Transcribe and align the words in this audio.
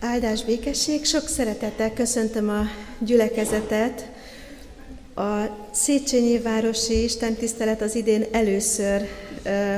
Áldás 0.00 0.44
békesség, 0.44 1.04
sok 1.04 1.28
szeretettel 1.28 1.92
köszöntöm 1.92 2.48
a 2.48 2.62
gyülekezetet. 2.98 4.10
A 5.14 5.44
Széchenyi 5.70 6.38
Városi 6.38 7.02
Istentisztelet 7.02 7.82
az 7.82 7.94
idén 7.94 8.24
először 8.30 9.08
ö, 9.42 9.76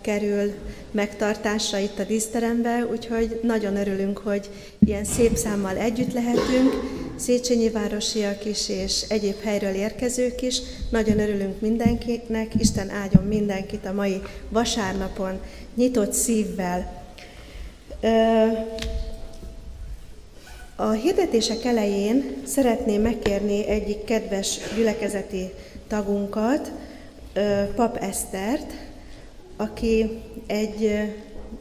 kerül 0.00 0.52
megtartásra 0.90 1.78
itt 1.78 1.98
a 1.98 2.04
díszterembe, 2.04 2.86
úgyhogy 2.90 3.40
nagyon 3.42 3.76
örülünk, 3.76 4.18
hogy 4.18 4.50
ilyen 4.78 5.04
szép 5.04 5.36
számmal 5.36 5.76
együtt 5.76 6.12
lehetünk, 6.12 6.72
Széchenyi 7.16 7.70
városiak 7.70 8.44
is 8.44 8.68
és 8.68 9.04
egyéb 9.08 9.42
helyről 9.42 9.74
érkezők 9.74 10.42
is. 10.42 10.60
Nagyon 10.90 11.18
örülünk 11.18 11.60
mindenkinek, 11.60 12.52
Isten 12.58 12.90
áldjon 12.90 13.24
mindenkit 13.24 13.86
a 13.86 13.92
mai 13.92 14.20
vasárnapon 14.48 15.40
nyitott 15.74 16.12
szívvel. 16.12 17.04
A 20.80 20.90
hirdetések 20.90 21.64
elején 21.64 22.36
szeretném 22.44 23.02
megkérni 23.02 23.66
egyik 23.66 24.04
kedves 24.04 24.58
gyülekezeti 24.76 25.50
tagunkat, 25.88 26.72
Pap 27.74 27.96
Esztert, 27.96 28.72
aki 29.56 30.20
egy 30.46 31.00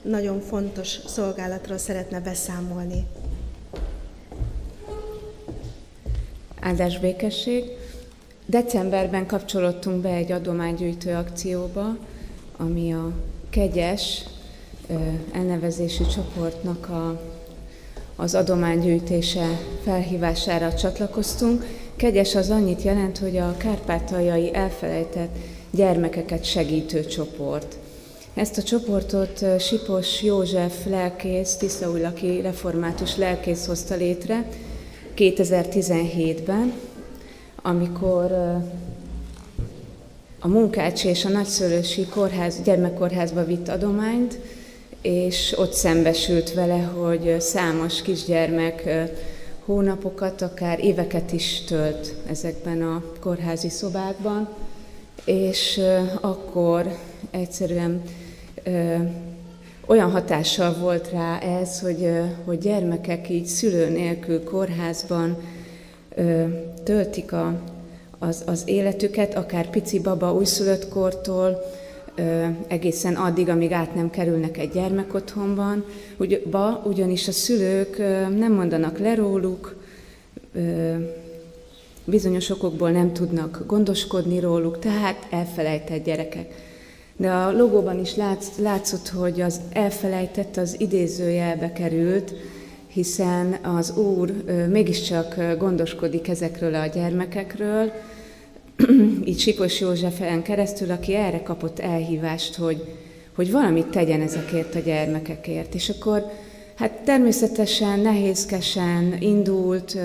nagyon 0.01 0.41
fontos 0.41 0.99
szolgálatról 1.07 1.77
szeretne 1.77 2.19
beszámolni. 2.19 3.05
Áldás 6.59 6.99
békesség! 6.99 7.63
Decemberben 8.45 9.25
kapcsolódtunk 9.25 10.01
be 10.01 10.09
egy 10.09 10.31
adománygyűjtő 10.31 11.13
akcióba, 11.13 11.97
ami 12.57 12.93
a 12.93 13.11
kegyes 13.49 14.23
elnevezésű 15.31 16.03
csoportnak 16.05 16.89
a, 16.89 17.21
az 18.19 18.35
adománygyűjtése 18.35 19.59
felhívására 19.83 20.73
csatlakoztunk. 20.73 21.65
Kegyes 21.95 22.35
az 22.35 22.49
annyit 22.49 22.81
jelent, 22.81 23.17
hogy 23.17 23.37
a 23.37 23.57
kárpátaljai 23.57 24.53
elfelejtett 24.53 25.35
gyermekeket 25.71 26.43
segítő 26.43 27.05
csoport. 27.05 27.77
Ezt 28.33 28.57
a 28.57 28.63
csoportot 28.63 29.45
Sipos 29.59 30.21
József 30.21 30.85
lelkész, 30.85 31.55
Tiszaújlaki 31.55 32.41
református 32.41 33.17
lelkész 33.17 33.65
hozta 33.65 33.95
létre 33.95 34.45
2017-ben, 35.17 36.73
amikor 37.55 38.31
a 40.39 40.47
Munkácsi 40.47 41.07
és 41.07 41.25
a 41.25 41.29
Nagyszülősi 41.29 42.05
kórház, 42.05 42.61
gyermekkórházba 42.63 43.45
vitt 43.45 43.67
adományt, 43.67 44.39
és 45.01 45.55
ott 45.57 45.73
szembesült 45.73 46.53
vele, 46.53 46.81
hogy 46.81 47.41
számos 47.41 48.01
kisgyermek 48.01 48.89
hónapokat, 49.65 50.41
akár 50.41 50.83
éveket 50.83 51.31
is 51.31 51.61
tölt 51.61 52.13
ezekben 52.29 52.81
a 52.81 53.03
kórházi 53.19 53.69
szobákban, 53.69 54.49
és 55.25 55.81
akkor 56.21 56.97
egyszerűen 57.31 58.01
olyan 59.85 60.11
hatással 60.11 60.73
volt 60.73 61.11
rá 61.11 61.39
ez, 61.39 61.79
hogy, 61.79 62.11
hogy 62.45 62.57
gyermekek 62.57 63.29
így 63.29 63.45
szülő 63.45 63.89
nélkül 63.89 64.43
kórházban 64.43 65.37
töltik 66.83 67.31
a, 67.31 67.61
az, 68.19 68.43
az 68.45 68.61
életüket, 68.65 69.35
akár 69.35 69.69
pici 69.69 69.99
baba 69.99 70.33
újszülött 70.33 70.89
kortól, 70.89 71.61
egészen 72.67 73.15
addig, 73.15 73.49
amíg 73.49 73.71
át 73.71 73.95
nem 73.95 74.09
kerülnek 74.09 74.57
egy 74.57 74.71
gyermekotthonban, 74.71 75.85
ugy, 76.17 76.43
ugyanis 76.83 77.27
a 77.27 77.31
szülők 77.31 77.97
nem 78.37 78.53
mondanak 78.53 78.99
le 78.99 79.15
róluk, 79.15 79.75
bizonyos 82.05 82.49
okokból 82.49 82.91
nem 82.91 83.13
tudnak 83.13 83.63
gondoskodni 83.67 84.39
róluk, 84.39 84.79
tehát 84.79 85.27
elfelejtett 85.29 86.03
gyerekek. 86.03 86.67
De 87.17 87.31
a 87.31 87.51
logóban 87.51 87.99
is 87.99 88.15
látsz, 88.15 88.47
látszott, 88.57 89.09
hogy 89.09 89.41
az 89.41 89.61
elfelejtett 89.71 90.57
az 90.57 90.75
idézőjelbe 90.79 91.71
került, 91.71 92.33
hiszen 92.87 93.53
az 93.63 93.97
Úr 93.97 94.43
mégiscsak 94.69 95.35
gondoskodik 95.57 96.27
ezekről 96.27 96.75
a 96.75 96.85
gyermekekről, 96.85 97.91
így 99.25 99.39
Sipos 99.39 99.79
Józsefen 99.79 100.41
keresztül, 100.41 100.91
aki 100.91 101.15
erre 101.15 101.43
kapott 101.43 101.79
elhívást, 101.79 102.55
hogy, 102.55 102.83
hogy 103.35 103.51
valamit 103.51 103.85
tegyen 103.85 104.21
ezekért 104.21 104.75
a 104.75 104.79
gyermekekért. 104.79 105.73
És 105.73 105.89
akkor 105.89 106.25
hát 106.75 106.91
természetesen 106.91 107.99
nehézkesen 107.99 109.17
indult, 109.19 109.97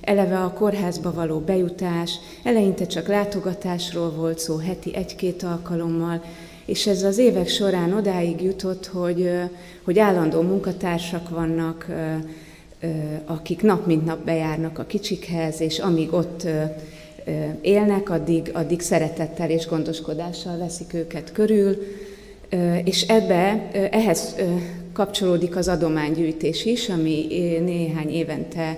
eleve 0.00 0.38
a 0.38 0.52
kórházba 0.52 1.12
való 1.12 1.38
bejutás, 1.38 2.18
eleinte 2.42 2.86
csak 2.86 3.08
látogatásról 3.08 4.10
volt 4.10 4.38
szó, 4.38 4.56
heti 4.56 4.94
egy-két 4.94 5.42
alkalommal, 5.42 6.22
és 6.64 6.86
ez 6.86 7.02
az 7.02 7.18
évek 7.18 7.48
során 7.48 7.92
odáig 7.92 8.42
jutott, 8.42 8.86
hogy, 8.86 9.30
hogy 9.82 9.98
állandó 9.98 10.40
munkatársak 10.40 11.28
vannak, 11.28 11.86
akik 13.24 13.62
nap 13.62 13.86
mint 13.86 14.04
nap 14.04 14.24
bejárnak 14.24 14.78
a 14.78 14.84
kicsikhez, 14.84 15.60
és 15.60 15.78
amíg 15.78 16.12
ott 16.12 16.46
élnek, 17.60 18.10
addig, 18.10 18.50
addig 18.52 18.80
szeretettel 18.80 19.50
és 19.50 19.66
gondoskodással 19.66 20.58
veszik 20.58 20.94
őket 20.94 21.32
körül, 21.32 21.76
és 22.84 23.02
ebbe, 23.02 23.70
ehhez 23.90 24.34
kapcsolódik 24.92 25.56
az 25.56 25.68
adománygyűjtés 25.68 26.64
is, 26.64 26.88
ami 26.88 27.26
néhány 27.64 28.10
évente 28.10 28.76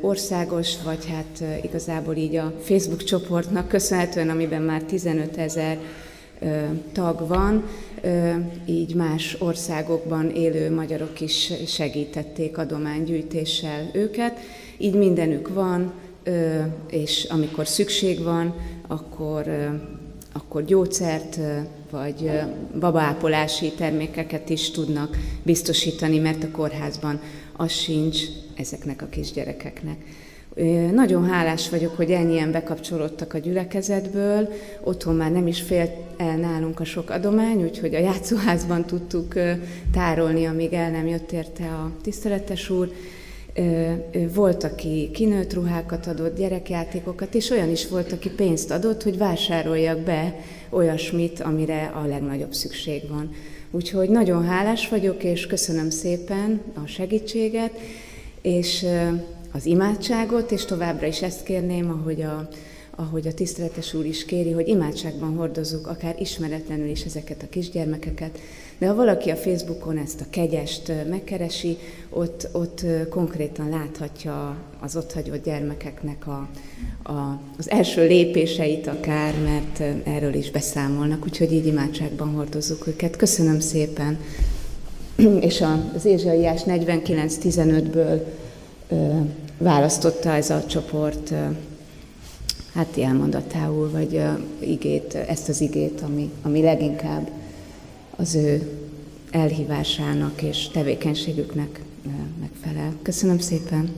országos, 0.00 0.82
vagy 0.84 1.06
hát 1.06 1.62
igazából 1.62 2.16
így 2.16 2.36
a 2.36 2.52
Facebook 2.60 3.04
csoportnak 3.04 3.68
köszönhetően, 3.68 4.28
amiben 4.30 4.62
már 4.62 4.82
15 4.82 5.36
ezer 5.36 5.78
tag 6.92 7.28
van, 7.28 7.64
így 8.66 8.94
más 8.94 9.36
országokban 9.38 10.30
élő 10.30 10.74
magyarok 10.74 11.20
is 11.20 11.52
segítették 11.66 12.58
adománygyűjtéssel 12.58 13.90
őket. 13.92 14.38
Így 14.76 14.94
mindenük 14.94 15.48
van, 15.48 15.92
és 16.90 17.24
amikor 17.24 17.66
szükség 17.66 18.22
van, 18.22 18.54
akkor, 18.86 19.46
akkor 20.32 20.64
gyógyszert 20.64 21.38
vagy 21.90 22.30
babaápolási 22.78 23.72
termékeket 23.72 24.50
is 24.50 24.70
tudnak 24.70 25.16
biztosítani, 25.42 26.18
mert 26.18 26.44
a 26.44 26.50
kórházban 26.50 27.20
az 27.56 27.70
sincs 27.70 28.18
ezeknek 28.56 29.02
a 29.02 29.06
kisgyerekeknek. 29.06 29.96
Nagyon 30.92 31.28
hálás 31.28 31.68
vagyok, 31.68 31.96
hogy 31.96 32.10
ennyien 32.10 32.52
bekapcsolódtak 32.52 33.34
a 33.34 33.38
gyülekezetből. 33.38 34.48
Otthon 34.82 35.14
már 35.14 35.32
nem 35.32 35.46
is 35.46 35.60
fél 35.60 36.06
el 36.16 36.36
nálunk 36.36 36.80
a 36.80 36.84
sok 36.84 37.10
adomány, 37.10 37.62
úgyhogy 37.62 37.94
a 37.94 37.98
játszóházban 37.98 38.84
tudtuk 38.84 39.34
tárolni, 39.92 40.44
amíg 40.44 40.72
el 40.72 40.90
nem 40.90 41.06
jött 41.06 41.32
érte 41.32 41.64
a 41.64 41.92
tiszteletes 42.02 42.70
úr. 42.70 42.92
Volt, 44.34 44.64
aki 44.64 45.10
kinőtt 45.12 45.54
ruhákat 45.54 46.06
adott, 46.06 46.36
gyerekjátékokat, 46.36 47.34
és 47.34 47.50
olyan 47.50 47.70
is 47.70 47.88
volt, 47.88 48.12
aki 48.12 48.30
pénzt 48.30 48.70
adott, 48.70 49.02
hogy 49.02 49.18
vásároljak 49.18 49.98
be 49.98 50.34
olyasmit, 50.70 51.40
amire 51.40 51.92
a 51.94 52.06
legnagyobb 52.06 52.52
szükség 52.52 53.08
van. 53.08 53.30
Úgyhogy 53.70 54.08
nagyon 54.08 54.44
hálás 54.44 54.88
vagyok, 54.88 55.24
és 55.24 55.46
köszönöm 55.46 55.90
szépen 55.90 56.60
a 56.84 56.86
segítséget, 56.86 57.72
és 58.42 58.86
az 59.52 59.66
imádságot, 59.66 60.50
és 60.50 60.64
továbbra 60.64 61.06
is 61.06 61.22
ezt 61.22 61.42
kérném, 61.42 61.90
ahogy 61.90 62.22
a, 62.22 62.48
ahogy 63.00 63.26
a 63.26 63.34
tiszteletes 63.34 63.94
úr 63.94 64.04
is 64.04 64.24
kéri, 64.24 64.50
hogy 64.50 64.68
imádságban 64.68 65.36
hordozzuk 65.36 65.86
akár 65.86 66.14
ismeretlenül 66.18 66.88
is 66.88 67.02
ezeket 67.02 67.42
a 67.42 67.48
kisgyermekeket. 67.48 68.38
De 68.78 68.86
ha 68.86 68.94
valaki 68.94 69.30
a 69.30 69.36
Facebookon 69.36 69.98
ezt 69.98 70.20
a 70.20 70.24
kegyest 70.30 70.92
megkeresi, 71.08 71.76
ott, 72.10 72.48
ott 72.52 72.84
konkrétan 73.08 73.68
láthatja 73.68 74.56
az 74.80 74.96
ott 74.96 75.12
hagyott 75.12 75.44
gyermekeknek 75.44 76.26
a, 76.26 76.48
a, 77.12 77.40
az 77.58 77.70
első 77.70 78.06
lépéseit 78.06 78.86
akár, 78.86 79.34
mert 79.42 80.06
erről 80.06 80.34
is 80.34 80.50
beszámolnak, 80.50 81.24
úgyhogy 81.24 81.52
így 81.52 81.66
imádságban 81.66 82.28
hordozzuk 82.34 82.86
őket. 82.86 83.16
Köszönöm 83.16 83.60
szépen! 83.60 84.18
És 85.48 85.64
az 85.94 86.04
Ézsaiás 86.04 86.62
49.15-ből 86.66 88.20
választotta 89.58 90.30
ez 90.30 90.50
a 90.50 90.66
csoport 90.66 91.32
hát 92.78 92.98
elmondatául, 92.98 93.90
vagy 93.90 94.22
igét, 94.58 95.14
ezt 95.14 95.48
az 95.48 95.60
igét, 95.60 96.00
ami, 96.00 96.30
ami 96.42 96.62
leginkább 96.62 97.30
az 98.16 98.34
ő 98.34 98.70
elhívásának 99.30 100.42
és 100.42 100.68
tevékenységüknek 100.68 101.80
megfelel. 102.40 102.92
Köszönöm 103.02 103.38
szépen! 103.38 103.90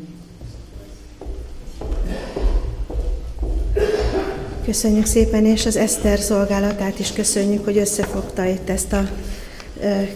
Köszönjük 4.65 5.07
szépen, 5.07 5.47
és 5.47 5.67
az 5.67 5.77
Eszter 5.77 6.19
szolgálatát 6.19 6.99
is 6.99 7.13
köszönjük, 7.13 7.65
hogy 7.65 7.79
összefogta 7.79 8.45
itt 8.45 8.69
ezt 8.69 8.93
a 8.93 9.11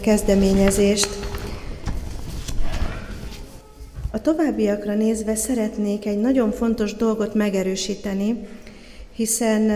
kezdeményezést. 0.01 1.09
Továbbiakra 4.25 4.95
nézve 4.95 5.35
szeretnék 5.35 6.07
egy 6.07 6.19
nagyon 6.19 6.53
fontos 6.53 6.95
dolgot 6.95 7.35
megerősíteni, 7.35 8.47
hiszen 9.15 9.73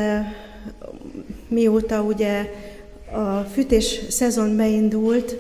mióta 1.49 2.03
ugye 2.03 2.51
a 3.13 3.41
fűtés 3.41 4.01
szezon 4.09 4.57
beindult, 4.57 5.37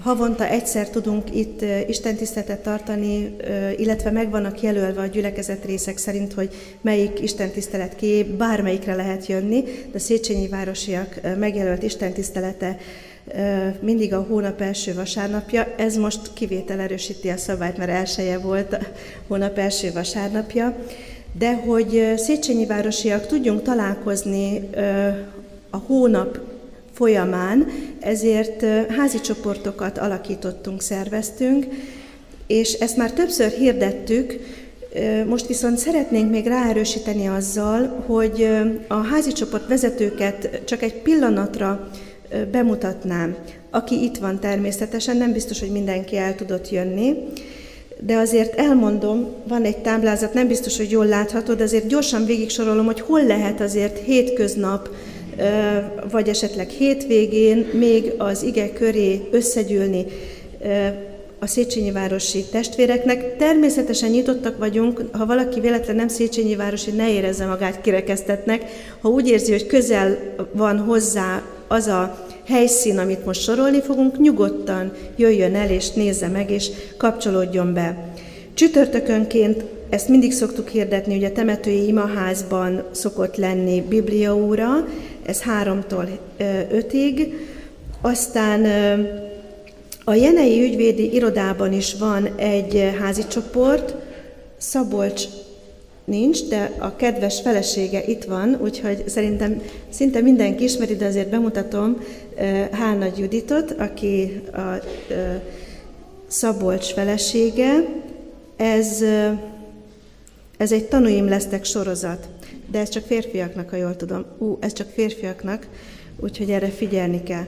havonta 0.00 0.46
egyszer 0.46 0.88
tudunk 0.88 1.34
itt 1.34 1.64
istentiszteletet 1.88 2.62
tartani, 2.62 3.36
illetve 3.76 4.10
meg 4.10 4.30
vannak 4.30 4.62
jelölve 4.62 5.00
a 5.00 5.06
gyülekezet 5.06 5.64
részek 5.64 5.98
szerint, 5.98 6.32
hogy 6.32 6.54
melyik 6.80 7.20
istentisztelet 7.20 7.96
ki, 7.96 8.24
bármelyikre 8.38 8.94
lehet 8.94 9.26
jönni, 9.26 9.64
de 9.92 9.98
Széchenyi 9.98 10.48
városiak 10.48 11.20
megjelölt 11.38 11.82
istentisztelete 11.82 12.76
mindig 13.80 14.14
a 14.14 14.26
hónap 14.28 14.60
első 14.60 14.94
vasárnapja. 14.94 15.74
Ez 15.76 15.96
most 15.96 16.32
kivétel 16.32 16.80
erősíti 16.80 17.28
a 17.28 17.36
szabályt, 17.36 17.76
mert 17.76 17.90
elsője 17.90 18.38
volt 18.38 18.72
a 18.72 18.78
hónap 19.26 19.58
első 19.58 19.92
vasárnapja. 19.92 20.76
De 21.38 21.54
hogy 21.54 22.12
Széchenyi 22.16 22.66
városiak 22.66 23.26
tudjunk 23.26 23.62
találkozni 23.62 24.70
a 25.70 25.76
hónap 25.76 26.38
folyamán, 26.92 27.66
ezért 28.00 28.64
házi 28.88 29.20
csoportokat 29.20 29.98
alakítottunk, 29.98 30.80
szerveztünk, 30.80 31.66
és 32.46 32.72
ezt 32.72 32.96
már 32.96 33.12
többször 33.12 33.50
hirdettük, 33.50 34.38
most 35.26 35.46
viszont 35.46 35.78
szeretnénk 35.78 36.30
még 36.30 36.46
ráerősíteni 36.46 37.26
azzal, 37.26 38.04
hogy 38.06 38.48
a 38.88 38.94
házi 38.94 39.32
csoport 39.32 39.68
vezetőket 39.68 40.60
csak 40.64 40.82
egy 40.82 40.94
pillanatra 40.94 41.90
bemutatnám. 42.50 43.36
Aki 43.70 44.02
itt 44.02 44.16
van 44.16 44.40
természetesen, 44.40 45.16
nem 45.16 45.32
biztos, 45.32 45.60
hogy 45.60 45.70
mindenki 45.70 46.16
el 46.16 46.34
tudott 46.34 46.70
jönni, 46.70 47.14
de 48.00 48.16
azért 48.16 48.58
elmondom, 48.58 49.26
van 49.48 49.62
egy 49.62 49.78
táblázat, 49.78 50.34
nem 50.34 50.48
biztos, 50.48 50.76
hogy 50.76 50.90
jól 50.90 51.06
látható, 51.06 51.54
de 51.54 51.62
azért 51.62 51.86
gyorsan 51.86 52.24
végig 52.24 52.50
sorolom, 52.50 52.86
hogy 52.86 53.00
hol 53.00 53.26
lehet 53.26 53.60
azért 53.60 53.98
hétköznap, 53.98 54.88
vagy 56.10 56.28
esetleg 56.28 56.68
hétvégén 56.68 57.66
még 57.72 58.12
az 58.18 58.42
ige 58.42 58.72
köré 58.72 59.28
összegyűlni 59.30 60.04
a 61.38 61.46
Széchenyi 61.46 61.90
városi 61.90 62.44
testvéreknek. 62.50 63.36
Természetesen 63.36 64.10
nyitottak 64.10 64.58
vagyunk, 64.58 65.04
ha 65.12 65.26
valaki 65.26 65.60
véletlen 65.60 65.96
nem 65.96 66.08
Széchenyi 66.08 66.56
városi, 66.56 66.90
ne 66.90 67.12
érezze 67.12 67.46
magát 67.46 67.80
kirekesztetnek. 67.80 68.64
Ha 69.00 69.08
úgy 69.08 69.28
érzi, 69.28 69.52
hogy 69.52 69.66
közel 69.66 70.18
van 70.52 70.78
hozzá 70.78 71.42
az 71.72 71.86
a 71.86 72.26
helyszín, 72.46 72.98
amit 72.98 73.24
most 73.24 73.42
sorolni 73.42 73.80
fogunk, 73.80 74.18
nyugodtan 74.18 74.92
jöjjön 75.16 75.54
el 75.54 75.70
és 75.70 75.90
nézze 75.90 76.28
meg, 76.28 76.50
és 76.50 76.70
kapcsolódjon 76.96 77.74
be. 77.74 78.12
Csütörtökönként 78.54 79.64
ezt 79.88 80.08
mindig 80.08 80.32
szoktuk 80.32 80.68
hirdetni, 80.68 81.14
hogy 81.14 81.24
a 81.24 81.32
temetői 81.32 81.86
imaházban 81.86 82.82
szokott 82.90 83.36
lenni 83.36 83.80
bibliaóra, 83.80 84.86
ez 85.26 85.42
háromtól 85.42 86.08
ötig. 86.70 87.34
Aztán 88.00 88.64
a 90.04 90.14
Jenei 90.14 90.62
ügyvédi 90.62 91.14
irodában 91.14 91.72
is 91.72 91.94
van 91.94 92.28
egy 92.36 92.94
házi 93.00 93.26
csoport, 93.26 93.94
Szabolcs 94.58 95.24
nincs, 96.10 96.44
de 96.44 96.72
a 96.78 96.96
kedves 96.96 97.40
felesége 97.40 98.04
itt 98.06 98.24
van, 98.24 98.58
úgyhogy 98.62 99.08
szerintem 99.08 99.62
szinte 99.88 100.20
mindenki 100.20 100.64
ismeri, 100.64 100.96
de 100.96 101.06
azért 101.06 101.30
bemutatom 101.30 101.96
Hálnagy 102.70 103.18
Juditot, 103.18 103.70
aki 103.70 104.42
a 104.52 104.84
Szabolcs 106.26 106.92
felesége. 106.92 107.84
Ez, 108.56 109.04
ez 110.56 110.72
egy 110.72 110.84
tanúim 110.84 111.28
lesztek 111.28 111.64
sorozat, 111.64 112.28
de 112.70 112.78
ez 112.78 112.88
csak 112.88 113.04
férfiaknak, 113.04 113.70
ha 113.70 113.76
jól 113.76 113.96
tudom. 113.96 114.24
Ú, 114.38 114.56
ez 114.60 114.72
csak 114.72 114.88
férfiaknak, 114.94 115.66
úgyhogy 116.20 116.50
erre 116.50 116.68
figyelni 116.68 117.22
kell. 117.22 117.44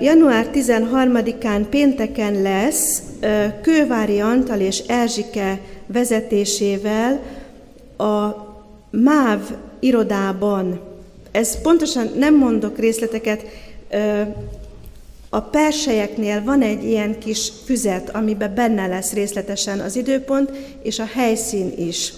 Január 0.00 0.50
13-án 0.54 1.66
pénteken 1.70 2.42
lesz 2.42 3.02
Kővári 3.62 4.20
Antal 4.20 4.60
és 4.60 4.78
Erzsike 4.78 5.60
vezetésével 5.86 7.20
a 7.96 8.46
MÁV 8.90 9.40
irodában. 9.78 10.80
Ez 11.30 11.60
pontosan 11.60 12.10
nem 12.18 12.36
mondok 12.36 12.78
részleteket, 12.78 13.44
a 15.28 15.40
persejeknél 15.40 16.42
van 16.44 16.62
egy 16.62 16.84
ilyen 16.84 17.18
kis 17.18 17.52
füzet, 17.64 18.10
amiben 18.10 18.54
benne 18.54 18.86
lesz 18.86 19.12
részletesen 19.12 19.80
az 19.80 19.96
időpont 19.96 20.50
és 20.82 20.98
a 20.98 21.08
helyszín 21.14 21.72
is. 21.78 22.12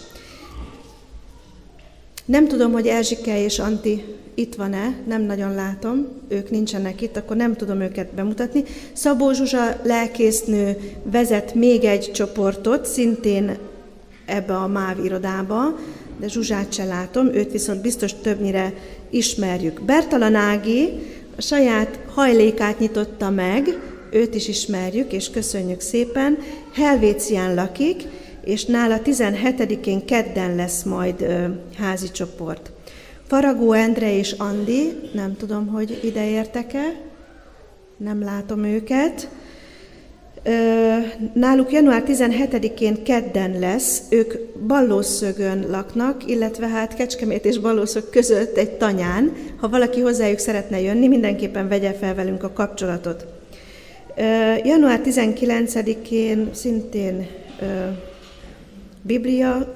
Nem 2.25 2.49
tudom, 2.49 2.73
hogy 2.73 2.87
Erzsike 2.87 3.43
és 3.43 3.59
Anti 3.59 4.05
itt 4.35 4.55
van-e, 4.55 4.97
nem 5.07 5.23
nagyon 5.23 5.55
látom, 5.55 6.07
ők 6.29 6.51
nincsenek 6.51 7.01
itt, 7.01 7.17
akkor 7.17 7.37
nem 7.37 7.55
tudom 7.57 7.81
őket 7.81 8.15
bemutatni. 8.15 8.65
Szabó 8.93 9.33
Zsuzsa 9.33 9.81
lelkésznő 9.83 10.77
vezet 11.03 11.55
még 11.55 11.85
egy 11.85 12.11
csoportot, 12.13 12.87
szintén 12.87 13.59
ebbe 14.29 14.57
a 14.57 14.67
MÁV 14.67 15.05
irodába, 15.05 15.79
de 16.21 16.29
Zsuzsát 16.29 16.73
se 16.73 16.85
látom, 16.85 17.27
őt 17.27 17.53
viszont 17.53 17.83
biztos 17.83 18.15
többnyire 18.15 18.73
ismerjük. 19.11 19.83
Bertalan 19.83 20.35
Ági 20.35 20.89
a 21.37 21.43
saját 21.43 21.99
hajlékát 22.15 22.79
nyitotta 22.79 23.31
meg, 23.31 23.81
őt 24.11 24.35
is 24.35 24.49
ismerjük, 24.49 25.13
és 25.13 25.31
köszönjük 25.31 25.81
szépen. 25.81 26.39
Helvécián 26.73 27.55
lakik, 27.55 28.03
és 28.45 28.65
nála 28.65 29.01
17-én 29.05 30.05
kedden 30.05 30.55
lesz 30.55 30.83
majd 30.83 31.21
ö, 31.21 31.45
házi 31.77 32.11
csoport. 32.11 32.71
Faragó 33.27 33.73
Endre 33.73 34.17
és 34.17 34.33
Andi, 34.33 35.01
nem 35.13 35.37
tudom, 35.37 35.67
hogy 35.67 36.01
ide 36.03 36.31
értek-e, 36.31 37.01
nem 37.97 38.23
látom 38.23 38.65
őket. 38.65 39.29
Náluk 41.33 41.73
január 41.73 42.03
17-én 42.07 43.03
kedden 43.03 43.59
lesz, 43.59 44.03
ők 44.09 44.35
Ballószögön 44.67 45.67
laknak, 45.71 46.27
illetve 46.27 46.67
hát 46.69 46.95
Kecskemét 46.95 47.45
és 47.45 47.59
Ballószög 47.59 48.11
között 48.11 48.57
egy 48.57 48.71
tanyán. 48.71 49.33
Ha 49.61 49.69
valaki 49.69 50.01
hozzájuk 50.01 50.39
szeretne 50.39 50.81
jönni, 50.81 51.09
mindenképpen 51.09 51.69
vegye 51.69 51.93
fel 51.93 52.15
velünk 52.15 52.43
a 52.43 52.53
kapcsolatot. 52.53 53.27
Január 54.65 55.01
19-én 55.05 56.51
szintén 56.53 57.27
Biblia 59.03 59.75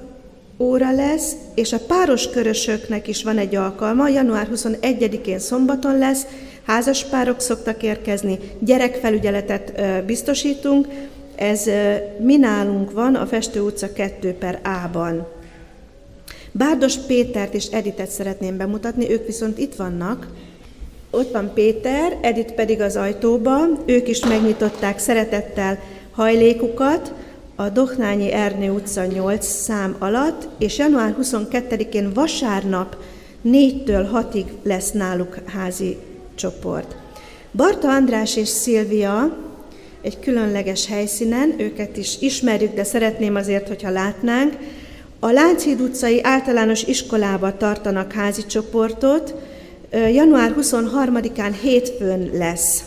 óra 0.57 0.91
lesz, 0.91 1.31
és 1.55 1.73
a 1.73 1.79
páros 1.87 2.29
körösöknek 2.29 3.07
is 3.07 3.23
van 3.23 3.37
egy 3.37 3.55
alkalma, 3.55 4.09
január 4.09 4.47
21-én 4.55 5.39
szombaton 5.39 5.97
lesz, 5.97 6.25
házaspárok 6.65 7.39
szoktak 7.39 7.83
érkezni, 7.83 8.39
gyerekfelügyeletet 8.59 9.81
biztosítunk, 10.05 10.87
ez 11.35 11.69
mi 12.19 12.37
nálunk 12.37 12.91
van 12.91 13.15
a 13.15 13.25
Festő 13.25 13.61
utca 13.61 13.93
2 13.93 14.33
per 14.33 14.59
A-ban. 14.63 15.27
Bárdos 16.51 16.97
Pétert 16.97 17.53
és 17.53 17.65
Editet 17.65 18.09
szeretném 18.09 18.57
bemutatni, 18.57 19.11
ők 19.11 19.25
viszont 19.25 19.57
itt 19.57 19.75
vannak. 19.75 20.27
Ott 21.11 21.31
van 21.31 21.51
Péter, 21.53 22.17
Edit 22.21 22.51
pedig 22.51 22.81
az 22.81 22.95
ajtóban, 22.95 23.83
ők 23.85 24.07
is 24.07 24.25
megnyitották 24.25 24.99
szeretettel 24.99 25.79
hajlékukat, 26.11 27.13
a 27.55 27.69
Dohnányi 27.69 28.31
Ernő 28.31 28.69
utca 28.69 29.05
8 29.05 29.45
szám 29.45 29.95
alatt, 29.99 30.47
és 30.57 30.77
január 30.77 31.15
22-én 31.21 32.13
vasárnap 32.13 32.95
4-től 33.45 34.07
6-ig 34.13 34.45
lesz 34.63 34.91
náluk 34.91 35.37
házi 35.45 35.97
csoport. 36.35 36.95
Barta 37.51 37.89
András 37.89 38.35
és 38.35 38.47
Szilvia 38.47 39.37
egy 40.01 40.19
különleges 40.19 40.87
helyszínen, 40.87 41.53
őket 41.57 41.97
is 41.97 42.15
ismerjük, 42.19 42.73
de 42.73 42.83
szeretném 42.83 43.35
azért, 43.35 43.67
hogyha 43.67 43.89
látnánk, 43.89 44.57
a 45.19 45.31
Lánchíd 45.31 45.81
utcai 45.81 46.23
általános 46.23 46.83
iskolába 46.83 47.57
tartanak 47.57 48.11
házi 48.11 48.45
csoportot, 48.45 49.35
január 49.91 50.55
23-án 50.61 51.53
hétfőn 51.61 52.29
lesz. 52.33 52.83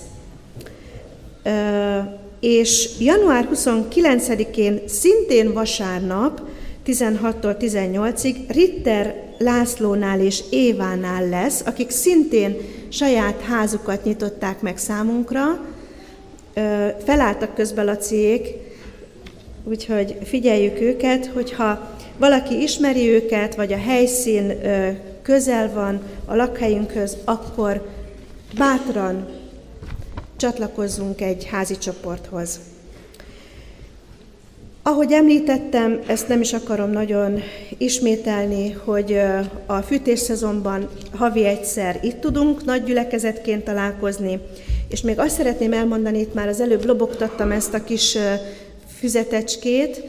És 2.40 2.88
január 2.98 3.48
29-én 3.54 4.80
szintén 4.86 5.52
vasárnap 5.52 6.40
16-tól 6.86 7.56
18-ig 7.60 8.36
Ritter 8.48 9.14
Lászlónál 9.38 10.20
és 10.20 10.42
Évánál 10.50 11.28
lesz, 11.28 11.62
akik 11.66 11.90
szintén 11.90 12.56
saját 12.88 13.40
házukat 13.40 14.04
nyitották 14.04 14.60
meg 14.60 14.78
számunkra, 14.78 15.60
felálltak 17.04 17.54
közben 17.54 17.88
a 17.88 17.96
cég, 17.96 18.42
úgyhogy 19.64 20.16
figyeljük 20.24 20.80
őket, 20.80 21.26
hogyha 21.26 21.96
valaki 22.18 22.62
ismeri 22.62 23.08
őket, 23.08 23.54
vagy 23.54 23.72
a 23.72 23.78
helyszín 23.78 24.52
közel 25.22 25.72
van 25.72 26.02
a 26.24 26.34
lakhelyünkhöz, 26.34 27.16
akkor 27.24 27.88
bátran 28.58 29.28
csatlakozzunk 30.36 31.20
egy 31.20 31.44
házi 31.44 31.78
csoporthoz. 31.78 32.60
Ahogy 34.88 35.12
említettem, 35.12 36.00
ezt 36.06 36.28
nem 36.28 36.40
is 36.40 36.52
akarom 36.52 36.90
nagyon 36.90 37.40
ismételni, 37.78 38.70
hogy 38.70 39.20
a 39.66 39.76
fűtésszezonban 39.76 40.88
havi 41.14 41.44
egyszer 41.44 41.98
itt 42.02 42.20
tudunk 42.20 42.64
nagy 42.64 42.84
gyülekezetként 42.84 43.64
találkozni, 43.64 44.38
és 44.88 45.00
még 45.00 45.18
azt 45.18 45.36
szeretném 45.36 45.72
elmondani, 45.72 46.18
itt 46.18 46.34
már 46.34 46.48
az 46.48 46.60
előbb 46.60 46.84
lobogtattam 46.84 47.50
ezt 47.50 47.74
a 47.74 47.84
kis 47.84 48.18
füzetecskét, 48.98 50.02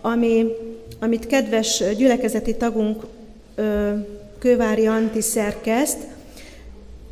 ami, 0.00 0.46
amit 1.00 1.26
kedves 1.26 1.82
gyülekezeti 1.96 2.56
tagunk 2.56 3.02
Kővári 4.38 4.86
Anti 4.86 5.20
szerkeszt, 5.20 5.98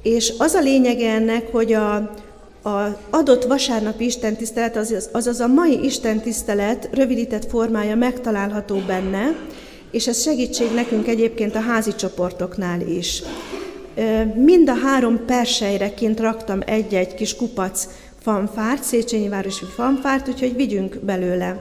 és 0.02 0.32
az 0.38 0.54
a 0.54 0.60
lényege 0.60 1.10
ennek, 1.10 1.52
hogy 1.52 1.72
a, 1.72 2.14
a 2.64 2.98
adott 3.10 3.44
vasárnapi 3.44 4.04
istentisztelet, 4.04 4.76
azaz, 5.12 5.40
a 5.40 5.46
mai 5.46 5.84
istentisztelet 5.84 6.88
rövidített 6.92 7.48
formája 7.48 7.94
megtalálható 7.94 8.78
benne, 8.86 9.36
és 9.90 10.06
ez 10.06 10.22
segítség 10.22 10.74
nekünk 10.74 11.08
egyébként 11.08 11.54
a 11.54 11.60
házi 11.60 11.94
csoportoknál 11.94 12.80
is. 12.80 13.22
Mind 14.34 14.68
a 14.68 14.74
három 14.74 15.24
persejre 15.26 15.94
kint 15.94 16.20
raktam 16.20 16.60
egy-egy 16.66 17.14
kis 17.14 17.36
kupac 17.36 17.88
fanfárt, 18.20 18.82
Széchenyi 18.82 19.28
városi 19.28 19.64
fanfárt, 19.64 20.28
úgyhogy 20.28 20.56
vigyünk 20.56 20.98
belőle. 20.98 21.58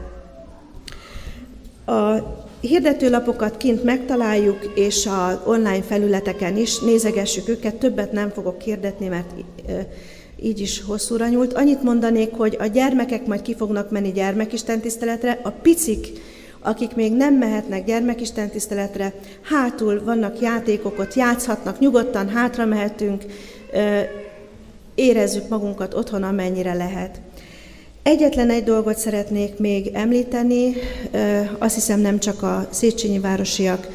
A 1.86 2.18
hirdetőlapokat 2.62 3.58
kint 3.58 3.84
megtaláljuk, 3.84 4.72
és 4.76 5.06
a 5.06 5.44
online 5.46 5.82
felületeken 5.82 6.58
is 6.58 6.80
nézegessük 6.80 7.50
őket, 7.50 7.76
többet 7.76 8.12
nem 8.12 8.30
fogok 8.30 8.62
hirdetni, 8.62 9.08
mert 9.08 9.32
így 10.42 10.60
is 10.60 10.82
hosszúra 10.82 11.28
nyúlt. 11.28 11.54
Annyit 11.54 11.84
mondanék, 11.84 12.34
hogy 12.34 12.58
a 12.60 12.66
gyermekek 12.66 13.26
majd 13.26 13.42
ki 13.42 13.56
fognak 13.56 13.92
menni 13.92 14.12
gyermekistentiszteletre, 14.12 15.40
a 15.44 15.50
picik, 15.50 16.08
akik 16.60 16.96
még 16.96 17.14
nem 17.14 17.34
mehetnek 17.36 17.86
gyermekistentiszteletre, 17.86 19.14
hátul 19.42 20.04
vannak 20.04 20.40
játékok, 20.40 21.00
ott 21.00 21.14
játszhatnak, 21.14 21.80
nyugodtan 21.80 22.30
hátra 22.30 22.66
mehetünk, 22.66 23.24
érezzük 24.96 25.48
magunkat 25.50 25.94
otthon, 25.94 26.24
amennyire 26.24 26.74
lehet. 26.74 27.22
Egyetlen 28.04 28.50
egy 28.50 28.64
dolgot 28.64 28.98
szeretnék 28.98 29.58
még 29.58 29.90
említeni, 29.94 30.74
azt 31.58 31.76
hiszem 31.76 32.00
nem 32.00 32.20
csak 32.20 32.44
a 32.44 32.68
Széchenyi 32.72 33.20
városiak 33.20 33.88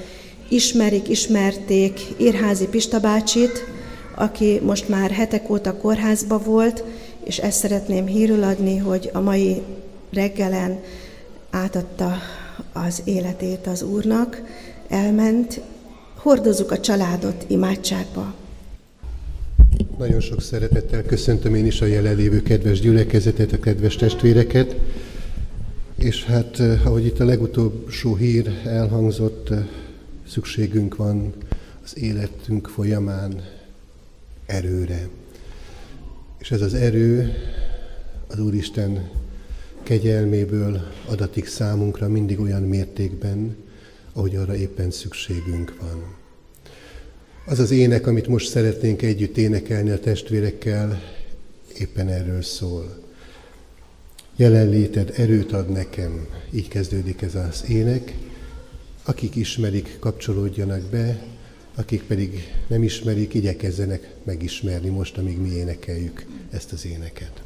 ismerik, 0.48 1.08
ismerték 1.08 2.00
Irházi 2.16 2.66
Pista 2.66 3.00
bácsit, 3.00 3.64
aki 4.18 4.60
most 4.62 4.88
már 4.88 5.10
hetek 5.10 5.50
óta 5.50 5.76
kórházba 5.76 6.38
volt, 6.38 6.84
és 7.24 7.38
ezt 7.38 7.58
szeretném 7.58 8.06
hírül 8.06 8.42
adni, 8.42 8.76
hogy 8.76 9.10
a 9.12 9.20
mai 9.20 9.62
reggelen 10.12 10.80
átadta 11.50 12.12
az 12.72 13.02
életét 13.04 13.66
az 13.66 13.82
Úrnak, 13.82 14.42
elment, 14.88 15.60
hordozzuk 16.14 16.70
a 16.70 16.80
családot 16.80 17.44
imádságba. 17.46 18.34
Nagyon 19.98 20.20
sok 20.20 20.42
szeretettel 20.42 21.02
köszöntöm 21.02 21.54
én 21.54 21.66
is 21.66 21.80
a 21.80 21.86
jelenlévő 21.86 22.42
kedves 22.42 22.80
gyülekezetet, 22.80 23.52
a 23.52 23.58
kedves 23.58 23.96
testvéreket, 23.96 24.76
és 25.96 26.24
hát, 26.24 26.60
eh, 26.60 26.86
ahogy 26.86 27.06
itt 27.06 27.20
a 27.20 27.24
legutolsó 27.24 28.14
hír 28.14 28.50
elhangzott, 28.64 29.50
eh, 29.50 29.64
szükségünk 30.28 30.96
van 30.96 31.32
az 31.84 31.98
életünk 31.98 32.68
folyamán 32.68 33.42
erőre. 34.48 35.08
És 36.38 36.50
ez 36.50 36.60
az 36.60 36.74
erő 36.74 37.32
az 38.26 38.38
Úristen 38.38 39.10
kegyelméből 39.82 40.80
adatik 41.06 41.46
számunkra 41.46 42.08
mindig 42.08 42.40
olyan 42.40 42.62
mértékben, 42.62 43.56
ahogy 44.12 44.36
arra 44.36 44.56
éppen 44.56 44.90
szükségünk 44.90 45.76
van. 45.80 46.16
Az 47.46 47.58
az 47.58 47.70
ének, 47.70 48.06
amit 48.06 48.26
most 48.26 48.48
szeretnénk 48.48 49.02
együtt 49.02 49.36
énekelni 49.36 49.90
a 49.90 50.00
testvérekkel, 50.00 51.02
éppen 51.78 52.08
erről 52.08 52.42
szól. 52.42 53.06
Jelenléted 54.36 55.12
erőt 55.16 55.52
ad 55.52 55.68
nekem, 55.68 56.26
így 56.50 56.68
kezdődik 56.68 57.22
ez 57.22 57.34
az 57.34 57.64
ének. 57.68 58.14
Akik 59.04 59.36
ismerik, 59.36 59.96
kapcsolódjanak 59.98 60.82
be, 60.82 61.22
akik 61.78 62.02
pedig 62.02 62.52
nem 62.66 62.82
ismerik, 62.82 63.34
igyekezzenek 63.34 64.14
megismerni 64.24 64.88
most, 64.88 65.18
amíg 65.18 65.38
mi 65.38 65.48
énekeljük 65.48 66.26
ezt 66.50 66.72
az 66.72 66.86
éneket. 66.86 67.42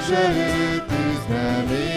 je 0.00 0.14
l'ai 0.14 0.80
plus. 0.88 1.89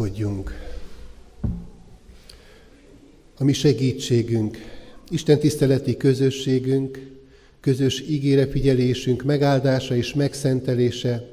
Fohászkodjunk. 0.00 0.52
A 3.38 3.44
mi 3.44 3.52
segítségünk, 3.52 4.56
Isten 5.08 5.38
tiszteleti 5.38 5.96
közösségünk, 5.96 7.10
közös 7.60 8.00
ígére 8.00 8.46
figyelésünk 8.46 9.22
megáldása 9.22 9.94
és 9.96 10.14
megszentelése 10.14 11.28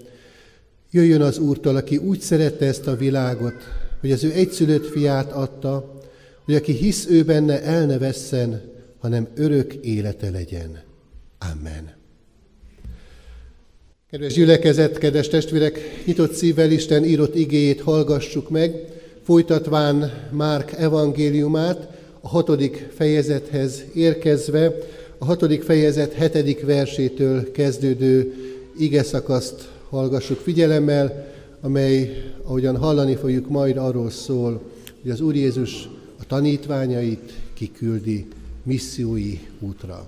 jöjjön 0.92 1.22
az 1.22 1.38
Úrtól, 1.38 1.76
aki 1.76 1.98
úgy 1.98 2.20
szerette 2.20 2.66
ezt 2.66 2.88
a 2.88 2.96
világot, 2.96 3.56
hogy 4.00 4.12
az 4.12 4.24
ő 4.24 4.32
egyszülött 4.32 4.86
fiát 4.86 5.32
adta, 5.32 6.00
hogy 6.46 6.56
aki 6.56 6.72
hisz 6.72 7.06
ő 7.10 7.24
benne, 7.24 7.64
el 7.64 7.86
ne 7.86 7.98
vesszen, 7.98 8.62
hanem 9.00 9.28
örök 9.36 9.74
élete 9.74 10.30
legyen. 10.30 10.82
Amen. 11.52 11.97
Kedves 14.12 14.34
gyülekezet, 14.34 14.98
kedves 14.98 15.28
testvérek, 15.28 15.80
nyitott 16.06 16.34
szívvel 16.34 16.72
Isten 16.72 17.06
írott 17.06 17.36
igéjét 17.36 17.82
hallgassuk 17.82 18.50
meg, 18.50 18.86
folytatván 19.24 20.28
Márk 20.32 20.72
evangéliumát, 20.72 21.88
a 22.22 22.28
hatodik 22.28 22.88
fejezethez 22.96 23.84
érkezve, 23.94 24.76
a 25.18 25.26
hatodik 25.26 25.64
fejezet 25.64 26.14
hetedik 26.14 26.66
versétől 26.66 27.52
kezdődő 27.52 28.34
ige 28.78 29.04
szakaszt 29.04 29.70
hallgassuk 29.90 30.40
figyelemmel, 30.40 31.28
amely, 31.62 32.24
ahogyan 32.44 32.78
hallani 32.78 33.16
fogjuk, 33.16 33.50
majd 33.50 33.78
arról 33.78 34.10
szól, 34.10 34.62
hogy 35.02 35.12
az 35.12 35.22
Úr 35.22 35.36
Jézus 35.36 35.90
a 36.20 36.26
tanítványait 36.28 37.34
kiküldi 37.54 38.28
missziói 38.64 39.40
útra. 39.60 40.08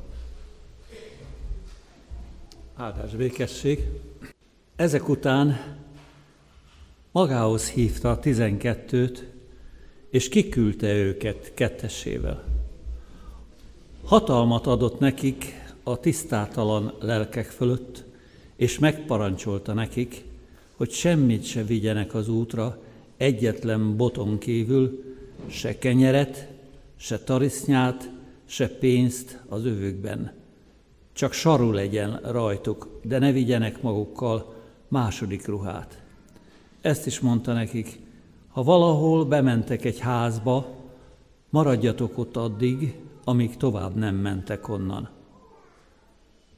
Áldás 2.80 3.16
békesség. 3.16 3.86
Ezek 4.76 5.10
után 5.10 5.76
magához 7.12 7.70
hívta 7.70 8.12
a 8.12 8.20
tizenkettőt, 8.20 9.26
és 10.10 10.30
kiküldte 10.30 10.94
őket 10.94 11.52
kettessével. 11.54 12.44
Hatalmat 14.04 14.68
adott 14.68 15.00
nekik 15.00 15.46
a 15.84 16.00
tisztátalan 16.00 16.94
lelkek 17.00 17.46
fölött, 17.46 18.04
és 18.56 18.80
megparancsolta 18.80 19.74
nekik, 19.74 20.24
hogy 20.76 20.92
semmit 20.92 21.44
se 21.44 21.64
vigyenek 21.64 22.14
az 22.14 22.30
útra, 22.30 22.82
egyetlen 23.18 23.98
boton 23.98 24.38
kívül, 24.38 25.04
se 25.48 25.78
kenyeret, 25.78 26.48
se 26.96 27.20
tarisznyát, 27.20 28.10
se 28.46 28.70
pénzt 28.70 29.40
az 29.48 29.66
övükben. 29.66 30.39
Csak 31.20 31.34
saru 31.34 31.72
legyen 31.72 32.20
rajtuk, 32.24 33.00
de 33.04 33.20
ne 33.20 33.32
vigyenek 33.32 33.82
magukkal 33.82 34.54
második 34.88 35.48
ruhát. 35.48 36.02
Ezt 36.82 37.06
is 37.06 37.20
mondta 37.20 37.54
nekik, 37.54 38.00
ha 38.48 38.64
valahol 38.64 39.26
bementek 39.26 39.86
egy 39.86 40.00
házba, 40.00 40.68
maradjatok 41.50 42.18
ott 42.18 42.38
addig, 42.38 43.00
amíg 43.24 43.58
tovább 43.58 43.96
nem 43.96 44.16
mentek 44.16 44.70
onnan. 44.70 45.10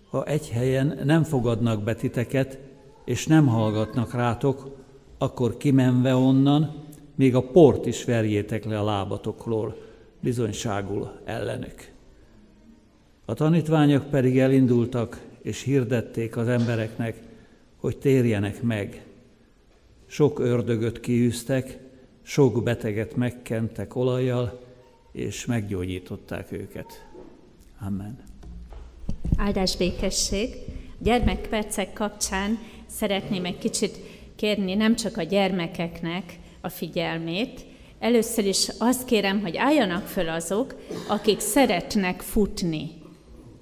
Ha 0.09 0.25
egy 0.25 0.49
helyen 0.49 0.99
nem 1.03 1.23
fogadnak 1.23 1.83
be 1.83 1.95
titeket, 1.95 2.59
és 3.05 3.27
nem 3.27 3.47
hallgatnak 3.47 4.13
rátok, 4.13 4.77
akkor 5.17 5.57
kimenve 5.57 6.15
onnan, 6.15 6.73
még 7.15 7.35
a 7.35 7.47
port 7.47 7.85
is 7.85 8.05
verjétek 8.05 8.65
le 8.65 8.79
a 8.79 8.83
lábatokról, 8.83 9.75
bizonyságul 10.19 11.11
ellenük. 11.25 11.90
A 13.25 13.33
tanítványok 13.33 14.09
pedig 14.09 14.39
elindultak, 14.39 15.21
és 15.41 15.61
hirdették 15.61 16.37
az 16.37 16.47
embereknek, 16.47 17.21
hogy 17.77 17.97
térjenek 17.97 18.61
meg. 18.61 19.03
Sok 20.07 20.39
ördögöt 20.39 20.99
kiűztek, 20.99 21.77
sok 22.21 22.63
beteget 22.63 23.15
megkentek 23.15 23.95
olajjal, 23.95 24.59
és 25.11 25.45
meggyógyították 25.45 26.51
őket. 26.51 27.05
Amen. 27.85 28.19
Áldás 29.37 29.77
békesség. 29.77 30.55
Gyermekpercek 30.97 31.93
kapcsán 31.93 32.57
szeretném 32.85 33.45
egy 33.45 33.57
kicsit 33.57 33.99
kérni 34.35 34.73
nem 34.73 34.95
csak 34.95 35.17
a 35.17 35.23
gyermekeknek 35.23 36.39
a 36.61 36.69
figyelmét, 36.69 37.65
Először 37.99 38.45
is 38.45 38.67
azt 38.77 39.05
kérem, 39.05 39.41
hogy 39.41 39.57
álljanak 39.57 40.07
föl 40.07 40.29
azok, 40.29 40.75
akik 41.07 41.39
szeretnek 41.39 42.21
futni 42.21 43.00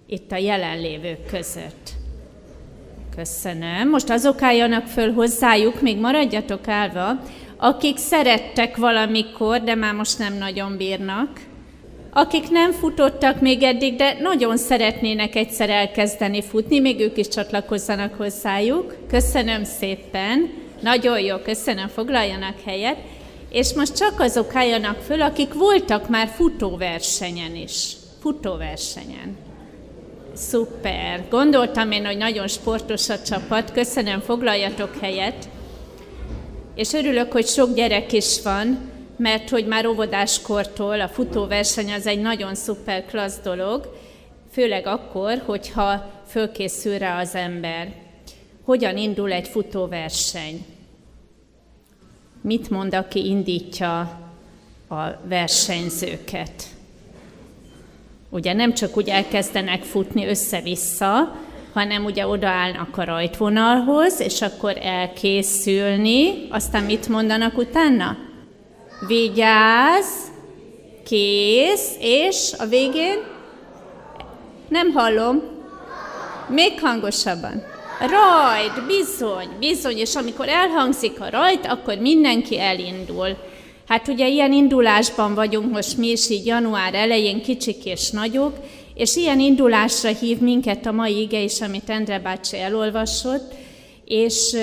itt 0.10 0.32
a 0.32 0.38
jelenlévők 0.38 1.26
között. 1.26 1.90
Köszönöm. 3.16 3.90
Most 3.90 4.10
azok 4.10 4.42
álljanak 4.42 4.86
föl 4.88 5.14
hozzájuk, 5.14 5.82
még 5.82 5.98
maradjatok 5.98 6.68
állva, 6.68 7.20
akik 7.58 7.98
szerettek 7.98 8.78
valamikor, 8.78 9.64
de 9.64 9.76
már 9.76 9.94
most 9.94 10.18
nem 10.18 10.38
nagyon 10.38 10.78
bírnak, 10.78 11.30
akik 12.14 12.50
nem 12.50 12.72
futottak 12.72 13.42
még 13.42 13.64
eddig, 13.64 13.96
de 13.96 14.18
nagyon 14.22 14.58
szeretnének 14.58 15.36
egyszer 15.36 15.70
elkezdeni 15.70 16.42
futni, 16.42 16.80
még 16.80 17.00
ők 17.00 17.18
is 17.18 17.28
csatlakozzanak 17.28 18.14
hozzájuk. 18.14 18.96
Köszönöm 19.10 19.64
szépen, 19.64 20.50
nagyon 20.82 21.20
jó, 21.20 21.38
köszönöm, 21.38 21.88
foglaljanak 21.88 22.56
helyet. 22.66 22.98
És 23.50 23.74
most 23.74 23.98
csak 23.98 24.20
azok 24.20 24.56
álljanak 24.56 24.98
föl, 25.02 25.22
akik 25.22 25.54
voltak 25.54 26.10
már 26.10 26.28
futóversenyen 26.28 27.56
is. 27.56 27.96
Futóversenyen. 28.22 29.49
Szuper. 30.40 31.26
Gondoltam 31.30 31.92
én, 31.92 32.06
hogy 32.06 32.18
nagyon 32.18 32.48
sportos 32.48 33.10
a 33.10 33.22
csapat. 33.22 33.72
Köszönöm, 33.72 34.20
foglaljatok 34.20 34.98
helyet. 35.02 35.50
És 36.76 36.94
örülök, 36.94 37.32
hogy 37.32 37.48
sok 37.48 37.74
gyerek 37.74 38.14
is 38.14 38.42
van, 38.42 38.92
mert 39.18 39.50
hogy 39.50 39.68
már 39.68 39.86
óvodáskortól 39.86 41.02
a 41.02 41.08
futóverseny 41.08 41.94
az 41.94 42.08
egy 42.08 42.22
nagyon 42.22 42.56
szuper 42.56 43.06
klassz 43.06 43.40
dolog, 43.44 43.96
főleg 44.52 44.88
akkor, 44.88 45.42
hogyha 45.46 46.12
fölkészül 46.28 46.98
rá 46.98 47.20
az 47.22 47.36
ember. 47.36 47.94
Hogyan 48.64 48.98
indul 48.98 49.32
egy 49.32 49.48
futóverseny? 49.48 50.66
Mit 52.42 52.70
mond, 52.70 52.94
aki 52.94 53.26
indítja 53.26 54.00
a 54.90 55.04
versenyzőket? 55.24 56.79
Ugye 58.30 58.54
nem 58.54 58.74
csak 58.74 58.98
úgy 58.98 59.10
elkezdenek 59.10 59.84
futni 59.84 60.28
össze-vissza, 60.28 61.36
hanem 61.74 62.06
ugye 62.06 62.28
odaállnak 62.28 62.98
a 62.98 63.04
rajtvonalhoz, 63.04 64.20
és 64.20 64.42
akkor 64.42 64.78
elkészülni, 64.82 66.48
aztán 66.50 66.84
mit 66.84 67.08
mondanak 67.08 67.58
utána? 67.58 68.18
Vigyázz, 69.08 70.08
kész, 71.06 71.96
és 72.00 72.54
a 72.58 72.66
végén? 72.66 73.18
Nem 74.68 74.92
hallom. 74.92 75.42
Még 76.48 76.80
hangosabban. 76.82 77.64
Rajt, 78.00 78.86
bizony, 78.88 79.48
bizony, 79.60 79.98
és 79.98 80.16
amikor 80.16 80.48
elhangzik 80.48 81.22
a 81.22 81.30
rajt, 81.30 81.66
akkor 81.66 81.98
mindenki 81.98 82.60
elindul. 82.60 83.38
Hát 83.90 84.08
ugye 84.08 84.28
ilyen 84.28 84.54
indulásban 84.54 85.34
vagyunk 85.34 85.72
most 85.72 85.98
mi 85.98 86.08
is 86.08 86.30
így 86.30 86.46
január 86.46 86.94
elején, 86.94 87.42
kicsik 87.42 87.86
és 87.86 88.10
nagyok, 88.10 88.58
és 88.94 89.16
ilyen 89.16 89.40
indulásra 89.40 90.10
hív 90.10 90.40
minket 90.40 90.86
a 90.86 90.92
mai 90.92 91.22
ige 91.22 91.42
is, 91.42 91.62
amit 91.62 91.90
Endre 91.90 92.20
bácsi 92.20 92.58
elolvasott, 92.58 93.54
és 94.06 94.58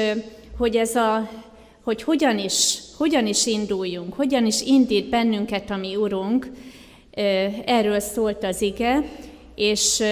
hogy 0.59 0.77
ez 0.77 0.95
a 0.95 1.31
hogy 1.83 2.03
hogyan 2.03 2.39
is, 2.39 2.79
hogyan 2.97 3.27
is 3.27 3.47
induljunk, 3.47 4.15
hogyan 4.15 4.47
is 4.47 4.63
indít 4.63 5.09
bennünket 5.09 5.71
a 5.71 5.77
mi 5.77 5.97
Urunk, 5.97 6.51
erről 7.65 8.01
szólt 8.01 8.45
az 8.45 8.63
ige, 8.63 9.05
és 9.55 10.03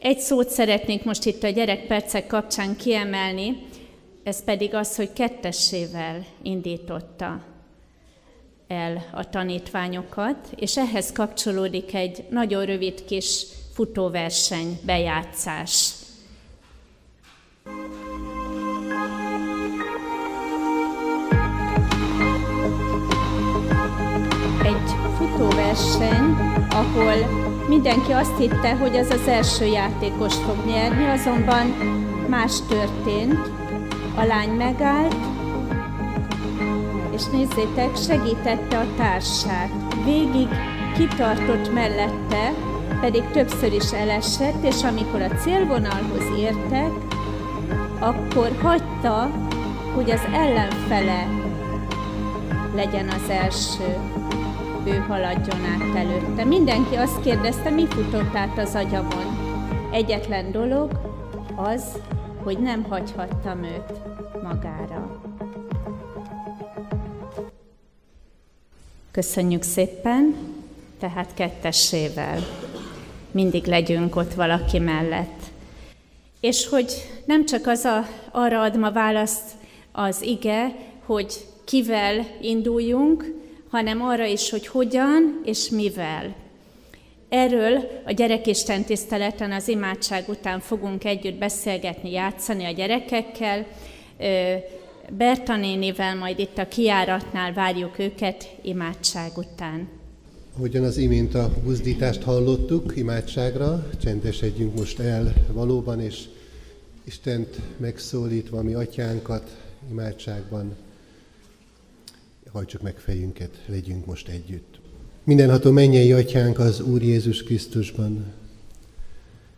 egy 0.00 0.18
szót 0.18 0.48
szeretnék 0.48 1.04
most 1.04 1.24
itt 1.24 1.42
a 1.42 1.48
gyerekpercek 1.48 2.26
kapcsán 2.26 2.76
kiemelni, 2.76 3.56
ez 4.24 4.44
pedig 4.44 4.74
az, 4.74 4.96
hogy 4.96 5.12
kettessével 5.12 6.24
indította 6.42 7.54
el 8.68 9.04
a 9.12 9.28
tanítványokat, 9.30 10.36
és 10.56 10.76
ehhez 10.76 11.12
kapcsolódik 11.12 11.94
egy 11.94 12.24
nagyon 12.30 12.64
rövid 12.64 13.04
kis 13.04 13.46
futóverseny 13.74 14.78
bejátszás. 14.82 15.90
Egy 24.62 24.90
futóverseny, 25.16 26.34
ahol 26.70 27.44
mindenki 27.68 28.12
azt 28.12 28.38
hitte, 28.38 28.76
hogy 28.76 28.96
az 28.96 29.10
az 29.10 29.28
első 29.28 29.64
játékos 29.64 30.34
fog 30.34 30.66
nyerni, 30.66 31.04
azonban 31.04 31.66
más 32.28 32.60
történt. 32.68 33.50
A 34.16 34.24
lány 34.24 34.50
megállt, 34.50 35.35
és 37.16 37.24
nézzétek, 37.24 37.96
segítette 37.96 38.78
a 38.78 38.94
társát. 38.96 39.70
Végig 40.04 40.48
kitartott 40.96 41.72
mellette, 41.72 42.52
pedig 43.00 43.30
többször 43.30 43.72
is 43.72 43.92
elesett, 43.92 44.64
és 44.64 44.82
amikor 44.82 45.20
a 45.22 45.34
célvonalhoz 45.34 46.38
értek, 46.38 46.90
akkor 47.98 48.50
hagyta, 48.62 49.30
hogy 49.94 50.10
az 50.10 50.20
ellenfele 50.32 51.28
legyen 52.74 53.08
az 53.08 53.30
első, 53.30 53.96
ő 54.84 55.04
haladjon 55.08 55.64
át 55.64 55.96
előtte. 55.96 56.44
Mindenki 56.44 56.94
azt 56.94 57.20
kérdezte, 57.20 57.70
mi 57.70 57.86
futott 57.86 58.34
át 58.34 58.58
az 58.58 58.74
agyamon. 58.74 59.38
Egyetlen 59.92 60.52
dolog 60.52 61.00
az, 61.54 61.98
hogy 62.42 62.58
nem 62.58 62.82
hagyhattam 62.88 63.62
őt 63.62 63.92
magára. 64.42 65.25
Köszönjük 69.16 69.62
szépen, 69.62 70.36
tehát 71.00 71.34
kettessével 71.34 72.46
mindig 73.30 73.64
legyünk 73.64 74.16
ott 74.16 74.34
valaki 74.34 74.78
mellett. 74.78 75.40
És 76.40 76.66
hogy 76.68 76.92
nem 77.24 77.46
csak 77.46 77.66
az 77.66 77.84
a, 77.84 78.06
arra 78.30 78.60
ad 78.62 78.78
ma 78.78 78.92
választ 78.92 79.50
az 79.92 80.22
ige, 80.22 80.76
hogy 81.04 81.34
kivel 81.64 82.26
induljunk, 82.40 83.34
hanem 83.70 84.02
arra 84.02 84.24
is, 84.24 84.50
hogy 84.50 84.66
hogyan 84.66 85.40
és 85.44 85.68
mivel. 85.68 86.34
Erről 87.28 88.02
a 88.04 88.12
gyerekisten 88.12 88.84
tiszteleten 88.84 89.52
az 89.52 89.68
imádság 89.68 90.28
után 90.28 90.60
fogunk 90.60 91.04
együtt 91.04 91.38
beszélgetni, 91.38 92.10
játszani 92.10 92.64
a 92.64 92.72
gyerekekkel. 92.72 93.66
Berta 95.12 95.56
nénivel 95.56 96.16
majd 96.16 96.38
itt 96.38 96.58
a 96.58 96.68
kiáratnál 96.68 97.52
várjuk 97.52 97.98
őket 97.98 98.56
imádság 98.62 99.30
után. 99.36 99.88
Ahogyan 100.56 100.84
az 100.84 100.96
imént 100.96 101.34
a 101.34 101.52
buzdítást 101.64 102.22
hallottuk 102.22 102.92
imádságra, 102.96 103.88
csendesedjünk 104.02 104.78
most 104.78 104.98
el 104.98 105.32
valóban, 105.52 106.00
és 106.00 106.24
Istent 107.04 107.60
megszólítva 107.76 108.62
mi 108.62 108.74
atyánkat 108.74 109.56
imádságban, 109.90 110.76
hajtsuk 112.52 112.82
meg 112.82 112.96
fejünket, 112.98 113.50
legyünk 113.66 114.06
most 114.06 114.28
együtt. 114.28 114.78
Mindenható 115.24 115.70
mennyei 115.70 116.12
atyánk 116.12 116.58
az 116.58 116.80
Úr 116.80 117.02
Jézus 117.02 117.42
Krisztusban. 117.42 118.24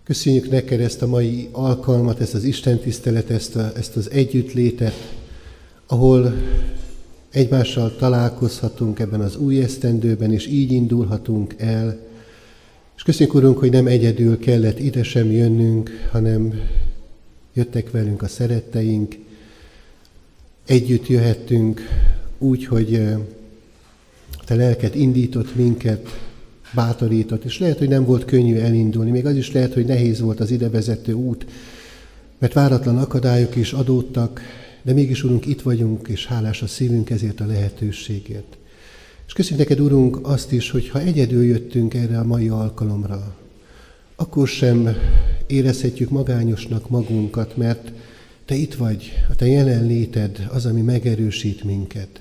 Köszönjük 0.04 0.50
neked 0.50 0.80
ezt 0.80 1.02
a 1.02 1.06
mai 1.06 1.48
alkalmat, 1.52 2.20
ezt 2.20 2.34
az 2.34 2.44
Isten 2.44 2.78
tisztelet, 2.78 3.30
ezt, 3.30 3.56
ezt 3.56 3.96
az 3.96 4.10
együttlétet, 4.10 5.17
ahol 5.90 6.34
egymással 7.30 7.96
találkozhatunk 7.96 8.98
ebben 8.98 9.20
az 9.20 9.36
új 9.36 9.62
esztendőben, 9.62 10.32
és 10.32 10.46
így 10.46 10.72
indulhatunk 10.72 11.54
el. 11.58 11.98
És 12.96 13.02
köszönjük, 13.02 13.34
Urunk, 13.34 13.58
hogy 13.58 13.70
nem 13.70 13.86
egyedül 13.86 14.38
kellett 14.38 14.78
ide 14.78 15.02
sem 15.02 15.30
jönnünk, 15.30 15.90
hanem 16.10 16.54
jöttek 17.54 17.90
velünk 17.90 18.22
a 18.22 18.28
szeretteink, 18.28 19.16
együtt 20.66 21.06
jöhettünk 21.06 21.80
úgy, 22.38 22.66
hogy 22.66 23.02
te 24.44 24.54
lelket 24.54 24.94
indított 24.94 25.54
minket, 25.54 26.20
bátorított, 26.74 27.44
és 27.44 27.58
lehet, 27.58 27.78
hogy 27.78 27.88
nem 27.88 28.04
volt 28.04 28.24
könnyű 28.24 28.56
elindulni, 28.56 29.10
még 29.10 29.26
az 29.26 29.36
is 29.36 29.52
lehet, 29.52 29.74
hogy 29.74 29.84
nehéz 29.84 30.20
volt 30.20 30.40
az 30.40 30.50
idevezető 30.50 31.12
út, 31.12 31.46
mert 32.38 32.52
váratlan 32.52 32.98
akadályok 32.98 33.56
is 33.56 33.72
adódtak, 33.72 34.40
de 34.88 34.94
mégis, 34.94 35.24
Urunk, 35.24 35.46
itt 35.46 35.62
vagyunk, 35.62 36.08
és 36.08 36.26
hálás 36.26 36.62
a 36.62 36.66
szívünk 36.66 37.10
ezért 37.10 37.40
a 37.40 37.46
lehetőségért. 37.46 38.56
És 39.26 39.32
köszönjük 39.32 39.68
neked, 39.68 39.84
Urunk, 39.84 40.18
azt 40.22 40.52
is, 40.52 40.70
hogy 40.70 40.88
ha 40.88 41.00
egyedül 41.00 41.44
jöttünk 41.44 41.94
erre 41.94 42.18
a 42.18 42.24
mai 42.24 42.48
alkalomra, 42.48 43.36
akkor 44.16 44.48
sem 44.48 44.88
érezhetjük 45.46 46.10
magányosnak 46.10 46.88
magunkat, 46.88 47.56
mert 47.56 47.92
Te 48.44 48.54
itt 48.54 48.74
vagy, 48.74 49.12
a 49.30 49.34
Te 49.34 49.46
jelenléted 49.46 50.46
az, 50.52 50.66
ami 50.66 50.80
megerősít 50.80 51.64
minket. 51.64 52.20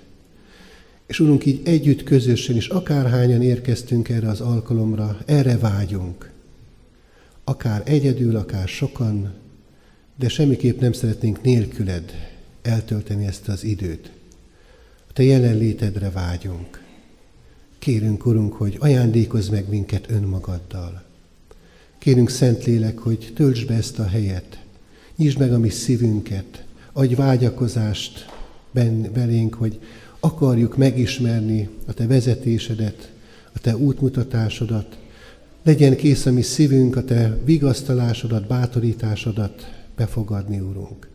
És 1.05 1.19
Urunk, 1.19 1.45
így 1.45 1.61
együtt, 1.63 2.03
közösen 2.03 2.55
is, 2.55 2.67
akárhányan 2.67 3.41
érkeztünk 3.41 4.09
erre 4.09 4.29
az 4.29 4.41
alkalomra, 4.41 5.17
erre 5.25 5.57
vágyunk. 5.57 6.31
Akár 7.43 7.81
egyedül, 7.85 8.35
akár 8.35 8.67
sokan, 8.67 9.33
de 10.15 10.29
semmiképp 10.29 10.79
nem 10.79 10.91
szeretnénk 10.91 11.43
nélküled 11.43 12.35
eltölteni 12.67 13.25
ezt 13.25 13.47
az 13.47 13.63
időt. 13.63 14.11
A 15.09 15.13
Te 15.13 15.23
jelenlétedre 15.23 16.09
vágyunk. 16.09 16.81
Kérünk, 17.79 18.25
Urunk, 18.25 18.53
hogy 18.53 18.75
ajándékozz 18.79 19.49
meg 19.49 19.69
minket 19.69 20.09
önmagaddal. 20.09 21.03
Kérünk, 21.97 22.29
Szentlélek, 22.29 22.97
hogy 22.97 23.31
töltsd 23.35 23.67
be 23.67 23.73
ezt 23.73 23.99
a 23.99 24.07
helyet, 24.07 24.59
nyisd 25.15 25.39
meg 25.39 25.53
a 25.53 25.59
mi 25.59 25.69
szívünket, 25.69 26.65
adj 26.91 27.13
vágyakozást 27.13 28.25
belénk, 29.13 29.53
hogy 29.53 29.79
akarjuk 30.19 30.77
megismerni 30.77 31.69
a 31.85 31.93
Te 31.93 32.07
vezetésedet, 32.07 33.11
a 33.53 33.59
Te 33.59 33.77
útmutatásodat, 33.77 34.97
legyen 35.63 35.95
kész 35.95 36.25
a 36.25 36.31
mi 36.31 36.41
szívünk 36.41 36.95
a 36.95 37.03
Te 37.03 37.37
vigasztalásodat, 37.45 38.47
bátorításodat 38.47 39.73
befogadni, 39.95 40.59
Urunk. 40.59 41.07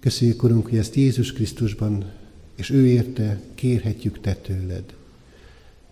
Köszönjük, 0.00 0.42
Urunk, 0.42 0.68
hogy 0.68 0.78
ezt 0.78 0.94
Jézus 0.94 1.32
Krisztusban 1.32 2.12
és 2.56 2.70
ő 2.70 2.86
érte 2.86 3.40
kérhetjük 3.54 4.20
Te 4.20 4.34
tőled. 4.34 4.84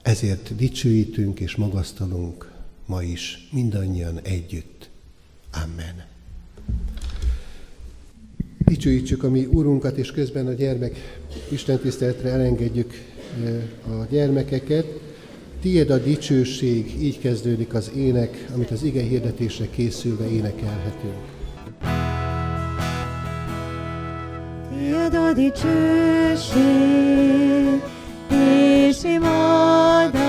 Ezért 0.02 0.56
dicsőítünk 0.56 1.40
és 1.40 1.56
magasztalunk 1.56 2.52
ma 2.86 3.02
is, 3.02 3.48
mindannyian 3.52 4.20
együtt. 4.22 4.88
Amen. 5.52 6.04
Dicsőítsük 8.58 9.22
a 9.22 9.30
mi 9.30 9.44
Urunkat, 9.44 9.96
és 9.96 10.10
közben 10.10 10.46
a 10.46 10.52
gyermek 10.52 11.20
Isten 11.50 11.78
tiszteletre 11.78 12.28
elengedjük 12.28 12.92
eh, 13.44 14.00
a 14.00 14.06
gyermekeket. 14.10 14.86
Tied 15.60 15.90
a 15.90 15.98
dicsőség, 15.98 17.02
így 17.02 17.18
kezdődik 17.18 17.74
az 17.74 17.90
ének, 17.96 18.48
amit 18.54 18.70
az 18.70 18.82
ige 18.82 19.02
hirdetésre 19.02 19.70
készülve 19.70 20.30
énekelhetünk. 20.30 21.37
Dicsőség 25.38 26.66
és 28.28 28.96
imádás, 29.02 30.20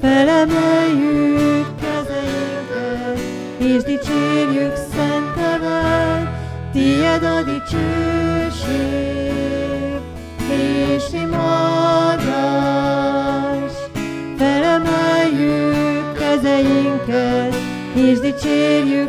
felemeljük 0.00 1.66
kezeinket, 1.80 3.18
és 3.58 3.82
dicsérjük 3.82 4.76
szent 4.76 5.36
neved, 5.36 6.28
Tied 6.72 7.24
a 7.24 7.42
dicsőség 7.42 7.84
és 10.50 11.04
imádás, 11.12 12.22
felemeljük 14.36 16.18
kezeinket, 16.18 17.54
és 17.94 18.18
dicsérjük 18.18 19.08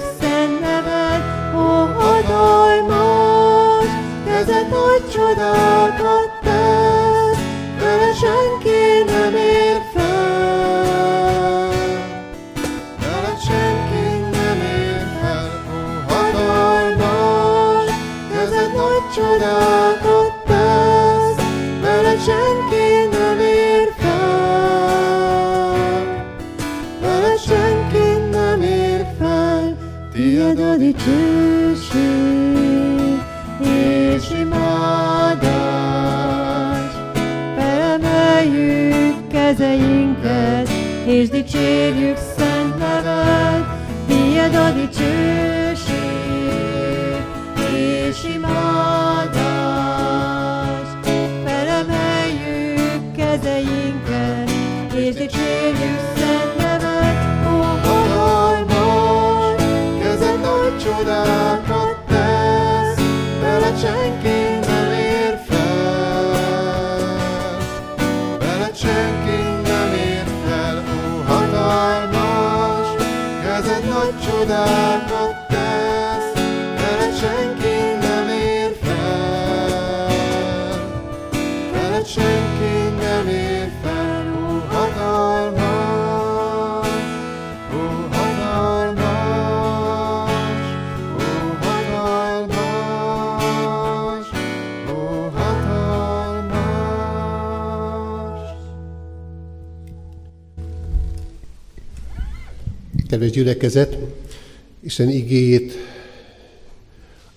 kezed 4.46 4.70
nagy 4.70 5.10
csodákat 5.12 6.25
Kedves 103.16 103.32
gyülekezet, 103.32 103.98
Isten 104.80 105.10
igéjét 105.10 105.74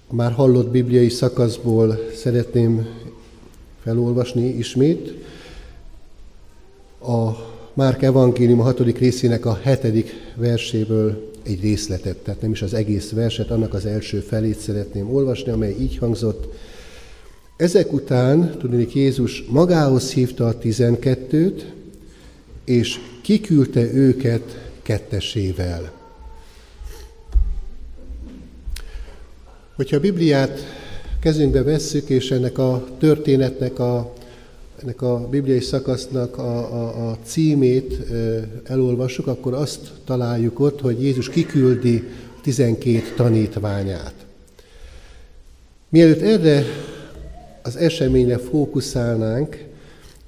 a 0.07 0.14
már 0.14 0.33
hallott 0.33 0.71
bibliai 0.71 1.09
szakaszból 1.09 1.99
szeretném 2.14 2.87
felolvasni 3.83 4.49
ismét. 4.49 5.14
A 7.01 7.31
Márk 7.75 8.03
evangélium 8.03 8.61
a 8.61 8.62
hatodik 8.62 8.99
részének 8.99 9.47
a 9.47 9.59
hetedik 9.62 10.12
verséből 10.37 11.31
egy 11.43 11.61
részletet, 11.61 12.17
tehát 12.17 12.41
nem 12.41 12.51
is 12.51 12.62
az 12.62 12.75
egész 12.75 13.11
verset, 13.11 13.51
annak 13.51 13.75
az 13.75 13.87
első 13.87 14.21
felét 14.21 14.59
szeretném 14.59 15.14
olvasni, 15.14 15.51
amely 15.51 15.77
így 15.81 15.97
hangzott. 15.99 16.55
Ezek 17.57 17.93
után, 17.93 18.57
tudnék, 18.59 18.95
Jézus 18.95 19.45
magához 19.49 20.12
hívta 20.12 20.47
a 20.47 20.59
tizenkettőt, 20.59 21.73
és 22.64 22.99
kiküldte 23.23 23.93
őket 23.93 24.67
kettesével. 24.88 25.92
Hogyha 29.77 29.96
a 29.96 30.01
Bibliát 30.01 30.59
kezünkbe 31.20 31.62
vesszük, 31.62 32.09
és 32.09 32.31
ennek 32.31 32.59
a 32.59 32.87
történetnek, 32.98 33.79
a, 33.79 34.12
ennek 34.83 35.03
a 35.03 35.29
bibliai 35.29 35.61
szakasznak 35.61 36.38
a, 36.38 36.59
a, 36.59 37.11
a 37.11 37.18
címét 37.24 37.98
elolvassuk, 38.64 39.27
akkor 39.27 39.55
azt 39.55 39.90
találjuk 40.05 40.61
ott, 40.61 40.81
hogy 40.81 41.03
Jézus 41.03 41.29
kiküldi 41.29 42.09
12 42.42 43.03
tanítványát. 43.16 44.14
Mielőtt 45.88 46.20
erre 46.20 46.64
az 47.62 47.77
eseményre 47.77 48.38
fókuszálnánk, 48.38 49.64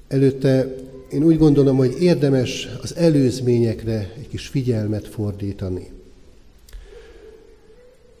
előtte 0.07 0.75
én 1.13 1.23
úgy 1.23 1.37
gondolom, 1.37 1.77
hogy 1.77 1.95
érdemes 2.01 2.67
az 2.81 2.95
előzményekre 2.95 4.13
egy 4.17 4.27
kis 4.27 4.47
figyelmet 4.47 5.07
fordítani. 5.07 5.89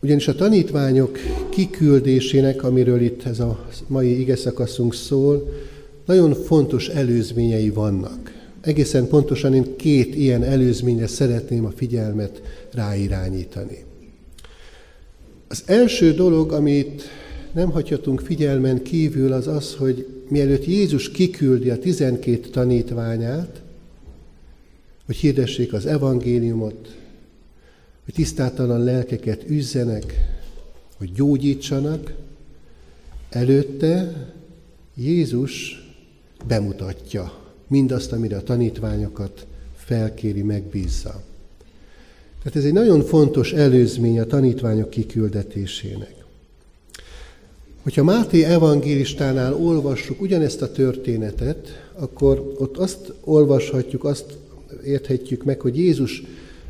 Ugyanis 0.01 0.27
a 0.27 0.35
tanítványok 0.35 1.17
kiküldésének, 1.49 2.63
amiről 2.63 3.01
itt 3.01 3.23
ez 3.23 3.39
a 3.39 3.65
mai 3.87 4.19
igeszakaszunk 4.19 4.93
szól, 4.93 5.53
nagyon 6.05 6.33
fontos 6.33 6.87
előzményei 6.87 7.69
vannak. 7.69 8.39
Egészen 8.61 9.07
pontosan 9.07 9.53
én 9.53 9.75
két 9.75 10.15
ilyen 10.15 10.43
előzményre 10.43 11.07
szeretném 11.07 11.65
a 11.65 11.71
figyelmet 11.75 12.41
ráirányítani. 12.71 13.83
Az 15.47 15.63
első 15.65 16.13
dolog, 16.13 16.51
amit 16.51 17.03
nem 17.53 17.71
hagyhatunk 17.71 18.19
figyelmen 18.19 18.81
kívül, 18.83 19.33
az 19.33 19.47
az, 19.47 19.75
hogy 19.75 20.07
mielőtt 20.31 20.65
Jézus 20.65 21.11
kiküldi 21.11 21.69
a 21.69 21.79
tizenkét 21.79 22.51
tanítványát, 22.51 23.61
hogy 25.05 25.15
hirdessék 25.15 25.73
az 25.73 25.85
evangéliumot, 25.85 26.97
hogy 28.05 28.13
tisztátalan 28.13 28.83
lelkeket 28.83 29.49
üzzenek, 29.49 30.15
hogy 30.97 31.11
gyógyítsanak, 31.11 32.13
előtte 33.29 34.27
Jézus 34.95 35.85
bemutatja 36.47 37.39
mindazt, 37.67 38.11
amire 38.11 38.37
a 38.37 38.43
tanítványokat 38.43 39.47
felkéri, 39.75 40.41
megbízza. 40.41 41.23
Tehát 42.37 42.57
ez 42.57 42.65
egy 42.65 42.73
nagyon 42.73 43.01
fontos 43.01 43.53
előzmény 43.53 44.19
a 44.19 44.25
tanítványok 44.25 44.89
kiküldetésének. 44.89 46.20
Hogyha 47.83 48.03
Máté 48.03 48.43
evangélistánál 48.43 49.53
olvassuk 49.53 50.21
ugyanezt 50.21 50.61
a 50.61 50.71
történetet, 50.71 51.89
akkor 51.93 52.53
ott 52.57 52.77
azt 52.77 53.13
olvashatjuk, 53.23 54.03
azt 54.03 54.37
érthetjük 54.85 55.43
meg, 55.43 55.61
hogy 55.61 55.77
Jézus 55.77 56.23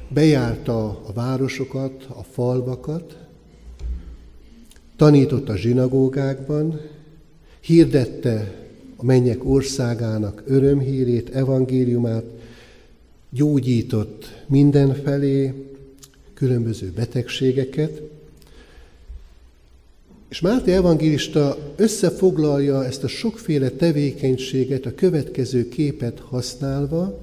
bejárta 0.10 0.86
a 0.88 1.12
városokat, 1.14 2.06
a 2.08 2.24
falvakat, 2.24 3.18
tanított 4.96 5.50
a 5.50 5.56
zsinagógákban, 5.56 6.80
hirdette 7.60 8.56
a 8.96 9.06
mennyek 9.06 9.46
országának 9.46 10.44
örömhírét, 10.46 11.30
evangéliumát, 11.30 12.26
gyógyított 13.30 14.44
mindenfelé 14.48 15.54
különböző 16.34 16.92
betegségeket, 16.96 18.02
és 20.32 20.40
Máté 20.40 20.72
evangélista 20.74 21.58
összefoglalja 21.76 22.86
ezt 22.86 23.04
a 23.04 23.08
sokféle 23.08 23.70
tevékenységet 23.70 24.86
a 24.86 24.96
következő 24.96 25.70
képet 25.70 26.20
használva. 26.20 27.20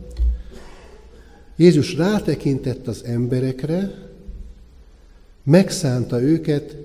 Jézus 1.56 1.94
rátekintett 1.94 2.86
az 2.86 3.04
emberekre, 3.04 3.94
megszánta 5.42 6.22
őket, 6.22 6.76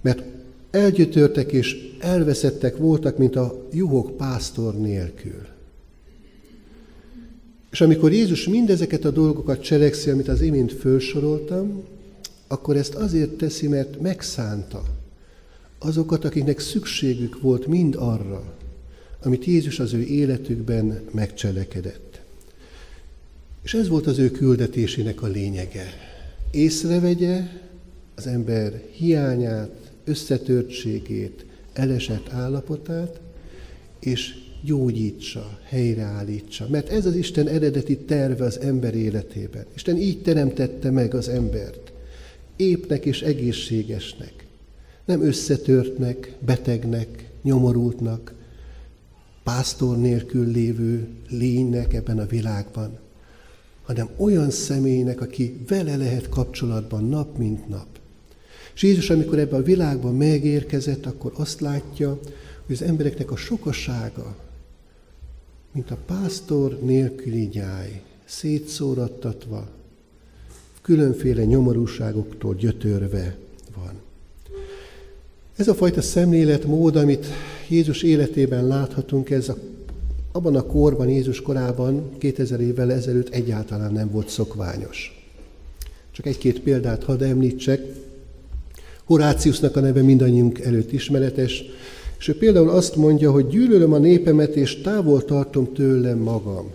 mert 0.00 0.22
elgyötörtek 0.70 1.52
és 1.52 1.96
elveszettek 2.00 2.76
voltak, 2.76 3.18
mint 3.18 3.36
a 3.36 3.66
juhok 3.72 4.16
pásztor 4.16 4.74
nélkül. 4.74 5.46
És 7.70 7.80
amikor 7.80 8.12
Jézus 8.12 8.48
mindezeket 8.48 9.04
a 9.04 9.10
dolgokat 9.10 9.62
cselekszi, 9.62 10.10
amit 10.10 10.28
az 10.28 10.40
imént 10.40 10.72
felsoroltam, 10.72 11.84
akkor 12.46 12.76
ezt 12.76 12.94
azért 12.94 13.30
teszi, 13.30 13.68
mert 13.68 14.00
megszánta 14.00 14.95
azokat, 15.78 16.24
akiknek 16.24 16.58
szükségük 16.58 17.40
volt 17.40 17.66
mind 17.66 17.94
arra, 17.98 18.54
amit 19.22 19.44
Jézus 19.44 19.78
az 19.78 19.92
ő 19.92 20.02
életükben 20.02 21.00
megcselekedett. 21.12 22.20
És 23.62 23.74
ez 23.74 23.88
volt 23.88 24.06
az 24.06 24.18
ő 24.18 24.30
küldetésének 24.30 25.22
a 25.22 25.26
lényege. 25.26 25.86
Észrevegye 26.50 27.42
az 28.14 28.26
ember 28.26 28.82
hiányát, 28.90 29.92
összetörtségét, 30.04 31.44
elesett 31.72 32.32
állapotát, 32.32 33.20
és 34.00 34.34
gyógyítsa, 34.62 35.58
helyreállítsa. 35.62 36.66
Mert 36.68 36.88
ez 36.88 37.06
az 37.06 37.14
Isten 37.14 37.48
eredeti 37.48 37.96
terve 37.96 38.44
az 38.44 38.60
ember 38.60 38.94
életében. 38.94 39.64
Isten 39.74 39.96
így 39.96 40.22
teremtette 40.22 40.90
meg 40.90 41.14
az 41.14 41.28
embert. 41.28 41.92
Épnek 42.56 43.04
és 43.04 43.22
egészségesnek. 43.22 44.45
Nem 45.06 45.22
összetörtnek, 45.22 46.36
betegnek, 46.40 47.30
nyomorultnak, 47.42 48.34
pásztor 49.42 49.98
nélkül 49.98 50.46
lévő 50.46 51.08
lénynek 51.28 51.94
ebben 51.94 52.18
a 52.18 52.26
világban, 52.26 52.98
hanem 53.82 54.08
olyan 54.16 54.50
személynek, 54.50 55.20
aki 55.20 55.58
vele 55.68 55.96
lehet 55.96 56.28
kapcsolatban 56.28 57.04
nap 57.04 57.38
mint 57.38 57.68
nap. 57.68 57.86
És 58.74 58.82
Jézus, 58.82 59.10
amikor 59.10 59.38
ebben 59.38 59.60
a 59.60 59.64
világban 59.64 60.14
megérkezett, 60.14 61.06
akkor 61.06 61.32
azt 61.36 61.60
látja, 61.60 62.18
hogy 62.66 62.74
az 62.74 62.82
embereknek 62.82 63.30
a 63.30 63.36
sokasága, 63.36 64.36
mint 65.72 65.90
a 65.90 65.98
pásztor 66.06 66.78
nélküli 66.82 67.48
nyáj, 67.52 68.02
szétszórattatva, 68.24 69.68
különféle 70.82 71.44
nyomorúságoktól 71.44 72.54
gyötörve 72.54 73.36
van. 73.74 74.00
Ez 75.56 75.68
a 75.68 75.74
fajta 75.74 76.02
szemléletmód, 76.02 76.96
amit 76.96 77.26
Jézus 77.68 78.02
életében 78.02 78.66
láthatunk, 78.66 79.30
ez 79.30 79.48
a, 79.48 79.56
abban 80.32 80.56
a 80.56 80.62
korban, 80.62 81.08
Jézus 81.08 81.42
korában, 81.42 82.10
2000 82.18 82.60
évvel 82.60 82.92
ezelőtt 82.92 83.28
egyáltalán 83.28 83.92
nem 83.92 84.10
volt 84.10 84.28
szokványos. 84.28 85.24
Csak 86.12 86.26
egy-két 86.26 86.60
példát 86.60 87.04
hadd 87.04 87.22
említsek. 87.22 87.80
Horáciusnak 89.04 89.76
a 89.76 89.80
neve 89.80 90.02
mindannyiunk 90.02 90.60
előtt 90.60 90.92
ismeretes, 90.92 91.64
és 92.18 92.28
ő 92.28 92.36
például 92.36 92.70
azt 92.70 92.96
mondja, 92.96 93.30
hogy 93.30 93.46
gyűlölöm 93.46 93.92
a 93.92 93.98
népemet, 93.98 94.54
és 94.54 94.80
távol 94.80 95.24
tartom 95.24 95.72
tőlem 95.72 96.18
magam. 96.18 96.70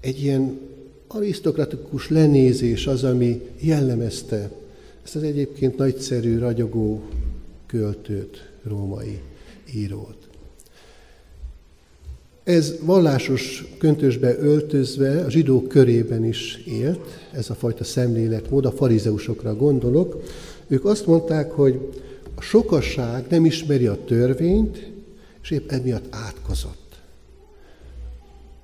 Egy 0.00 0.22
ilyen 0.22 0.58
arisztokratikus 1.06 2.10
lenézés 2.10 2.86
az, 2.86 3.04
ami 3.04 3.40
jellemezte 3.60 4.50
ezt 5.04 5.16
az 5.16 5.22
egyébként 5.22 5.76
nagyszerű, 5.76 6.38
ragyogó 6.38 7.02
költőt, 7.66 8.50
római 8.62 9.20
írót. 9.74 10.28
Ez 12.44 12.74
vallásos 12.80 13.64
köntösbe 13.78 14.38
öltözve 14.38 15.24
a 15.24 15.30
zsidók 15.30 15.68
körében 15.68 16.24
is 16.24 16.56
élt, 16.56 17.28
ez 17.32 17.50
a 17.50 17.54
fajta 17.54 17.84
szemléletmód, 17.84 18.64
a 18.64 18.72
farizeusokra 18.72 19.56
gondolok. 19.56 20.22
Ők 20.66 20.84
azt 20.84 21.06
mondták, 21.06 21.50
hogy 21.50 21.92
a 22.34 22.40
sokasság 22.40 23.24
nem 23.28 23.44
ismeri 23.44 23.86
a 23.86 24.04
törvényt, 24.04 24.92
és 25.42 25.50
épp 25.50 25.70
emiatt 25.70 26.06
átkozott. 26.10 27.00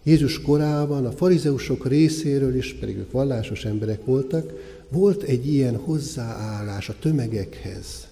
Jézus 0.02 0.42
korában 0.42 1.06
a 1.06 1.12
farizeusok 1.12 1.86
részéről 1.86 2.54
is, 2.54 2.74
pedig 2.74 2.96
ők 2.96 3.10
vallásos 3.10 3.64
emberek 3.64 4.04
voltak, 4.04 4.52
volt 4.88 5.22
egy 5.22 5.46
ilyen 5.46 5.76
hozzáállás 5.76 6.88
a 6.88 6.94
tömegekhez, 7.00 8.08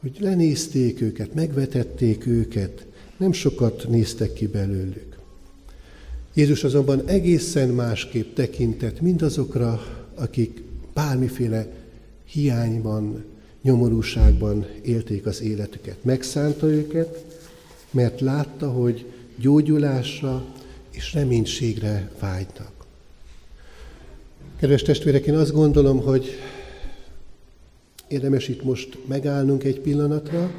hogy 0.00 0.16
lenézték 0.20 1.00
őket, 1.00 1.34
megvetették 1.34 2.26
őket, 2.26 2.86
nem 3.16 3.32
sokat 3.32 3.88
néztek 3.88 4.32
ki 4.32 4.46
belőlük. 4.46 5.18
Jézus 6.34 6.64
azonban 6.64 7.06
egészen 7.06 7.68
másképp 7.68 8.34
tekintett 8.34 9.00
mindazokra, 9.00 9.86
akik 10.14 10.62
bármiféle 10.94 11.66
hiányban, 12.24 13.24
nyomorúságban 13.62 14.66
élték 14.82 15.26
az 15.26 15.42
életüket. 15.42 16.04
Megszánta 16.04 16.66
őket, 16.66 17.24
mert 17.90 18.20
látta, 18.20 18.70
hogy 18.70 19.04
gyógyulásra 19.36 20.44
és 20.90 21.12
reménységre 21.12 22.10
vágynak. 22.20 22.72
Kedves 24.56 24.82
testvérek, 24.82 25.26
én 25.26 25.36
azt 25.36 25.52
gondolom, 25.52 26.00
hogy 26.00 26.30
érdemes 28.08 28.48
itt 28.48 28.62
most 28.62 28.98
megállnunk 29.06 29.64
egy 29.64 29.80
pillanatra, 29.80 30.50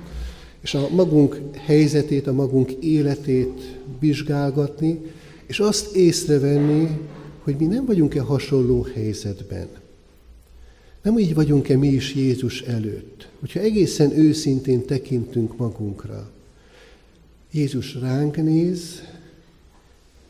és 0.62 0.74
a 0.74 0.88
magunk 0.90 1.42
helyzetét, 1.56 2.28
a 2.28 2.34
magunk 2.34 2.72
életét 2.72 3.78
vizsgálgatni, 4.00 5.00
és 5.46 5.60
azt 5.60 5.96
észrevenni, 5.96 7.00
hogy 7.40 7.56
mi 7.56 7.66
nem 7.66 7.86
vagyunk-e 7.86 8.22
hasonló 8.22 8.88
helyzetben. 8.94 9.68
Nem 11.02 11.20
így 11.20 11.34
vagyunk-e 11.34 11.78
mi 11.78 11.88
is 11.88 12.16
Jézus 12.16 12.62
előtt, 12.62 13.30
hogyha 13.40 13.60
egészen 13.60 14.12
őszintén 14.12 14.86
tekintünk 14.86 15.58
magunkra. 15.58 16.32
Jézus 17.52 17.96
ránk 17.96 18.36
néz, 18.36 19.02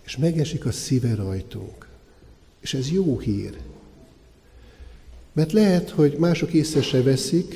és 0.06 0.18
megesik 0.18 0.66
a 0.66 0.72
szíve 0.72 1.16
rajtunk. 1.16 1.88
És 2.60 2.74
ez 2.74 2.92
jó 2.92 3.20
hír. 3.20 3.58
Mert 5.34 5.52
lehet, 5.52 5.90
hogy 5.90 6.16
mások 6.20 6.54
észre 6.54 6.82
se 6.82 7.02
veszik 7.02 7.56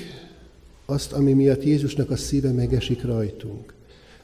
azt, 0.85 1.11
ami 1.11 1.33
miatt 1.33 1.63
Jézusnak 1.63 2.09
a 2.09 2.15
szíve 2.15 2.51
megesik 2.51 3.03
rajtunk. 3.03 3.73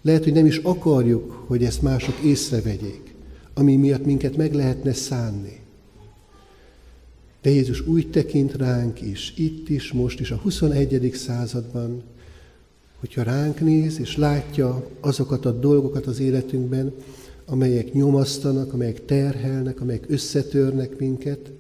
Lehet, 0.01 0.23
hogy 0.23 0.33
nem 0.33 0.45
is 0.45 0.57
akarjuk, 0.57 1.43
hogy 1.47 1.63
ezt 1.63 1.81
mások 1.81 2.19
észrevegyék, 2.23 3.15
ami 3.53 3.75
miatt 3.75 4.05
minket 4.05 4.37
meg 4.37 4.53
lehetne 4.53 4.93
szánni. 4.93 5.59
De 7.41 7.49
Jézus 7.49 7.87
úgy 7.87 8.09
tekint 8.09 8.55
ránk 8.55 9.01
is, 9.01 9.33
itt 9.37 9.69
is, 9.69 9.91
most 9.91 10.19
is, 10.19 10.31
a 10.31 10.35
21. 10.35 11.11
században, 11.13 12.03
hogyha 12.99 13.23
ránk 13.23 13.59
néz, 13.59 13.99
és 13.99 14.17
látja 14.17 14.87
azokat 14.99 15.45
a 15.45 15.51
dolgokat 15.51 16.05
az 16.05 16.19
életünkben, 16.19 16.93
amelyek 17.45 17.93
nyomasztanak, 17.93 18.73
amelyek 18.73 19.05
terhelnek, 19.05 19.81
amelyek 19.81 20.05
összetörnek 20.07 20.99
minket, 20.99 21.51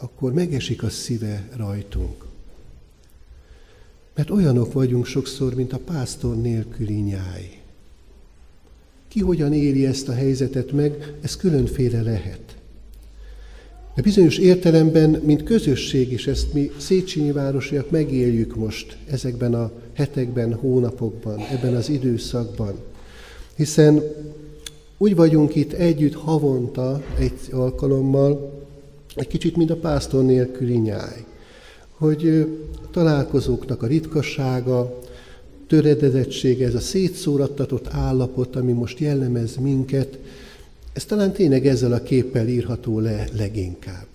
akkor 0.00 0.32
megesik 0.32 0.82
a 0.82 0.90
szíve 0.90 1.48
rajtunk. 1.56 2.24
Mert 4.14 4.30
olyanok 4.30 4.72
vagyunk 4.72 5.06
sokszor, 5.06 5.54
mint 5.54 5.72
a 5.72 5.78
pásztor 5.78 6.36
nélküli 6.36 7.00
nyáj. 7.00 7.60
Ki 9.08 9.20
hogyan 9.20 9.52
éli 9.52 9.86
ezt 9.86 10.08
a 10.08 10.12
helyzetet 10.12 10.72
meg, 10.72 11.14
ez 11.20 11.36
különféle 11.36 12.02
lehet. 12.02 12.56
De 13.94 14.02
bizonyos 14.02 14.38
értelemben, 14.38 15.10
mint 15.10 15.42
közösség 15.42 16.12
is, 16.12 16.26
ezt 16.26 16.52
mi 16.52 16.70
Széchenyi 16.78 17.32
városiak 17.32 17.90
megéljük 17.90 18.56
most 18.56 18.96
ezekben 19.10 19.54
a 19.54 19.72
hetekben, 19.92 20.54
hónapokban, 20.54 21.38
ebben 21.38 21.74
az 21.74 21.88
időszakban. 21.88 22.74
Hiszen 23.54 24.02
úgy 24.98 25.14
vagyunk 25.14 25.54
itt 25.54 25.72
együtt 25.72 26.14
havonta 26.14 27.04
egy 27.18 27.38
alkalommal, 27.50 28.57
egy 29.20 29.26
kicsit, 29.26 29.56
mint 29.56 29.70
a 29.70 29.76
pásztor 29.76 30.24
nélküli 30.24 30.76
nyáj, 30.76 31.24
hogy 31.90 32.46
találkozóknak 32.90 33.82
a 33.82 33.86
ritkassága, 33.86 34.98
töredezettsége, 35.66 36.66
ez 36.66 36.74
a 36.74 36.80
szétszórattatott 36.80 37.86
állapot, 37.88 38.56
ami 38.56 38.72
most 38.72 38.98
jellemez 38.98 39.56
minket, 39.56 40.18
ez 40.92 41.04
talán 41.04 41.32
tényleg 41.32 41.66
ezzel 41.66 41.92
a 41.92 42.02
képpel 42.02 42.48
írható 42.48 43.00
le 43.00 43.28
leginkább. 43.36 44.06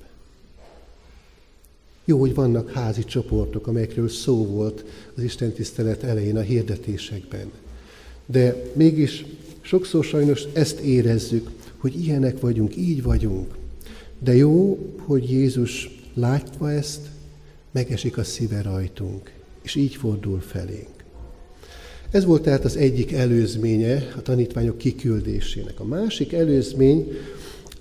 Jó, 2.06 2.20
hogy 2.20 2.34
vannak 2.34 2.72
házi 2.72 3.04
csoportok, 3.04 3.68
amelyekről 3.68 4.10
szó 4.10 4.46
volt 4.46 4.86
az 5.16 5.24
Isten 5.24 5.52
tisztelet 5.52 6.04
elején 6.04 6.38
a 6.38 6.42
hirdetésekben. 6.42 7.52
De 8.26 8.64
mégis 8.74 9.26
sokszor 9.62 10.04
sajnos 10.04 10.44
ezt 10.54 10.80
érezzük, 10.80 11.50
hogy 11.78 12.04
ilyenek 12.04 12.40
vagyunk, 12.40 12.76
így 12.76 13.04
vagyunk. 13.04 13.56
De 14.24 14.36
jó, 14.36 14.78
hogy 14.98 15.32
Jézus 15.32 15.90
látva 16.14 16.72
ezt, 16.72 17.02
megesik 17.72 18.18
a 18.18 18.24
szíve 18.24 18.62
rajtunk, 18.62 19.32
és 19.62 19.76
így 19.76 19.96
fordul 19.96 20.40
felénk. 20.40 21.04
Ez 22.12 22.26
volt 22.26 22.42
tehát 22.42 22.66
az 22.66 22.76
egyik 22.76 23.12
előzménye 23.12 24.14
a 24.18 24.22
tanítványok 24.22 24.78
kiküldésének. 24.78 25.80
A 25.80 25.86
másik 25.86 26.34
előzmény 26.34 27.08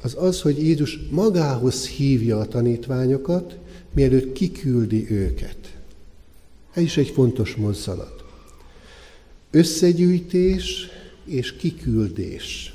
az 0.02 0.16
az, 0.18 0.40
hogy 0.40 0.62
Jézus 0.62 0.98
magához 1.10 1.86
hívja 1.86 2.38
a 2.38 2.46
tanítványokat, 2.46 3.58
mielőtt 3.94 4.32
kiküldi 4.32 5.10
őket. 5.10 5.76
Ez 6.72 6.82
is 6.82 6.96
egy 6.96 7.08
fontos 7.08 7.54
mozzanat. 7.54 8.24
Összegyűjtés 9.50 10.88
és 11.24 11.56
kiküldés. 11.56 12.71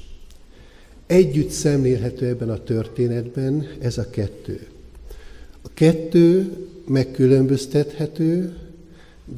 Együtt 1.08 1.50
szemlélhető 1.50 2.25
ebben 2.27 2.50
a 2.50 2.63
történetben 2.63 3.67
ez 3.79 3.98
a 3.98 4.10
kettő. 4.10 4.67
A 5.62 5.69
kettő 5.73 6.52
megkülönböztethető, 6.88 8.58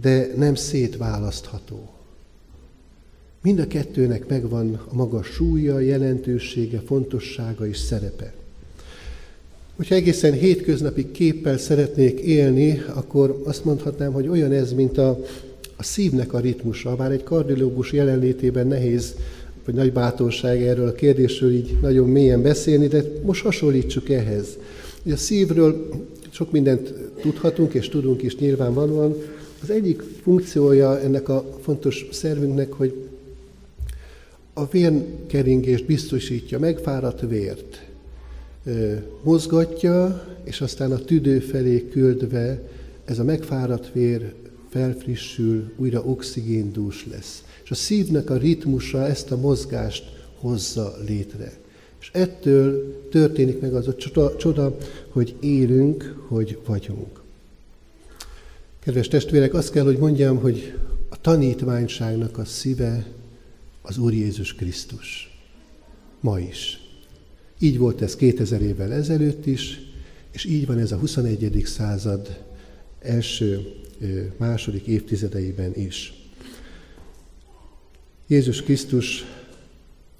de 0.01 0.31
nem 0.35 0.55
szétválasztható. 0.55 1.89
Mind 3.41 3.59
a 3.59 3.67
kettőnek 3.67 4.27
megvan 4.27 4.73
a 4.91 4.95
maga 4.95 5.23
súlya, 5.23 5.79
jelentősége, 5.79 6.81
fontossága 6.85 7.67
és 7.67 7.77
szerepe. 7.77 8.33
Hogyha 9.75 9.95
egészen 9.95 10.33
hétköznapi 10.33 11.11
képpel 11.11 11.57
szeretnék 11.57 12.19
élni, 12.19 12.83
akkor 12.93 13.41
azt 13.43 13.65
mondhatnám, 13.65 14.11
hogy 14.11 14.27
olyan 14.27 14.51
ez, 14.51 14.73
mint 14.73 14.97
a, 14.97 15.19
a 15.75 15.83
szívnek 15.83 16.33
a 16.33 16.39
ritmusa. 16.39 16.95
Bár 16.95 17.11
egy 17.11 17.23
kardiológus 17.23 17.91
jelenlétében 17.91 18.67
nehéz, 18.67 19.15
vagy 19.69 19.77
nagy 19.77 19.93
bátorság 19.93 20.63
erről 20.63 20.87
a 20.87 20.91
kérdésről 20.91 21.51
így 21.51 21.77
nagyon 21.81 22.09
mélyen 22.09 22.41
beszélni, 22.41 22.87
de 22.87 23.03
most 23.25 23.43
hasonlítsuk 23.43 24.09
ehhez. 24.09 24.57
a 25.11 25.15
szívről 25.15 25.89
sok 26.29 26.51
mindent 26.51 26.93
tudhatunk, 27.21 27.73
és 27.73 27.89
tudunk 27.89 28.23
is 28.23 28.35
nyilvánvalóan. 28.35 29.15
Az 29.61 29.69
egyik 29.69 30.01
funkciója 30.21 30.99
ennek 30.99 31.29
a 31.29 31.57
fontos 31.61 32.07
szervünknek, 32.11 32.71
hogy 32.73 32.93
a 34.53 34.67
vérkeringést 34.67 35.85
biztosítja, 35.85 36.59
megfáradt 36.59 37.21
vért 37.27 37.85
mozgatja, 39.23 40.25
és 40.43 40.61
aztán 40.61 40.91
a 40.91 40.97
tüdő 40.97 41.39
felé 41.39 41.87
küldve 41.91 42.61
ez 43.05 43.19
a 43.19 43.23
megfáradt 43.23 43.91
vér 43.93 44.33
felfrissül, 44.69 45.71
újra 45.77 46.01
oxigéndús 46.03 47.07
lesz. 47.11 47.43
És 47.69 47.75
a 47.75 47.79
szívnek 47.79 48.29
a 48.29 48.37
ritmusa 48.37 49.05
ezt 49.05 49.31
a 49.31 49.37
mozgást 49.37 50.03
hozza 50.35 50.97
létre. 51.05 51.57
És 51.99 52.09
ettől 52.13 52.93
történik 53.09 53.59
meg 53.59 53.73
az 53.73 53.87
a 53.87 53.95
csoda, 53.95 54.35
csoda, 54.35 54.77
hogy 55.09 55.35
élünk, 55.39 56.25
hogy 56.27 56.59
vagyunk. 56.65 57.21
Kedves 58.79 59.07
testvérek, 59.07 59.53
azt 59.53 59.71
kell, 59.71 59.83
hogy 59.83 59.97
mondjam, 59.97 60.37
hogy 60.37 60.73
a 61.09 61.21
tanítványságnak 61.21 62.37
a 62.37 62.45
szíve 62.45 63.07
az 63.81 63.97
Úr 63.97 64.13
Jézus 64.13 64.55
Krisztus. 64.55 65.39
Ma 66.19 66.39
is. 66.39 66.79
Így 67.59 67.77
volt 67.77 68.01
ez 68.01 68.15
2000 68.15 68.61
évvel 68.61 68.93
ezelőtt 68.93 69.45
is, 69.45 69.79
és 70.31 70.45
így 70.45 70.65
van 70.65 70.77
ez 70.77 70.91
a 70.91 70.97
21. 70.97 71.61
század 71.65 72.43
első, 72.99 73.73
második 74.37 74.85
évtizedeiben 74.85 75.75
is. 75.75 76.18
Jézus 78.29 78.61
Krisztus 78.61 79.25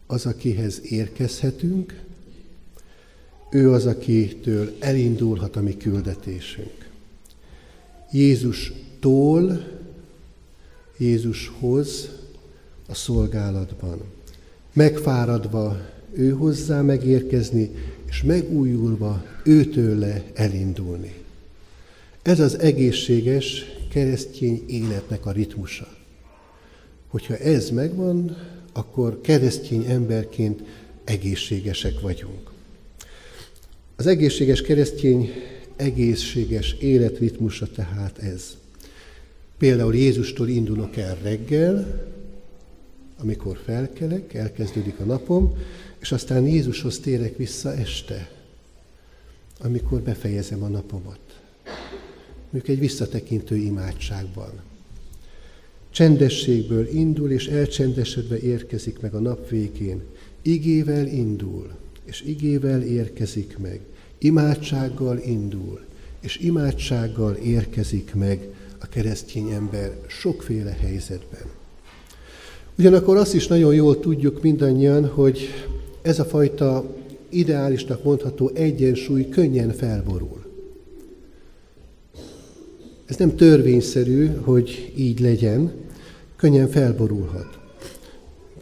az, 0.08 0.26
akihez 0.26 0.82
érkezhetünk, 0.84 2.04
ő 3.52 3.72
az, 3.72 3.86
akitől 3.86 4.76
elindulhat 4.80 5.56
a 5.56 5.62
mi 5.62 5.78
küldetésünk. 5.78 6.90
Jézustól 8.12 9.68
Jézushoz 10.98 12.10
a 12.88 12.96
szolgálatban. 12.96 14.02
Megfáradva 14.74 15.78
ő 16.12 16.30
hozzá 16.30 16.82
megérkezni, 16.82 17.72
és 18.06 18.24
megújulva 18.24 19.26
őtőle 19.44 20.24
elindulni. 20.34 21.14
Ez 22.22 22.40
az 22.40 22.60
egészséges 22.60 23.66
keresztény 23.90 24.64
életnek 24.68 25.26
a 25.26 25.32
ritmusa. 25.32 25.99
Hogyha 27.10 27.38
ez 27.38 27.70
megvan, 27.70 28.38
akkor 28.74 29.22
keresztény 29.22 29.86
emberként 29.86 30.62
egészségesek 31.04 32.00
vagyunk. 32.00 32.52
Az 33.96 34.08
egészséges 34.08 34.62
keresztény 34.62 35.32
egészséges 35.76 36.74
életritmusa 36.74 37.68
tehát 37.68 38.18
ez. 38.18 38.58
Például 39.58 39.96
Jézustól 39.96 40.48
indulok 40.48 40.98
el 40.98 41.18
reggel, 41.22 42.08
amikor 43.18 43.60
felkelek, 43.66 44.34
elkezdődik 44.34 45.00
a 45.00 45.04
napom, 45.04 45.58
és 46.00 46.12
aztán 46.12 46.48
Jézushoz 46.48 47.00
térek 47.00 47.38
vissza 47.38 47.76
este, 47.76 48.32
amikor 49.60 50.02
befejezem 50.02 50.64
a 50.64 50.68
napomat. 50.68 51.20
Mondjuk 52.52 52.68
egy 52.68 52.80
visszatekintő 52.80 53.56
imádságban. 53.56 54.52
Csendességből 55.92 56.88
indul, 56.88 57.32
és 57.32 57.48
elcsendesedve 57.48 58.40
érkezik 58.40 59.00
meg 59.00 59.14
a 59.14 59.20
nap 59.20 59.50
végén. 59.50 60.02
Igével 60.42 61.08
indul, 61.08 61.72
és 62.06 62.22
igével 62.22 62.82
érkezik 62.82 63.58
meg. 63.58 63.80
Imádsággal 64.18 65.20
indul, 65.26 65.80
és 66.20 66.38
imádsággal 66.38 67.34
érkezik 67.34 68.14
meg 68.14 68.48
a 68.80 68.88
keresztény 68.88 69.50
ember 69.50 69.98
sokféle 70.08 70.78
helyzetben. 70.82 71.44
Ugyanakkor 72.78 73.18
azt 73.18 73.34
is 73.34 73.48
nagyon 73.48 73.74
jól 73.74 74.00
tudjuk 74.00 74.42
mindannyian, 74.42 75.08
hogy 75.08 75.50
ez 76.02 76.20
a 76.20 76.26
fajta 76.26 76.96
ideálisnak 77.30 78.04
mondható 78.04 78.52
egyensúly 78.54 79.30
könnyen 79.30 79.72
felborul. 79.72 80.39
Ez 83.10 83.16
nem 83.16 83.36
törvényszerű, 83.36 84.28
hogy 84.28 84.94
így 84.96 85.20
legyen, 85.20 85.72
könnyen 86.36 86.68
felborulhat. 86.68 87.60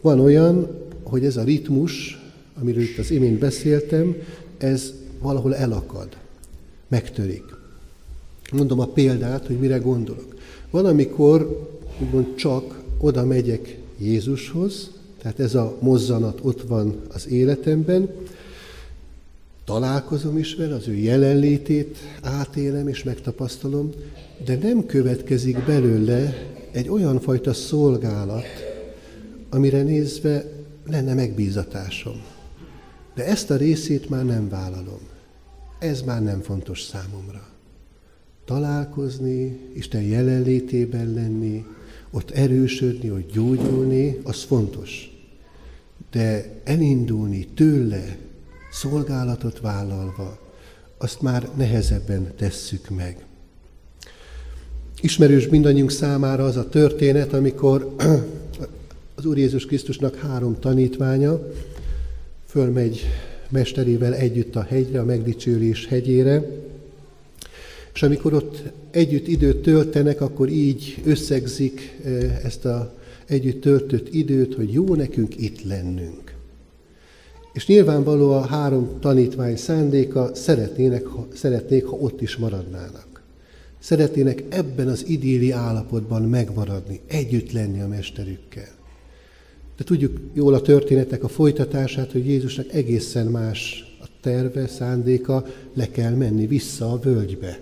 Van 0.02 0.20
olyan, 0.20 0.68
hogy 1.04 1.26
ez 1.26 1.38
a 1.38 1.44
ritmus, 1.44 2.22
amiről 2.60 2.82
itt 2.82 2.98
az 2.98 3.12
imént 3.12 3.40
beszéltem, 3.40 4.16
ez 4.58 4.94
valahol 5.22 5.56
elakad, 5.56 6.08
megtörik. 6.88 7.44
Mondom 8.52 8.80
a 8.80 8.88
példát, 8.88 9.48
hogy 9.48 9.60
mire 9.60 9.78
gondolok. 9.78 10.36
Van, 10.70 10.86
amikor 10.86 11.68
úgymond 12.02 12.36
csak 12.36 12.82
oda 13.00 13.26
megyek 13.26 13.78
Jézushoz, 13.98 14.92
tehát 15.22 15.40
ez 15.40 15.56
a 15.56 15.78
mozzanat 15.80 16.40
ott 16.42 16.62
van 16.62 17.02
az 17.14 17.28
életemben, 17.28 18.10
találkozom 19.66 20.38
is 20.38 20.56
vele, 20.56 20.76
az 20.76 20.88
ő 20.88 20.94
jelenlétét 20.94 21.98
átélem 22.22 22.88
és 22.88 23.04
megtapasztalom, 23.04 23.92
de 24.46 24.56
nem 24.56 24.86
következik 24.86 25.66
belőle 25.66 26.34
egy 26.72 26.90
olyan 26.90 27.20
fajta 27.20 27.54
szolgálat, 27.54 28.46
amire 29.50 29.82
nézve 29.82 30.46
lenne 30.86 31.14
megbízatásom. 31.14 32.22
De 33.16 33.26
ezt 33.26 33.52
a 33.52 33.56
részét 33.56 34.10
már 34.10 34.26
nem 34.26 34.50
vállalom. 34.50 35.00
Ez 35.80 36.02
már 36.02 36.24
nem 36.24 36.42
fontos 36.42 36.82
számomra. 36.82 37.48
Találkozni, 38.46 39.60
Isten 39.74 40.02
jelenlétében 40.02 41.14
lenni, 41.14 41.66
ott 42.12 42.32
erősödni, 42.32 43.12
ott 43.12 43.32
gyógyulni, 43.32 44.20
az 44.24 44.44
fontos. 44.44 45.12
De 46.12 46.54
elindulni 46.64 47.48
tőle, 47.48 48.18
szolgálatot 48.72 49.60
vállalva, 49.60 50.40
azt 50.98 51.22
már 51.22 51.50
nehezebben 51.56 52.34
tesszük 52.36 52.90
meg. 52.90 53.27
Ismerős 55.02 55.48
mindannyiunk 55.48 55.92
számára 55.92 56.46
az 56.46 56.56
a 56.56 56.70
történet, 56.70 57.34
amikor 57.34 57.96
az 59.16 59.26
Úr 59.26 59.38
Jézus 59.38 59.66
Krisztusnak 59.66 60.16
három 60.16 60.60
tanítványa 60.60 61.52
fölmegy 62.46 63.06
mesterével 63.50 64.14
együtt 64.14 64.56
a 64.56 64.62
hegyre, 64.62 65.00
a 65.00 65.06
megdicsőlés 65.06 65.88
hegyére, 65.88 66.46
és 67.94 68.04
amikor 68.04 68.34
ott 68.34 68.64
együtt 68.92 69.28
időt 69.28 69.62
töltenek, 69.62 70.22
akkor 70.22 70.50
így 70.50 71.02
összegzik 71.06 72.00
eh, 72.04 72.40
ezt 72.44 72.66
a 72.66 72.96
együtt 73.26 73.62
töltött 73.62 74.14
időt, 74.14 74.56
hogy 74.56 74.74
jó 74.74 74.96
nekünk 74.96 75.42
itt 75.42 75.64
lennünk. 75.64 76.36
És 77.54 77.68
nyilvánvaló 77.68 78.32
a 78.32 78.46
három 78.46 79.00
tanítvány 79.00 79.56
szándéka, 79.56 80.32
szeretnének, 80.34 81.06
ha, 81.06 81.28
szeretnék, 81.34 81.86
ha 81.86 81.96
ott 81.96 82.22
is 82.22 82.38
maradnának. 82.38 83.17
Szeretnének 83.88 84.44
ebben 84.50 84.88
az 84.88 85.04
idéli 85.08 85.52
állapotban 85.52 86.22
megmaradni, 86.22 87.00
együtt 87.06 87.52
lenni 87.52 87.82
a 87.82 87.88
mesterükkel. 87.88 88.68
De 89.78 89.84
tudjuk 89.84 90.20
jól 90.34 90.54
a 90.54 90.62
történetek 90.62 91.24
a 91.24 91.28
folytatását, 91.28 92.12
hogy 92.12 92.28
Jézusnak 92.28 92.74
egészen 92.74 93.28
más 93.28 93.86
a 94.02 94.06
terve, 94.22 94.68
szándéka, 94.68 95.46
le 95.74 95.90
kell 95.92 96.14
menni 96.14 96.48
vissza 96.48 96.92
a 96.92 97.00
völgybe. 97.00 97.60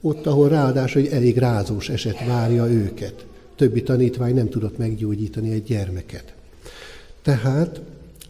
Ott, 0.00 0.26
ahol 0.26 0.48
ráadásul 0.48 1.02
egy 1.02 1.12
elég 1.12 1.36
rázós 1.36 1.88
eset 1.88 2.26
várja 2.26 2.66
őket. 2.70 3.26
Többi 3.56 3.82
tanítvány 3.82 4.34
nem 4.34 4.48
tudott 4.48 4.78
meggyógyítani 4.78 5.52
egy 5.52 5.62
gyermeket. 5.62 6.34
Tehát 7.22 7.80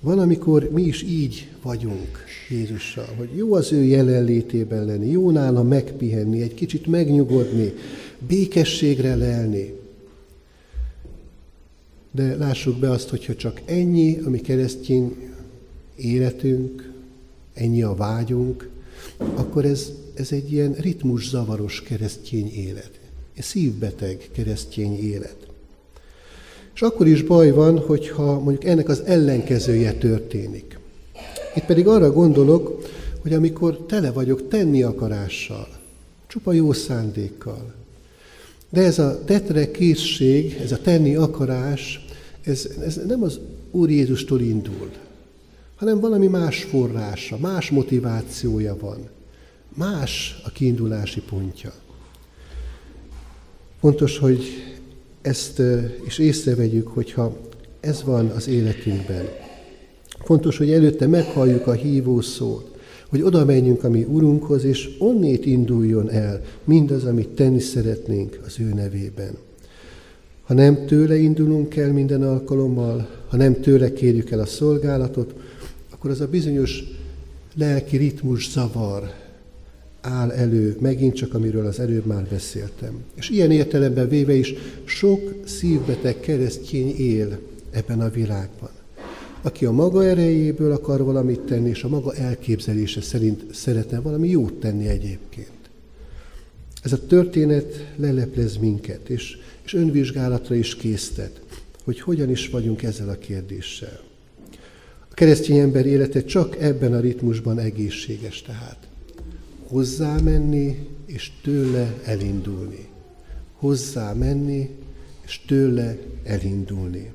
valamikor 0.01 0.70
mi 0.70 0.83
is 0.83 1.03
így 1.03 1.49
vagyunk 1.62 2.24
Jézussal, 2.49 3.09
hogy 3.16 3.28
jó 3.34 3.55
az 3.55 3.72
ő 3.72 3.82
jelenlétében 3.82 4.84
lenni, 4.84 5.11
jó 5.11 5.30
nála 5.30 5.62
megpihenni, 5.62 6.42
egy 6.42 6.55
kicsit 6.55 6.86
megnyugodni, 6.86 7.72
békességre 8.26 9.14
lelni. 9.14 9.72
De 12.11 12.36
lássuk 12.36 12.78
be 12.78 12.90
azt, 12.90 13.09
hogyha 13.09 13.34
csak 13.34 13.61
ennyi, 13.64 14.18
ami 14.24 14.40
keresztény 14.40 15.16
életünk, 15.97 16.92
ennyi 17.55 17.82
a 17.82 17.95
vágyunk, 17.95 18.68
akkor 19.16 19.64
ez, 19.64 19.92
ez 20.14 20.32
egy 20.32 20.53
ilyen 20.53 20.72
ritmus 20.72 21.28
zavaros 21.28 21.82
keresztény 21.82 22.53
élet. 22.53 22.90
Egy 23.34 23.45
szívbeteg 23.45 24.28
keresztény 24.32 24.99
élet. 24.99 25.36
És 26.74 26.82
akkor 26.82 27.07
is 27.07 27.22
baj 27.22 27.51
van, 27.51 27.78
hogyha 27.78 28.38
mondjuk 28.38 28.64
ennek 28.64 28.88
az 28.88 29.01
ellenkezője 29.01 29.92
történik. 29.92 30.78
Itt 31.55 31.64
pedig 31.64 31.86
arra 31.86 32.12
gondolok, 32.12 32.82
hogy 33.20 33.32
amikor 33.32 33.76
tele 33.76 34.11
vagyok 34.12 34.48
tenni 34.48 34.82
akarással, 34.82 35.68
csupa 36.26 36.52
jó 36.52 36.72
szándékkal, 36.72 37.74
de 38.70 38.82
ez 38.82 38.98
a 38.98 39.24
tetre 39.24 39.70
készség, 39.70 40.59
ez 40.62 40.72
a 40.72 40.78
tenni 40.78 41.14
akarás, 41.14 42.07
ez, 42.42 42.68
ez 42.84 43.00
nem 43.07 43.22
az 43.22 43.38
Úr 43.70 43.90
Jézustól 43.90 44.40
indul, 44.40 44.90
hanem 45.76 46.00
valami 46.00 46.26
más 46.26 46.62
forrása, 46.62 47.38
más 47.38 47.70
motivációja 47.70 48.76
van. 48.80 49.09
Más 49.74 50.40
a 50.44 50.50
kiindulási 50.50 51.20
pontja. 51.20 51.72
Fontos, 53.80 54.18
hogy 54.18 54.44
ezt 55.22 55.62
is 56.07 56.18
észrevegyük, 56.18 56.88
hogyha 56.88 57.36
ez 57.80 58.02
van 58.02 58.28
az 58.28 58.48
életünkben. 58.48 59.43
Fontos, 60.25 60.59
hogy 60.59 60.72
előtte 60.72 61.07
meghalljuk 61.07 61.66
a 61.66 61.72
hívó 61.72 62.20
szót, 62.20 62.75
hogy 63.09 63.22
oda 63.22 63.45
menjünk 63.45 63.85
a 63.85 63.91
mi 63.91 64.03
Urunkhoz, 64.03 64.64
és 64.64 64.91
onnét 64.99 65.47
induljon 65.47 66.11
el 66.11 66.41
mindaz, 66.64 67.05
amit 67.05 67.29
tenni 67.29 67.61
szeretnénk 67.61 68.41
az 68.47 68.55
ő 68.59 68.75
nevében. 68.75 69.37
Ha 70.43 70.55
nem 70.55 70.87
tőle 70.87 71.16
indulunk 71.16 71.77
el 71.77 71.93
minden 71.93 72.22
alkalommal, 72.22 73.09
ha 73.29 73.37
nem 73.37 73.61
tőle 73.61 73.93
kérjük 73.93 74.31
el 74.31 74.41
a 74.41 74.47
szolgálatot, 74.47 75.35
akkor 75.91 76.11
az 76.11 76.20
a 76.20 76.29
bizonyos 76.29 76.85
lelki 77.55 77.97
ritmus 77.97 78.51
zavar 78.51 79.12
áll 80.01 80.31
elő, 80.31 80.77
megint 80.81 81.14
csak 81.14 81.35
amiről 81.35 81.66
az 81.66 81.81
előbb 81.81 82.07
már 82.07 82.27
beszéltem. 82.31 83.03
És 83.14 83.31
ilyen 83.31 83.51
értelemben 83.51 84.09
véve 84.09 84.35
is 84.35 84.55
sok 84.85 85.20
szívbeteg 85.45 86.20
keresztény 86.20 86.95
él 86.97 87.39
ebben 87.70 88.01
a 88.01 88.11
világban 88.11 88.70
aki 89.45 89.64
a 89.64 89.72
maga 89.72 90.05
erejéből 90.05 90.72
akar 90.72 91.03
valamit 91.03 91.40
tenni, 91.40 91.68
és 91.68 91.82
a 91.82 91.88
maga 91.88 92.14
elképzelése 92.14 93.01
szerint 93.01 93.55
szeretne 93.55 94.01
valami 94.01 94.28
jót 94.28 94.55
tenni 94.55 94.88
egyébként. 94.88 95.49
Ez 96.82 96.92
a 96.92 97.07
történet 97.07 97.92
leleplez 97.97 98.57
minket, 98.57 99.09
és, 99.09 99.38
és 99.64 99.74
önvizsgálatra 99.74 100.55
is 100.55 100.76
késztet, 100.76 101.40
hogy 101.84 102.01
hogyan 102.01 102.30
is 102.30 102.49
vagyunk 102.49 102.82
ezzel 102.82 103.09
a 103.09 103.18
kérdéssel. 103.18 104.01
A 105.11 105.14
keresztény 105.14 105.59
ember 105.59 105.86
élete 105.86 106.24
csak 106.24 106.57
ebben 106.57 106.92
a 106.92 107.01
ritmusban 107.01 107.59
egészséges 107.59 108.42
tehát. 108.42 108.88
Hozzá 109.66 110.16
menni, 110.20 110.88
és 111.07 111.32
tőle 111.42 111.95
elindulni. 112.05 112.88
Hozzá 113.53 114.12
menni, 114.12 114.70
és 115.26 115.40
tőle 115.47 115.99
elindulni. 116.22 117.12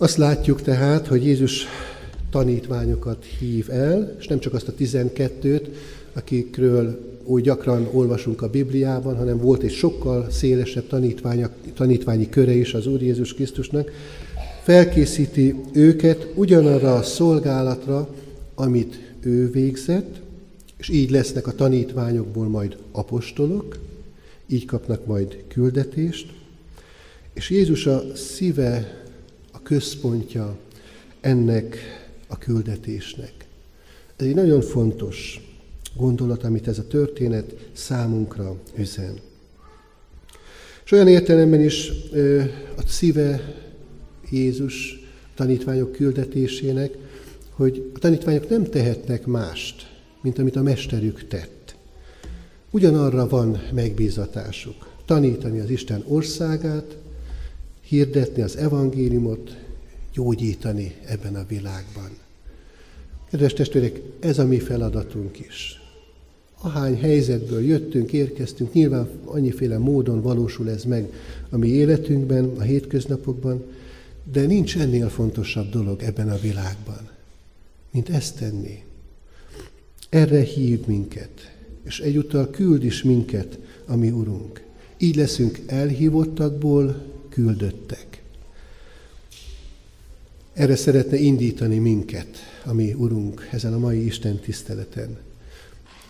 Azt 0.00 0.16
látjuk 0.16 0.62
tehát, 0.62 1.06
hogy 1.06 1.24
Jézus 1.24 1.66
tanítványokat 2.30 3.24
hív 3.38 3.70
el, 3.70 4.14
és 4.18 4.26
nem 4.26 4.38
csak 4.38 4.54
azt 4.54 4.68
a 4.68 4.74
tizenkettőt, 4.74 5.68
akikről 6.12 7.00
úgy 7.24 7.42
gyakran 7.42 7.88
olvasunk 7.92 8.42
a 8.42 8.50
Bibliában, 8.50 9.16
hanem 9.16 9.38
volt 9.38 9.62
egy 9.62 9.72
sokkal 9.72 10.30
szélesebb 10.30 10.86
tanítványi 11.74 12.28
köre 12.28 12.52
is 12.52 12.74
az 12.74 12.86
Úr 12.86 13.02
Jézus 13.02 13.34
Krisztusnak, 13.34 13.90
felkészíti 14.62 15.54
őket 15.72 16.26
ugyanarra 16.34 16.94
a 16.94 17.02
szolgálatra, 17.02 18.08
amit 18.54 19.12
ő 19.20 19.50
végzett, 19.50 20.20
és 20.76 20.88
így 20.88 21.10
lesznek 21.10 21.46
a 21.46 21.54
tanítványokból 21.54 22.48
majd 22.48 22.76
apostolok, 22.92 23.78
így 24.46 24.64
kapnak 24.64 25.06
majd 25.06 25.44
küldetést, 25.48 26.32
és 27.34 27.50
Jézus 27.50 27.86
a 27.86 28.02
szíve 28.14 29.06
központja 29.68 30.56
ennek 31.20 31.76
a 32.26 32.38
küldetésnek. 32.38 33.32
Ez 34.16 34.26
egy 34.26 34.34
nagyon 34.34 34.60
fontos 34.60 35.40
gondolat, 35.96 36.44
amit 36.44 36.68
ez 36.68 36.78
a 36.78 36.86
történet 36.86 37.68
számunkra 37.72 38.56
üzen. 38.76 39.18
És 40.84 40.92
olyan 40.92 41.08
értelemben 41.08 41.60
is 41.60 41.90
a 42.76 42.82
szíve 42.86 43.54
Jézus 44.30 45.00
tanítványok 45.34 45.92
küldetésének, 45.92 46.96
hogy 47.50 47.90
a 47.94 47.98
tanítványok 47.98 48.48
nem 48.48 48.64
tehetnek 48.64 49.26
mást, 49.26 49.90
mint 50.22 50.38
amit 50.38 50.56
a 50.56 50.62
mesterük 50.62 51.28
tett. 51.28 51.76
Ugyanarra 52.70 53.28
van 53.28 53.62
megbízatásuk, 53.72 54.88
tanítani 55.04 55.60
az 55.60 55.70
Isten 55.70 56.04
országát, 56.06 56.96
hirdetni 57.88 58.42
az 58.42 58.56
evangéliumot, 58.56 59.56
gyógyítani 60.18 60.94
ebben 61.06 61.34
a 61.34 61.46
világban. 61.48 62.10
Kedves 63.30 63.52
testvérek, 63.52 64.00
ez 64.20 64.38
a 64.38 64.46
mi 64.46 64.58
feladatunk 64.58 65.38
is. 65.38 65.80
Ahány 66.60 66.98
helyzetből 67.00 67.60
jöttünk, 67.64 68.12
érkeztünk, 68.12 68.72
nyilván 68.72 69.08
annyiféle 69.24 69.78
módon 69.78 70.22
valósul 70.22 70.70
ez 70.70 70.84
meg 70.84 71.12
a 71.50 71.56
mi 71.56 71.68
életünkben, 71.68 72.44
a 72.56 72.60
hétköznapokban, 72.60 73.64
de 74.32 74.46
nincs 74.46 74.78
ennél 74.78 75.08
fontosabb 75.08 75.70
dolog 75.70 76.02
ebben 76.02 76.30
a 76.30 76.38
világban, 76.38 77.08
mint 77.90 78.08
ezt 78.08 78.38
tenni. 78.38 78.82
Erre 80.08 80.40
hív 80.40 80.86
minket, 80.86 81.54
és 81.82 82.00
egyúttal 82.00 82.50
küld 82.50 82.84
is 82.84 83.02
minket 83.02 83.58
a 83.86 83.96
mi 83.96 84.10
Urunk. 84.10 84.62
Így 84.96 85.16
leszünk 85.16 85.58
elhívottakból 85.66 87.02
küldöttek. 87.28 88.07
Erre 90.58 90.76
szeretne 90.76 91.16
indítani 91.16 91.78
minket, 91.78 92.28
ami 92.64 92.92
Urunk, 92.92 93.48
ezen 93.52 93.72
a 93.72 93.78
mai 93.78 94.04
Isten 94.06 94.38
tiszteleten. 94.38 95.16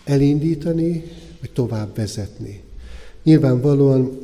Elindítani, 0.03 1.03
vagy 1.39 1.51
tovább 1.51 1.95
vezetni. 1.95 2.61
Nyilvánvalóan, 3.23 4.17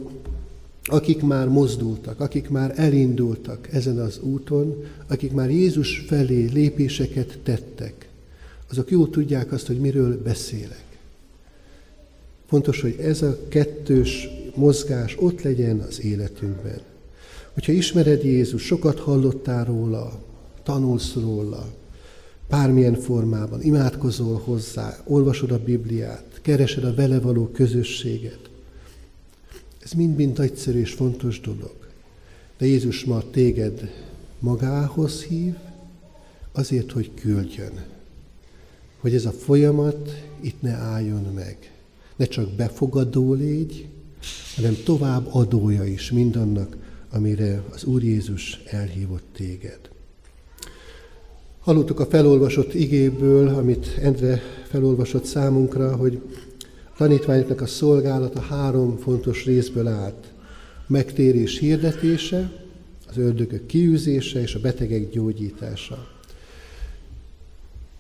akik 0.84 1.21
már 1.21 1.47
mozdultak, 1.47 2.19
akik 2.19 2.49
már 2.49 2.73
elindultak 2.76 3.67
ezen 3.71 3.99
az 3.99 4.19
úton, 4.19 4.84
akik 5.07 5.32
már 5.32 5.49
Jézus 5.49 6.03
felé 6.07 6.45
lépéseket 6.45 7.39
tettek, 7.43 8.09
azok 8.69 8.91
jól 8.91 9.09
tudják 9.09 9.51
azt, 9.51 9.67
hogy 9.67 9.80
miről 9.80 10.21
beszélek. 10.23 10.86
Fontos, 12.45 12.82
hogy 12.82 12.95
ez 12.99 13.21
a 13.21 13.39
kettős 13.47 14.28
mozgás 14.55 15.15
ott 15.19 15.41
legyen 15.41 15.80
az 15.80 16.01
életünkben. 16.01 16.82
Hogyha 17.55 17.71
ismered 17.71 18.23
Jézus, 18.23 18.63
sokat 18.63 18.99
hallottál 18.99 19.65
róla, 19.65 20.23
tanulsz 20.63 21.13
róla, 21.13 21.73
bármilyen 22.49 22.95
formában, 22.95 23.61
imádkozol 23.61 24.41
hozzá, 24.43 24.97
olvasod 25.03 25.51
a 25.51 25.63
Bibliát, 25.63 26.39
keresed 26.41 26.83
a 26.83 26.93
vele 26.93 27.19
való 27.19 27.47
közösséget. 27.47 28.49
Ez 29.79 29.91
mind-mind 29.91 30.39
egyszerű 30.39 30.79
és 30.79 30.93
fontos 30.93 31.39
dolog. 31.39 31.75
De 32.57 32.65
Jézus 32.65 33.03
ma 33.03 33.29
téged 33.31 33.91
magához 34.39 35.23
hív, 35.23 35.55
azért, 36.51 36.91
hogy 36.91 37.11
küldjön. 37.13 37.85
Hogy 38.99 39.13
ez 39.13 39.25
a 39.25 39.31
folyamat 39.31 40.09
itt 40.41 40.61
ne 40.61 40.71
álljon 40.71 41.23
meg. 41.33 41.57
Ne 42.15 42.25
csak 42.25 42.51
befogadó 42.51 43.33
légy, 43.33 43.87
hanem 44.55 44.75
tovább 44.83 45.27
adója 45.31 45.85
is 45.85 46.11
mindannak, 46.11 46.77
amire 47.16 47.63
az 47.74 47.84
Úr 47.84 48.03
Jézus 48.03 48.61
elhívott 48.66 49.26
téged. 49.36 49.80
Hallottuk 51.59 51.99
a 51.99 52.05
felolvasott 52.05 52.74
igéből, 52.74 53.47
amit 53.47 53.88
Endre 54.01 54.41
felolvasott 54.68 55.26
számunkra, 55.26 55.95
hogy 55.95 56.22
tanítványoknak 56.97 57.61
a 57.61 57.66
szolgálata 57.66 58.39
három 58.39 58.97
fontos 58.97 59.45
részből 59.45 59.88
állt. 59.88 60.34
Megtérés 60.88 61.59
hirdetése, 61.59 62.51
az 63.09 63.18
ördögök 63.18 63.66
kiűzése 63.66 64.41
és 64.41 64.55
a 64.55 64.59
betegek 64.59 65.09
gyógyítása. 65.09 66.07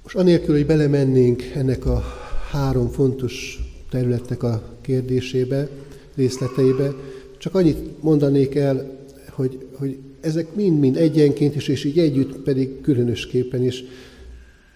Most 0.03 0.15
anélkül, 0.15 0.55
hogy 0.55 0.65
belemennénk 0.65 1.41
ennek 1.41 1.85
a 1.85 2.03
három 2.51 2.89
fontos 2.89 3.59
területnek 3.89 4.43
a 4.43 4.63
kérdésébe, 4.81 5.69
részleteibe, 6.15 6.93
csak 7.37 7.55
annyit 7.55 8.01
mondanék 8.01 8.55
el, 8.55 8.94
hogy, 9.35 9.67
hogy 9.73 9.97
ezek 10.21 10.55
mind-mind 10.55 10.97
egyenként 10.97 11.55
is, 11.55 11.67
és 11.67 11.83
így 11.83 11.99
együtt 11.99 12.35
pedig 12.37 12.81
különösképpen 12.81 13.63
is 13.63 13.83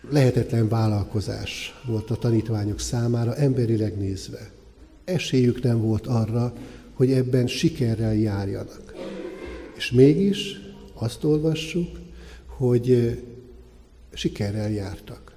lehetetlen 0.10 0.68
vállalkozás 0.68 1.74
volt 1.88 2.10
a 2.10 2.16
tanítványok 2.16 2.80
számára, 2.80 3.36
emberileg 3.36 3.98
nézve. 3.98 4.52
Esélyük 5.04 5.64
nem 5.64 5.82
volt 5.82 6.08
arra, 6.08 6.54
hogy 6.94 7.12
ebben 7.12 7.48
sikerrel 7.48 8.16
járjanak. 8.16 8.94
És 9.78 9.92
mégis 9.92 10.60
azt 10.94 11.24
olvassuk, 11.24 12.00
hogy 12.46 13.20
sikerrel 14.14 14.72
jártak. 14.72 15.34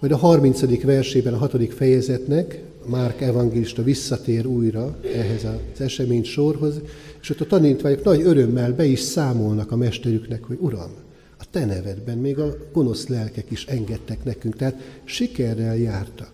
Majd 0.00 0.12
a 0.12 0.16
30. 0.16 0.82
versében, 0.82 1.34
a 1.34 1.36
6. 1.36 1.74
fejezetnek 1.74 2.62
Márk 2.86 3.20
evangélista 3.20 3.82
visszatér 3.82 4.46
újra 4.46 4.98
ehhez 5.14 5.44
az 5.44 5.80
esemény 5.80 6.24
sorhoz, 6.24 6.80
és 7.20 7.30
ott 7.30 7.40
a 7.40 7.46
tanítványok 7.46 8.04
nagy 8.04 8.22
örömmel 8.22 8.72
be 8.72 8.84
is 8.84 9.00
számolnak 9.00 9.72
a 9.72 9.76
mesterüknek, 9.76 10.44
hogy 10.44 10.56
Uram, 10.60 10.90
a 11.38 11.44
te 11.50 11.64
nevedben 11.64 12.18
még 12.18 12.38
a 12.38 12.56
gonosz 12.72 13.06
lelkek 13.06 13.50
is 13.50 13.64
engedtek 13.64 14.24
nekünk, 14.24 14.56
tehát 14.56 15.00
sikerrel 15.04 15.76
jártak. 15.76 16.32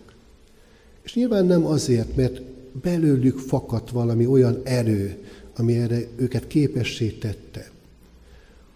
És 1.03 1.13
nyilván 1.13 1.45
nem 1.45 1.65
azért, 1.65 2.15
mert 2.15 2.41
belőlük 2.81 3.37
fakadt 3.37 3.89
valami 3.89 4.25
olyan 4.25 4.61
erő, 4.63 5.17
ami 5.55 5.77
erre 5.77 5.99
őket 6.15 6.47
képessé 6.47 7.09
tette, 7.09 7.71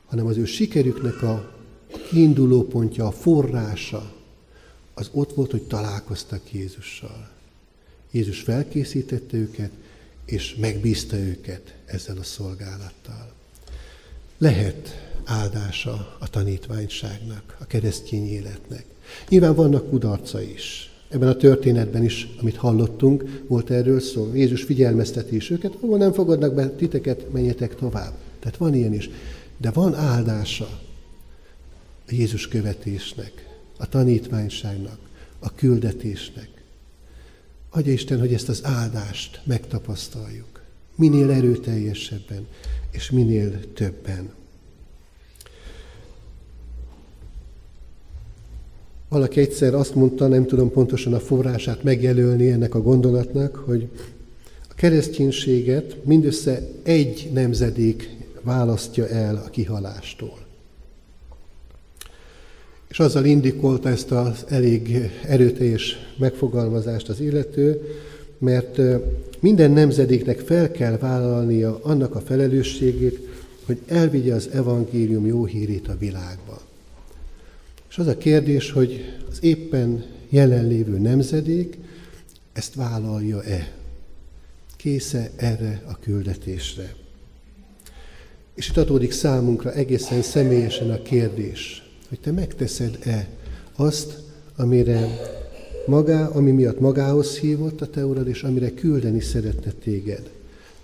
hanem 0.05 0.25
az 0.25 0.37
ő 0.37 0.45
sikerüknek 0.45 1.21
a 1.21 1.51
kiinduló 2.09 2.63
pontja, 2.63 3.07
a 3.07 3.11
forrása, 3.11 4.13
az 4.93 5.09
ott 5.13 5.33
volt, 5.33 5.51
hogy 5.51 5.63
találkoztak 5.63 6.53
Jézussal. 6.53 7.34
Jézus 8.15 8.41
felkészítette 8.41 9.37
őket, 9.37 9.71
és 10.25 10.55
megbízta 10.55 11.17
őket 11.17 11.75
ezzel 11.85 12.17
a 12.17 12.23
szolgálattal. 12.23 13.31
Lehet 14.37 15.09
áldása 15.23 16.17
a 16.19 16.29
tanítványságnak, 16.29 17.57
a 17.59 17.65
keresztény 17.65 18.27
életnek. 18.27 18.85
Nyilván 19.29 19.55
vannak 19.55 19.89
kudarca 19.89 20.41
is. 20.41 20.91
Ebben 21.09 21.27
a 21.27 21.35
történetben 21.35 22.03
is, 22.03 22.27
amit 22.39 22.55
hallottunk, 22.55 23.43
volt 23.47 23.69
erről 23.69 23.99
szó. 23.99 24.31
Jézus 24.33 24.63
figyelmezteti 24.63 25.35
is 25.35 25.49
őket, 25.49 25.75
ahol 25.81 25.97
nem 25.97 26.13
fogadnak 26.13 26.53
be 26.53 26.69
titeket, 26.69 27.31
menjetek 27.31 27.75
tovább. 27.75 28.13
Tehát 28.39 28.57
van 28.57 28.73
ilyen 28.73 28.93
is. 28.93 29.09
De 29.57 29.71
van 29.71 29.95
áldása 29.95 30.81
a 32.07 32.11
Jézus 32.11 32.47
követésnek, 32.47 33.55
a 33.77 33.89
tanítványságnak, 33.89 34.99
a 35.39 35.55
küldetésnek. 35.55 36.54
Adja 37.75 37.91
Isten, 37.91 38.19
hogy 38.19 38.33
ezt 38.33 38.49
az 38.49 38.59
áldást 38.63 39.41
megtapasztaljuk. 39.43 40.61
Minél 40.95 41.31
erőteljesebben, 41.31 42.47
és 42.91 43.11
minél 43.11 43.73
többen. 43.73 44.29
Valaki 49.09 49.39
egyszer 49.39 49.73
azt 49.73 49.95
mondta, 49.95 50.27
nem 50.27 50.45
tudom 50.45 50.71
pontosan 50.71 51.13
a 51.13 51.19
forrását 51.19 51.83
megjelölni 51.83 52.51
ennek 52.51 52.75
a 52.75 52.81
gondolatnak, 52.81 53.55
hogy 53.55 53.89
a 54.69 54.73
kereszténységet 54.73 56.05
mindössze 56.05 56.67
egy 56.83 57.29
nemzedék 57.33 58.09
választja 58.41 59.07
el 59.07 59.35
a 59.35 59.49
kihalástól. 59.49 60.44
És 62.87 62.99
azzal 62.99 63.25
indikolta 63.25 63.89
ezt 63.89 64.11
az 64.11 64.45
elég 64.47 65.11
erőteljes 65.27 65.97
megfogalmazást 66.17 67.09
az 67.09 67.19
illető, 67.19 67.81
mert 68.37 68.79
minden 69.39 69.71
nemzedéknek 69.71 70.39
fel 70.39 70.71
kell 70.71 70.97
vállalnia 70.97 71.79
annak 71.83 72.15
a 72.15 72.21
felelősségét, 72.21 73.19
hogy 73.65 73.79
elvigye 73.87 74.33
az 74.33 74.49
evangélium 74.51 75.25
jó 75.25 75.45
hírét 75.45 75.87
a 75.87 75.97
világba. 75.97 76.61
És 77.89 77.97
az 77.97 78.07
a 78.07 78.17
kérdés, 78.17 78.71
hogy 78.71 79.13
az 79.29 79.43
éppen 79.43 80.05
jelenlévő 80.29 80.97
nemzedék 80.97 81.77
ezt 82.53 82.75
vállalja-e? 82.75 83.71
Késze 84.77 85.31
erre 85.35 85.81
a 85.87 85.99
küldetésre? 85.99 86.95
És 88.55 88.69
itt 88.69 88.77
adódik 88.77 89.11
számunkra 89.11 89.73
egészen 89.73 90.21
személyesen 90.21 90.91
a 90.91 91.01
kérdés, 91.01 91.84
hogy 92.15 92.23
te 92.23 92.31
megteszed-e 92.31 93.27
azt, 93.75 94.17
amire 94.55 95.19
magá, 95.85 96.27
ami 96.27 96.51
miatt 96.51 96.79
magához 96.79 97.37
hívott 97.37 97.81
a 97.81 97.89
te 97.89 98.05
urad, 98.05 98.27
és 98.27 98.43
amire 98.43 98.73
küldeni 98.73 99.19
szeretne 99.19 99.71
téged. 99.71 100.31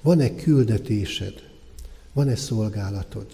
Van-e 0.01 0.35
küldetésed? 0.35 1.33
Van-e 2.13 2.35
szolgálatod? 2.35 3.25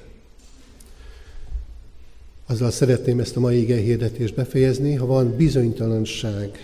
Azzal 2.46 2.72
szeretném 2.72 3.20
ezt 3.20 3.36
a 3.36 3.40
mai 3.40 3.62
igen 3.62 3.80
hirdetést 3.80 4.36
befejezni, 4.36 4.94
ha 4.94 5.06
van 5.06 5.36
bizonytalanság 5.36 6.58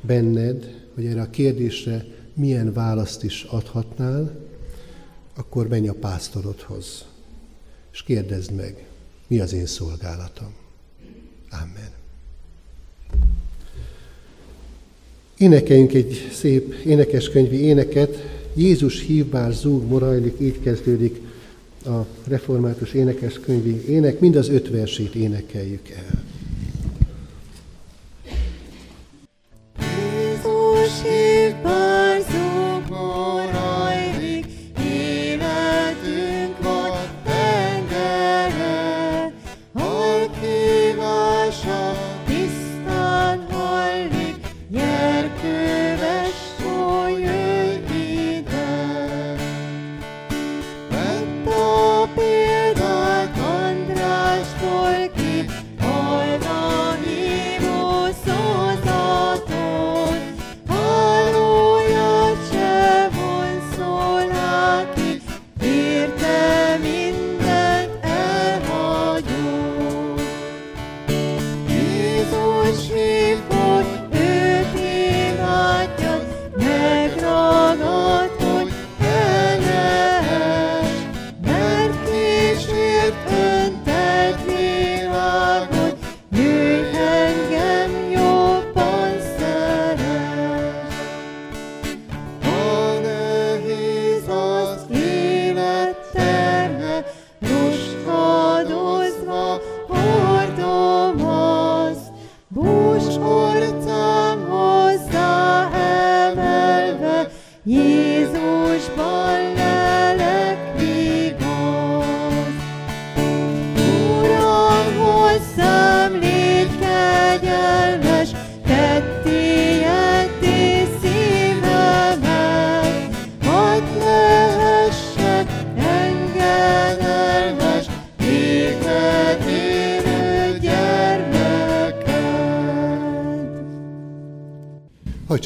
benned, 0.00 0.86
hogy 0.94 1.06
erre 1.06 1.20
a 1.20 1.30
kérdésre 1.30 2.04
milyen 2.34 2.72
választ 2.72 3.22
is 3.22 3.42
adhatnál, 3.42 4.36
akkor 5.34 5.68
menj 5.68 5.88
a 5.88 5.94
pásztorodhoz, 5.94 7.04
és 7.92 8.02
kérdezd 8.02 8.50
meg, 8.50 8.86
mi 9.32 9.40
az 9.40 9.52
én 9.52 9.66
szolgálatom. 9.66 10.52
Amen. 11.50 11.90
Énekeljünk 15.38 15.94
egy 15.94 16.30
szép 16.32 16.74
énekeskönyvi 16.74 17.56
éneket. 17.56 18.16
Jézus 18.54 19.00
hív, 19.00 19.26
bár 19.26 19.52
zúg, 19.52 19.88
morajlik, 19.88 20.34
így 20.40 20.60
kezdődik 20.60 21.20
a 21.84 22.06
református 22.24 22.92
énekeskönyvi 22.92 23.88
ének. 23.88 24.20
Mind 24.20 24.36
az 24.36 24.48
öt 24.48 24.70
versét 24.70 25.14
énekeljük 25.14 25.88
el. 25.88 26.24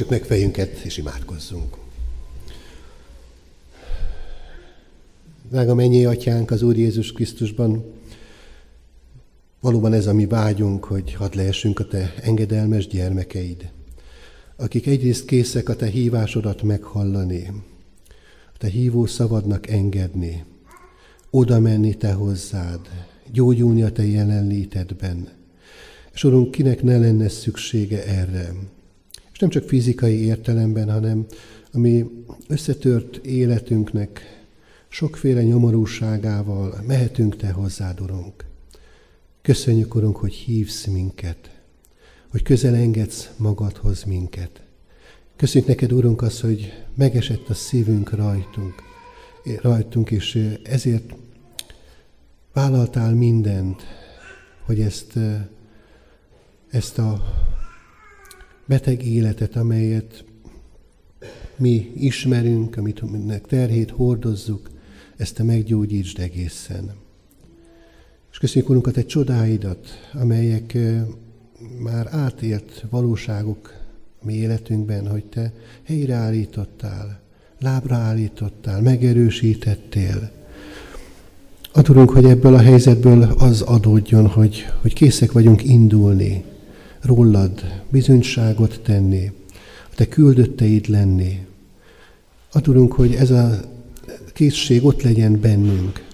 Hajtsuk 0.06 0.28
meg 0.28 0.38
fejünket, 0.38 0.78
és 0.78 0.96
imádkozzunk. 0.96 1.76
Drága 5.50 5.74
mennyi 5.74 6.04
atyánk 6.04 6.50
az 6.50 6.62
Úr 6.62 6.76
Jézus 6.76 7.12
Krisztusban, 7.12 7.84
valóban 9.60 9.92
ez 9.92 10.06
a 10.06 10.12
mi 10.12 10.26
vágyunk, 10.26 10.84
hogy 10.84 11.14
hadd 11.14 11.36
lehessünk 11.36 11.78
a 11.78 11.86
te 11.86 12.14
engedelmes 12.22 12.86
gyermekeid, 12.86 13.70
akik 14.56 14.86
egyrészt 14.86 15.24
készek 15.24 15.68
a 15.68 15.76
te 15.76 15.86
hívásodat 15.86 16.62
meghallani, 16.62 17.52
a 18.54 18.58
te 18.58 18.68
hívó 18.68 19.06
szavadnak 19.06 19.68
engedni, 19.68 20.44
oda 21.30 21.60
menni 21.60 21.94
te 21.94 22.12
hozzád, 22.12 22.80
gyógyulni 23.32 23.82
a 23.82 23.92
te 23.92 24.06
jelenlétedben. 24.06 25.28
És 26.12 26.24
Urunk, 26.24 26.50
kinek 26.50 26.82
ne 26.82 26.98
lenne 26.98 27.28
szüksége 27.28 28.04
erre, 28.04 28.52
és 29.36 29.42
nem 29.42 29.50
csak 29.50 29.68
fizikai 29.68 30.24
értelemben, 30.24 30.90
hanem 30.90 31.26
ami 31.72 32.04
összetört 32.48 33.16
életünknek 33.16 34.20
sokféle 34.88 35.42
nyomorúságával 35.42 36.82
mehetünk 36.86 37.36
Te 37.36 37.50
hozzád, 37.50 38.00
Urunk. 38.00 38.44
Köszönjük, 39.42 39.94
Urunk, 39.94 40.16
hogy 40.16 40.32
hívsz 40.32 40.84
minket, 40.84 41.50
hogy 42.28 42.42
közel 42.42 42.74
engedsz 42.74 43.30
magadhoz 43.36 44.04
minket. 44.04 44.62
Köszönjük 45.36 45.68
neked, 45.68 45.92
Urunk, 45.92 46.22
az, 46.22 46.40
hogy 46.40 46.72
megesett 46.94 47.48
a 47.48 47.54
szívünk 47.54 48.10
rajtunk, 48.10 48.74
rajtunk, 49.60 50.10
és 50.10 50.56
ezért 50.62 51.14
vállaltál 52.52 53.14
mindent, 53.14 53.82
hogy 54.64 54.80
ezt, 54.80 55.18
ezt 56.70 56.98
a 56.98 57.22
beteg 58.66 59.06
életet, 59.06 59.56
amelyet 59.56 60.24
mi 61.56 61.92
ismerünk, 61.94 62.76
amit 62.76 63.02
terhét 63.48 63.90
hordozzuk, 63.90 64.70
ezt 65.16 65.34
te 65.34 65.42
meggyógyítsd 65.42 66.18
egészen. 66.18 66.90
És 68.30 68.38
köszönjük, 68.38 68.70
Urunk, 68.70 68.86
a 68.86 68.90
Te 68.90 69.04
csodáidat, 69.04 69.88
amelyek 70.12 70.76
már 71.78 72.08
átélt 72.10 72.84
valóságok 72.90 73.72
mi 74.22 74.34
életünkben, 74.34 75.08
hogy 75.08 75.24
Te 75.24 75.52
helyreállítottál, 75.82 77.20
lábra 77.60 77.94
állítottál, 77.94 78.80
megerősítettél. 78.80 80.30
Adorunk, 81.72 82.10
hogy 82.10 82.24
ebből 82.24 82.54
a 82.54 82.60
helyzetből 82.60 83.22
az 83.22 83.60
adódjon, 83.60 84.26
hogy, 84.26 84.64
hogy 84.80 84.92
készek 84.92 85.32
vagyunk 85.32 85.64
indulni, 85.64 86.44
rólad 87.06 87.82
bizonyságot 87.90 88.80
tenni, 88.80 89.32
a 89.90 89.94
Te 89.94 90.08
küldötteid 90.08 90.88
lenni. 90.88 91.46
Adorunk, 92.52 92.92
hogy 92.92 93.14
ez 93.14 93.30
a 93.30 93.60
készség 94.32 94.84
ott 94.84 95.02
legyen 95.02 95.40
bennünk. 95.40 96.04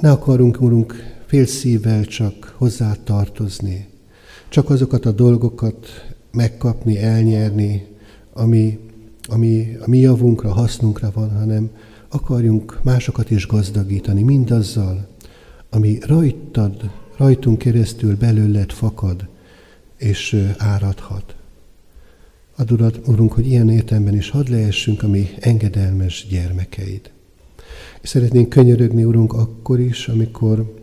Ne 0.00 0.10
akarunk, 0.10 0.60
Urunk, 0.60 0.94
fél 1.26 1.46
szívvel 1.46 2.04
csak 2.04 2.54
hozzá 2.56 2.96
tartozni, 3.04 3.88
csak 4.48 4.70
azokat 4.70 5.06
a 5.06 5.12
dolgokat 5.12 5.86
megkapni, 6.32 6.98
elnyerni, 6.98 7.86
ami, 8.32 8.78
ami 9.26 9.76
a 9.80 9.88
mi 9.88 9.98
javunkra, 9.98 10.52
hasznunkra 10.52 11.10
van, 11.14 11.30
hanem 11.30 11.70
akarjunk 12.08 12.80
másokat 12.82 13.30
is 13.30 13.46
gazdagítani 13.46 14.22
mindazzal, 14.22 15.06
ami 15.70 15.98
rajtad, 16.06 16.90
rajtunk 17.18 17.58
keresztül 17.58 18.16
belőled 18.16 18.72
fakad 18.72 19.28
és 19.96 20.52
áradhat. 20.56 21.36
Adod, 22.56 23.00
Urunk, 23.06 23.32
hogy 23.32 23.46
ilyen 23.46 23.70
értelemben 23.70 24.16
is 24.16 24.30
hadd 24.30 24.50
lehessünk 24.50 25.02
a 25.02 25.08
mi 25.08 25.28
engedelmes 25.40 26.26
gyermekeid. 26.30 27.10
És 28.00 28.08
szeretnénk 28.08 28.48
könyörögni, 28.48 29.04
Urunk, 29.04 29.32
akkor 29.32 29.80
is, 29.80 30.08
amikor 30.08 30.74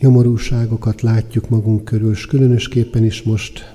nyomorúságokat 0.00 1.02
látjuk 1.02 1.48
magunk 1.48 1.84
körül, 1.84 2.12
és 2.12 2.26
különösképpen 2.26 3.04
is 3.04 3.22
most 3.22 3.74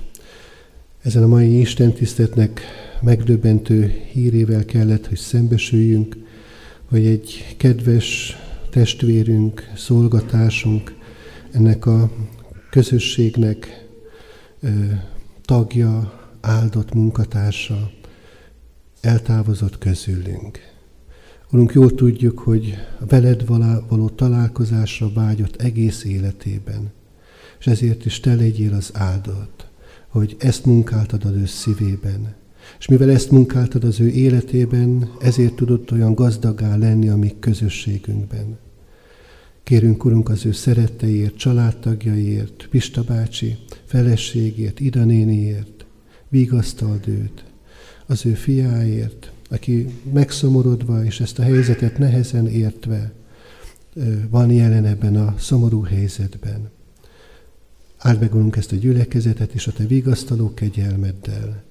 ezen 1.02 1.22
a 1.22 1.26
mai 1.26 1.60
Isten 1.60 1.92
tisztetnek 1.92 2.60
megdöbbentő 3.00 3.92
hírével 4.12 4.64
kellett, 4.64 5.06
hogy 5.06 5.18
szembesüljünk, 5.18 6.16
hogy 6.88 7.06
egy 7.06 7.54
kedves 7.56 8.36
testvérünk, 8.76 9.72
szolgatásunk, 9.76 10.94
ennek 11.50 11.86
a 11.86 12.10
közösségnek 12.70 13.86
tagja, 15.44 16.20
áldott 16.40 16.94
munkatársa 16.94 17.90
eltávozott 19.00 19.78
közülünk. 19.78 20.58
Urunk, 21.50 21.72
jól 21.72 21.94
tudjuk, 21.94 22.38
hogy 22.38 22.74
a 23.00 23.06
veled 23.06 23.46
való 23.88 24.08
találkozásra 24.08 25.12
vágyott 25.12 25.62
egész 25.62 26.04
életében, 26.04 26.92
és 27.58 27.66
ezért 27.66 28.04
is 28.04 28.20
te 28.20 28.34
legyél 28.34 28.74
az 28.74 28.90
áldott, 28.94 29.66
hogy 30.08 30.36
ezt 30.38 30.64
munkáltad 30.64 31.24
az 31.24 31.32
ő 31.32 31.46
szívében. 31.46 32.34
És 32.78 32.86
mivel 32.86 33.10
ezt 33.10 33.30
munkáltad 33.30 33.84
az 33.84 34.00
ő 34.00 34.08
életében, 34.08 35.10
ezért 35.20 35.54
tudott 35.54 35.92
olyan 35.92 36.14
gazdagá 36.14 36.76
lenni 36.76 37.08
a 37.08 37.16
mi 37.16 37.34
közösségünkben. 37.40 38.64
Kérünk, 39.66 40.04
Urunk, 40.04 40.28
az 40.28 40.46
ő 40.46 40.52
szeretteiért, 40.52 41.36
családtagjaiért, 41.36 42.66
Pista 42.70 43.02
bácsi, 43.02 43.56
feleségért, 43.84 44.80
Ida 44.80 45.04
néniért, 45.04 45.84
vigasztald 46.28 47.08
őt, 47.08 47.44
az 48.06 48.26
ő 48.26 48.34
fiáért, 48.34 49.32
aki 49.50 49.86
megszomorodva 50.12 51.04
és 51.04 51.20
ezt 51.20 51.38
a 51.38 51.42
helyzetet 51.42 51.98
nehezen 51.98 52.46
értve 52.46 53.12
van 54.30 54.50
jelen 54.50 54.84
ebben 54.84 55.16
a 55.16 55.34
szomorú 55.38 55.82
helyzetben. 55.82 56.70
Áld 57.98 58.20
meg, 58.20 58.34
Urunk, 58.34 58.56
ezt 58.56 58.72
a 58.72 58.76
gyülekezetet 58.76 59.52
és 59.52 59.66
a 59.66 59.72
Te 59.72 59.84
vigasztaló 59.84 60.54
kegyelmeddel, 60.54 61.62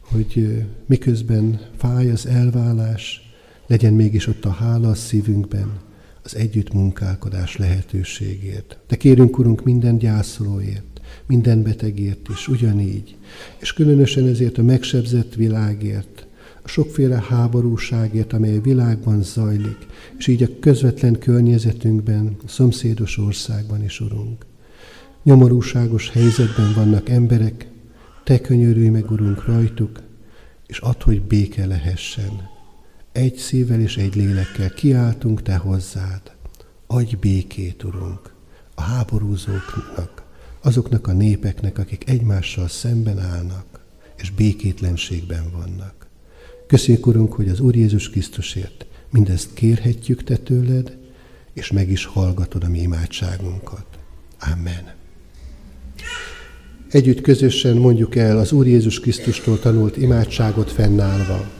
hogy 0.00 0.64
miközben 0.86 1.60
fáj 1.76 2.10
az 2.10 2.26
elválás, 2.26 3.32
legyen 3.66 3.94
mégis 3.94 4.26
ott 4.26 4.44
a 4.44 4.50
hála 4.50 4.88
a 4.88 4.94
szívünkben, 4.94 5.88
az 6.32 6.36
együttmunkálkodás 6.36 7.56
lehetőségért. 7.56 8.78
De 8.88 8.96
kérünk, 8.96 9.38
Urunk, 9.38 9.64
minden 9.64 9.98
gyászolóért, 9.98 11.00
minden 11.26 11.62
betegért 11.62 12.28
is, 12.28 12.48
ugyanígy, 12.48 13.16
és 13.58 13.72
különösen 13.72 14.26
ezért 14.26 14.58
a 14.58 14.62
megsebzett 14.62 15.34
világért, 15.34 16.26
a 16.62 16.68
sokféle 16.68 17.24
háborúságért, 17.28 18.32
amely 18.32 18.56
a 18.56 18.60
világban 18.60 19.22
zajlik, 19.22 19.86
és 20.18 20.26
így 20.26 20.42
a 20.42 20.48
közvetlen 20.60 21.18
környezetünkben, 21.18 22.36
a 22.44 22.48
szomszédos 22.48 23.18
országban 23.18 23.84
is, 23.84 24.00
Urunk. 24.00 24.46
Nyomorúságos 25.22 26.10
helyzetben 26.10 26.72
vannak 26.74 27.08
emberek, 27.08 27.68
Te 28.24 28.40
könyörülj 28.40 28.88
meg, 28.88 29.10
Urunk, 29.10 29.46
rajtuk, 29.46 30.00
és 30.66 30.78
add, 30.78 31.02
hogy 31.02 31.22
béke 31.22 31.66
lehessen. 31.66 32.58
Egy 33.12 33.36
szívvel 33.36 33.80
és 33.80 33.96
egy 33.96 34.14
lélekkel 34.14 34.70
kiáltunk 34.70 35.42
Te 35.42 35.56
hozzád. 35.56 36.22
Adj 36.86 37.16
békét, 37.16 37.84
Urunk, 37.84 38.34
a 38.74 38.80
háborúzóknak, 38.82 40.22
azoknak 40.60 41.06
a 41.06 41.12
népeknek, 41.12 41.78
akik 41.78 42.08
egymással 42.08 42.68
szemben 42.68 43.18
állnak, 43.18 43.84
és 44.16 44.30
békétlenségben 44.30 45.50
vannak. 45.52 46.06
Köszönjük, 46.66 47.06
Urunk, 47.06 47.32
hogy 47.32 47.48
az 47.48 47.60
Úr 47.60 47.76
Jézus 47.76 48.10
Krisztusért 48.10 48.86
mindezt 49.10 49.54
kérhetjük 49.54 50.24
Te 50.24 50.36
tőled, 50.36 50.96
és 51.52 51.70
meg 51.70 51.90
is 51.90 52.04
hallgatod 52.04 52.64
a 52.64 52.68
mi 52.68 52.80
imádságunkat. 52.80 53.86
Amen. 54.40 54.94
Együtt 56.90 57.20
közösen 57.20 57.76
mondjuk 57.76 58.16
el 58.16 58.38
az 58.38 58.52
Úr 58.52 58.66
Jézus 58.66 59.00
Krisztustól 59.00 59.58
tanult 59.58 59.96
imádságot 59.96 60.70
fennállva. 60.70 61.59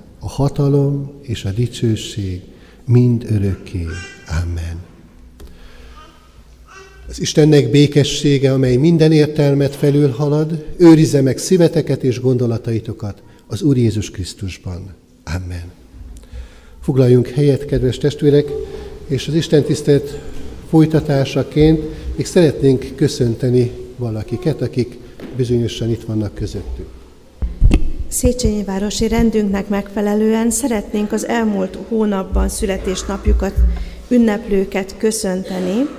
a 0.23 0.29
hatalom 0.29 1.11
és 1.21 1.45
a 1.45 1.51
dicsőség 1.51 2.41
mind 2.85 3.25
örökké. 3.29 3.85
Amen. 4.43 4.79
Az 7.09 7.21
Istennek 7.21 7.71
békessége, 7.71 8.53
amely 8.53 8.75
minden 8.75 9.11
értelmet 9.11 9.75
felülhalad, 9.75 10.65
őrize 10.77 11.21
meg 11.21 11.37
szíveteket 11.37 12.03
és 12.03 12.19
gondolataitokat 12.19 13.23
az 13.47 13.61
Úr 13.61 13.77
Jézus 13.77 14.11
Krisztusban. 14.11 14.93
Amen. 15.23 15.71
Foglaljunk 16.81 17.27
helyet, 17.27 17.65
kedves 17.65 17.97
testvérek, 17.97 18.51
és 19.07 19.27
az 19.27 19.33
Isten 19.33 19.63
tisztelt 19.63 20.19
folytatásaként 20.69 21.81
még 22.15 22.25
szeretnénk 22.25 22.85
köszönteni 22.95 23.71
valakiket, 23.97 24.61
akik 24.61 24.97
bizonyosan 25.35 25.89
itt 25.89 26.03
vannak 26.03 26.33
közöttünk. 26.33 27.00
Széchenyi 28.11 28.63
városi 28.63 29.07
rendünknek 29.07 29.67
megfelelően 29.67 30.49
szeretnénk 30.49 31.11
az 31.11 31.27
elmúlt 31.27 31.77
hónapban 31.87 32.49
születésnapjukat, 32.49 33.53
ünneplőket 34.09 34.97
köszönteni. 34.97 35.89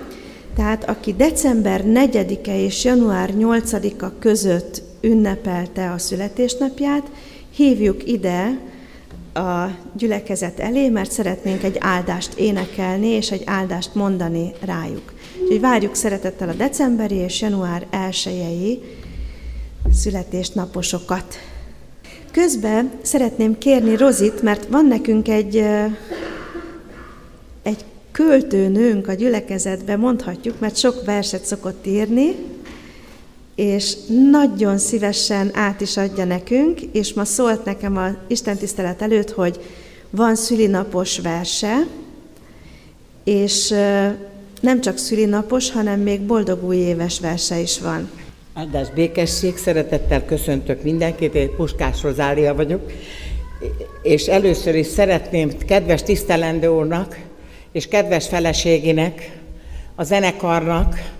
Tehát 0.56 0.88
aki 0.88 1.14
december 1.14 1.82
4-e 1.84 2.58
és 2.58 2.84
január 2.84 3.30
8-a 3.38 4.18
között 4.18 4.82
ünnepelte 5.00 5.90
a 5.90 5.98
születésnapját, 5.98 7.10
hívjuk 7.54 8.06
ide 8.06 8.60
a 9.34 9.66
gyülekezet 9.96 10.58
elé, 10.58 10.88
mert 10.88 11.10
szeretnénk 11.10 11.62
egy 11.62 11.76
áldást 11.80 12.34
énekelni, 12.34 13.06
és 13.06 13.30
egy 13.30 13.42
áldást 13.44 13.94
mondani 13.94 14.52
rájuk. 14.60 15.12
Úgyhogy 15.42 15.60
várjuk 15.60 15.94
szeretettel 15.94 16.48
a 16.48 16.54
decemberi 16.54 17.16
és 17.16 17.40
január 17.40 17.86
1 17.90 18.82
születésnaposokat. 19.92 21.38
Közben 22.32 22.90
szeretném 23.02 23.58
kérni 23.58 23.96
Rozit, 23.96 24.42
mert 24.42 24.66
van 24.68 24.86
nekünk 24.86 25.28
egy, 25.28 25.56
egy 27.62 27.84
költőnőnk 28.12 29.08
a 29.08 29.12
gyülekezetben, 29.12 29.98
mondhatjuk, 29.98 30.60
mert 30.60 30.76
sok 30.76 31.04
verset 31.04 31.44
szokott 31.44 31.86
írni, 31.86 32.34
és 33.54 33.96
nagyon 34.30 34.78
szívesen 34.78 35.50
át 35.54 35.80
is 35.80 35.96
adja 35.96 36.24
nekünk, 36.24 36.80
és 36.80 37.12
ma 37.12 37.24
szólt 37.24 37.64
nekem 37.64 37.96
a 37.96 38.08
Isten 38.26 38.56
tisztelet 38.56 39.02
előtt, 39.02 39.30
hogy 39.30 39.60
van 40.10 40.34
szülinapos 40.34 41.18
verse, 41.18 41.86
és 43.24 43.74
nem 44.60 44.80
csak 44.80 44.96
szülinapos, 44.98 45.70
hanem 45.70 46.00
még 46.00 46.20
boldog 46.20 46.64
új 46.64 46.76
éves 46.76 47.20
verse 47.20 47.60
is 47.60 47.80
van. 47.80 48.10
Áldás 48.54 48.90
békesség, 48.90 49.56
szeretettel 49.56 50.24
köszöntök 50.24 50.82
mindenkit, 50.82 51.34
én 51.34 51.54
Puskás 51.56 52.02
Rozália 52.02 52.54
vagyok, 52.54 52.92
és 54.02 54.26
először 54.26 54.74
is 54.74 54.86
szeretném 54.86 55.58
kedves 55.66 56.02
tisztelendő 56.02 56.66
úrnak 56.66 57.18
és 57.70 57.88
kedves 57.88 58.28
feleségének, 58.28 59.38
a 59.94 60.04
zenekarnak, 60.04 61.10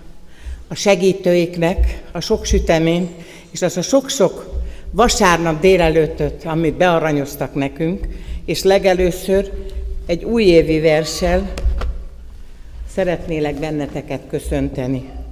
a 0.67 0.75
segítőiknek 0.75 2.03
a 2.11 2.19
sok 2.19 2.45
süteményt, 2.45 3.11
és 3.51 3.61
az 3.61 3.77
a 3.77 3.81
sok-sok 3.81 4.61
vasárnap 4.91 5.61
délelőttöt, 5.61 6.45
amit 6.45 6.77
bearanyoztak 6.77 7.53
nekünk, 7.53 8.07
és 8.45 8.63
legelőször 8.63 9.51
egy 10.05 10.23
újévi 10.23 10.79
versel 10.79 11.53
szeretnélek 12.93 13.55
benneteket 13.59 14.21
köszönteni. 14.29 15.22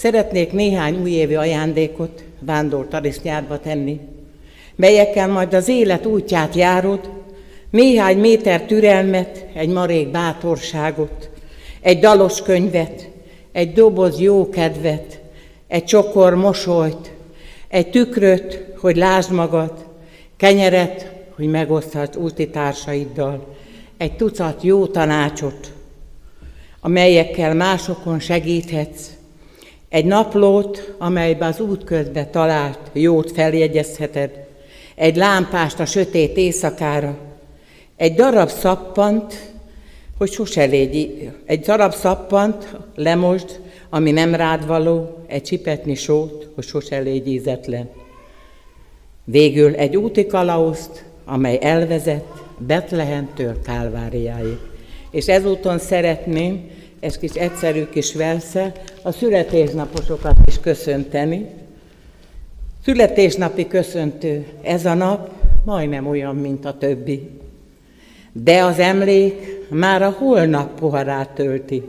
Szeretnék 0.00 0.52
néhány 0.52 1.00
újévi 1.00 1.34
ajándékot 1.34 2.24
vándor 2.38 2.88
tarisznyádba 2.88 3.60
tenni, 3.60 4.00
melyekkel 4.76 5.28
majd 5.28 5.54
az 5.54 5.68
élet 5.68 6.06
útját 6.06 6.54
járod, 6.54 7.10
néhány 7.70 8.18
méter 8.18 8.62
türelmet, 8.62 9.46
egy 9.54 9.68
marék 9.68 10.10
bátorságot, 10.10 11.30
egy 11.80 11.98
dalos 11.98 12.42
könyvet, 12.42 13.08
egy 13.52 13.72
doboz 13.72 14.20
jó 14.20 14.48
kedvet, 14.48 15.20
egy 15.68 15.84
csokor 15.84 16.34
mosolyt, 16.34 17.12
egy 17.68 17.90
tükröt, 17.90 18.64
hogy 18.76 18.96
lásd 18.96 19.32
magad, 19.32 19.86
kenyeret, 20.36 21.12
hogy 21.36 21.46
megoszthatsz 21.46 22.16
úti 22.16 22.48
társaiddal, 22.48 23.56
egy 23.96 24.16
tucat 24.16 24.62
jó 24.62 24.86
tanácsot, 24.86 25.72
amelyekkel 26.80 27.54
másokon 27.54 28.20
segíthetsz, 28.20 29.18
egy 29.90 30.04
naplót, 30.04 30.94
amelybe 30.98 31.46
az 31.46 31.60
útközbe 31.60 32.26
talált 32.26 32.78
jót 32.92 33.32
feljegyezheted, 33.32 34.30
egy 34.94 35.16
lámpást 35.16 35.80
a 35.80 35.86
sötét 35.86 36.36
éjszakára, 36.36 37.16
egy 37.96 38.14
darab 38.14 38.48
szappant, 38.48 39.52
hogy 40.18 40.30
sose 40.30 40.64
légy, 40.64 41.28
egy 41.44 41.60
darab 41.60 41.94
szappant 41.94 42.76
lemosd, 42.94 43.60
ami 43.90 44.10
nem 44.10 44.34
rád 44.34 44.66
való, 44.66 45.24
egy 45.26 45.42
csipetni 45.42 45.94
sót, 45.94 46.48
hogy 46.54 46.64
sose 46.64 46.98
légy 46.98 47.28
ízetlen. 47.28 47.88
Végül 49.24 49.74
egy 49.74 49.96
úti 49.96 50.26
kalauzt, 50.26 51.04
amely 51.24 51.58
elvezet 51.62 52.24
Betlehemtől 52.58 53.62
Kálváriáig. 53.62 54.58
És 55.10 55.26
ezúton 55.26 55.78
szeretném, 55.78 56.70
ez 57.00 57.18
kis 57.18 57.32
egyszerű 57.32 57.84
kis 57.84 58.14
versze, 58.14 58.72
a 59.02 59.12
születésnaposokat 59.12 60.36
is 60.46 60.60
köszönteni. 60.60 61.46
Születésnapi 62.84 63.66
köszöntő, 63.66 64.46
ez 64.62 64.84
a 64.84 64.94
nap 64.94 65.30
majdnem 65.64 66.06
olyan, 66.06 66.36
mint 66.36 66.64
a 66.64 66.78
többi. 66.78 67.30
De 68.32 68.64
az 68.64 68.78
emlék 68.78 69.68
már 69.70 70.02
a 70.02 70.10
holnap 70.18 70.78
poharát 70.80 71.30
tölti, 71.30 71.82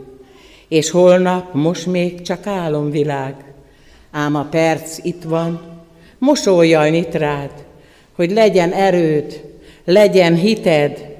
és 0.68 0.90
holnap 0.90 1.54
most 1.54 1.86
még 1.86 2.22
csak 2.22 2.46
álomvilág. 2.46 3.34
Ám 4.10 4.34
a 4.34 4.44
perc 4.44 4.98
itt 5.04 5.22
van, 5.22 5.60
mosolyjal 6.18 6.94
itt 6.94 7.14
rád, 7.14 7.50
hogy 8.12 8.30
legyen 8.30 8.72
erőd, 8.72 9.44
legyen 9.84 10.34
hited, 10.34 11.16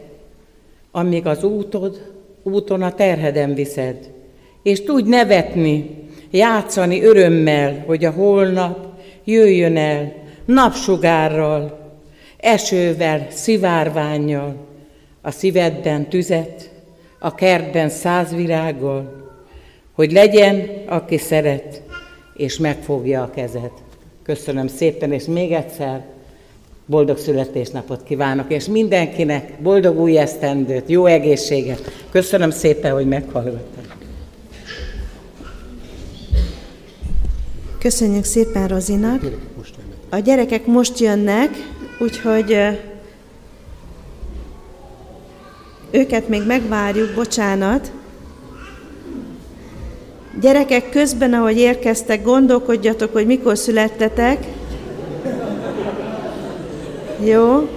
amíg 0.91 1.27
az 1.27 1.45
útod, 1.45 2.12
úton 2.43 2.83
a 2.83 2.95
terheden 2.95 3.55
viszed. 3.55 4.11
És 4.63 4.83
tudj 4.83 5.09
nevetni, 5.09 5.91
játszani 6.31 7.03
örömmel, 7.03 7.83
hogy 7.87 8.05
a 8.05 8.11
holnap 8.11 8.87
jöjjön 9.25 9.77
el 9.77 10.13
napsugárral, 10.45 11.81
esővel, 12.37 13.27
szivárványjal, 13.31 14.57
a 15.21 15.31
szívedben 15.31 16.09
tüzet, 16.09 16.71
a 17.19 17.35
kertben 17.35 17.89
száz 17.89 18.35
virággal, 18.35 19.31
hogy 19.93 20.13
legyen, 20.13 20.71
aki 20.87 21.19
szeret, 21.19 21.83
és 22.37 22.59
megfogja 22.59 23.23
a 23.23 23.31
kezed. 23.31 23.71
Köszönöm 24.23 24.67
szépen, 24.67 25.13
és 25.13 25.25
még 25.25 25.53
egyszer 25.53 26.05
boldog 26.87 27.19
születésnapot 27.19 28.03
kívánok, 28.03 28.53
és 28.53 28.67
mindenkinek 28.67 29.63
boldog 29.63 30.01
új 30.01 30.19
esztendőt, 30.19 30.89
jó 30.89 31.07
egészséget. 31.07 31.91
Köszönöm 32.11 32.51
szépen, 32.51 32.93
hogy 32.93 33.07
meghallgattak. 33.07 33.97
Köszönjük 37.79 38.25
szépen 38.25 38.69
Rozinak. 38.69 39.23
A 40.11 40.19
gyerekek 40.19 40.67
most 40.67 40.99
jönnek, 40.99 41.51
úgyhogy 42.01 42.57
őket 45.91 46.29
még 46.29 46.47
megvárjuk, 46.47 47.15
bocsánat. 47.15 47.93
Gyerekek, 50.41 50.91
közben, 50.91 51.33
ahogy 51.33 51.57
érkeztek, 51.57 52.23
gondolkodjatok, 52.23 53.13
hogy 53.13 53.27
mikor 53.27 53.59
születtetek. 53.59 54.47
Jó. 57.25 57.69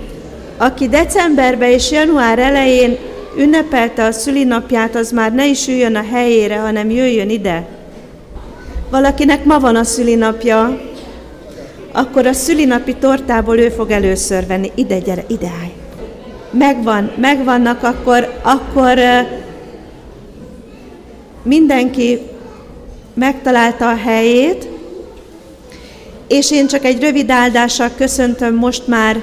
Aki 0.57 0.87
decemberben 0.87 1.69
és 1.69 1.91
január 1.91 2.39
elején 2.39 2.97
ünnepelte 3.37 4.03
a 4.05 4.11
szülinapját, 4.11 4.95
az 4.95 5.11
már 5.11 5.33
ne 5.33 5.47
is 5.47 5.67
üljön 5.67 5.95
a 5.95 6.03
helyére, 6.11 6.57
hanem 6.57 6.89
jöjjön 6.89 7.29
ide. 7.29 7.67
Valakinek 8.89 9.45
ma 9.45 9.59
van 9.59 9.75
a 9.75 9.83
szülinapja, 9.83 10.81
akkor 11.91 12.25
a 12.25 12.33
szülinapi 12.33 12.95
tortából 12.95 13.57
ő 13.57 13.69
fog 13.69 13.91
először 13.91 14.47
venni. 14.47 14.71
Ide, 14.75 14.99
gyere, 14.99 15.23
ide 15.27 15.51
állj. 15.61 15.71
Megvan, 16.51 17.11
megvannak, 17.17 17.83
akkor, 17.83 18.39
akkor 18.43 18.99
mindenki 21.43 22.19
megtalálta 23.13 23.89
a 23.89 23.95
helyét, 23.95 24.67
és 26.27 26.51
én 26.51 26.67
csak 26.67 26.85
egy 26.85 27.01
rövid 27.01 27.29
áldással 27.29 27.89
köszöntöm 27.97 28.55
most 28.55 28.87
már 28.87 29.21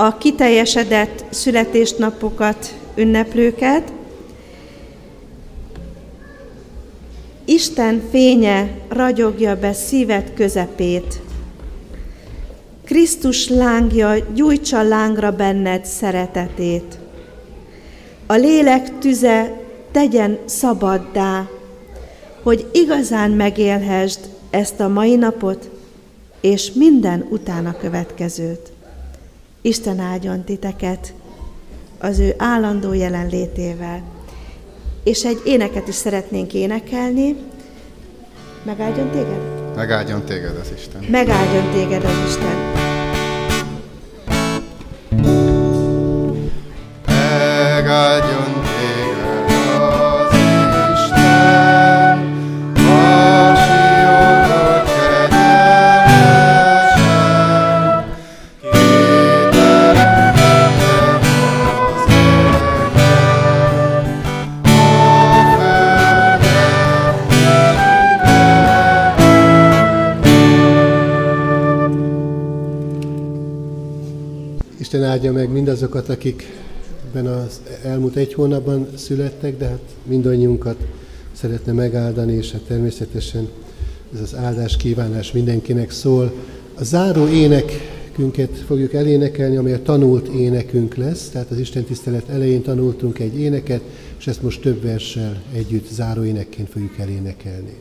a 0.00 0.18
kiteljesedett 0.18 1.24
születésnapokat, 1.30 2.74
ünneplőket. 2.94 3.92
Isten 7.44 8.02
fénye 8.10 8.70
ragyogja 8.88 9.56
be 9.56 9.72
szíved 9.72 10.34
közepét. 10.34 11.20
Krisztus 12.84 13.48
lángja 13.48 14.14
gyújtsa 14.34 14.82
lángra 14.82 15.32
benned 15.32 15.84
szeretetét. 15.84 16.98
A 18.26 18.34
lélek 18.34 18.98
tüze 18.98 19.60
tegyen 19.90 20.38
szabaddá, 20.44 21.48
hogy 22.42 22.66
igazán 22.72 23.30
megélhesd 23.30 24.20
ezt 24.50 24.80
a 24.80 24.88
mai 24.88 25.16
napot, 25.16 25.70
és 26.40 26.72
minden 26.72 27.26
utána 27.30 27.76
következőt. 27.76 28.76
Isten 29.60 29.98
áldjon 29.98 30.44
titeket 30.44 31.12
az 31.98 32.18
ő 32.18 32.34
állandó 32.38 32.92
jelenlétével. 32.92 34.02
És 35.04 35.24
egy 35.24 35.40
éneket 35.44 35.88
is 35.88 35.94
szeretnénk 35.94 36.54
énekelni. 36.54 37.36
Megáldjon 38.62 39.10
téged? 39.10 39.74
Megáldjon 39.76 40.24
téged 40.24 40.56
az 40.56 40.72
Isten. 40.76 41.04
Megáldjon 41.10 41.72
téged 41.72 42.04
az 42.04 42.28
Isten. 42.28 42.77
Mindazokat, 75.88 76.16
akik 76.16 76.46
ebben 77.08 77.26
az 77.26 77.60
elmúlt 77.82 78.16
egy 78.16 78.34
hónapban 78.34 78.88
születtek, 78.94 79.58
de 79.58 79.66
hát 79.66 79.82
mindannyiunkat 80.02 80.76
szeretne 81.32 81.72
megáldani, 81.72 82.32
és 82.32 82.52
hát 82.52 82.60
természetesen 82.60 83.48
ez 84.14 84.20
az 84.20 84.34
áldás 84.34 84.76
kívánás 84.76 85.32
mindenkinek 85.32 85.90
szól. 85.90 86.32
A 86.74 86.84
záró 86.84 87.26
ének 87.28 87.72
énekünket 88.18 88.58
fogjuk 88.66 88.92
elénekelni, 88.92 89.56
amely 89.56 89.72
a 89.72 89.82
tanult 89.82 90.28
énekünk 90.28 90.96
lesz, 90.96 91.28
tehát 91.28 91.50
az 91.50 91.58
Isten 91.58 91.84
tisztelet 91.84 92.28
elején 92.28 92.62
tanultunk 92.62 93.18
egy 93.18 93.38
éneket, 93.38 93.80
és 94.18 94.26
ezt 94.26 94.42
most 94.42 94.60
több 94.60 94.82
verssel 94.82 95.42
együtt 95.54 95.88
záró 95.90 96.24
énekként 96.24 96.68
fogjuk 96.68 96.98
elénekelni. 96.98 97.76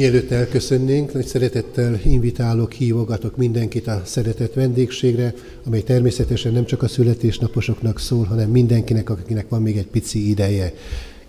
Mielőtt 0.00 0.30
elköszönnénk, 0.30 1.12
nagy 1.12 1.26
szeretettel 1.26 2.00
invitálok, 2.04 2.72
hívogatok 2.72 3.36
mindenkit 3.36 3.86
a 3.86 4.02
szeretett 4.04 4.54
vendégségre, 4.54 5.34
amely 5.64 5.82
természetesen 5.82 6.52
nem 6.52 6.64
csak 6.64 6.82
a 6.82 6.88
születésnaposoknak 6.88 7.98
szól, 7.98 8.24
hanem 8.24 8.50
mindenkinek, 8.50 9.10
akinek 9.10 9.48
van 9.48 9.62
még 9.62 9.76
egy 9.76 9.86
pici 9.86 10.28
ideje. 10.28 10.72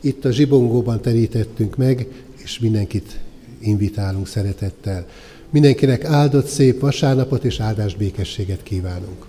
Itt 0.02 0.26
a 0.26 0.32
zsibongóban 0.32 1.02
terítettünk 1.02 1.78
meg, 1.78 2.08
és 2.44 2.60
mindenkit 2.60 3.20
invitálunk 3.60 4.28
szeretettel. 4.28 5.08
Mindenkinek 5.50 6.04
áldott 6.04 6.48
szép 6.48 6.80
vasárnapot 6.80 7.44
és 7.44 7.60
áldás 7.60 7.96
békességet 7.96 8.64
kívánunk. 8.64 9.26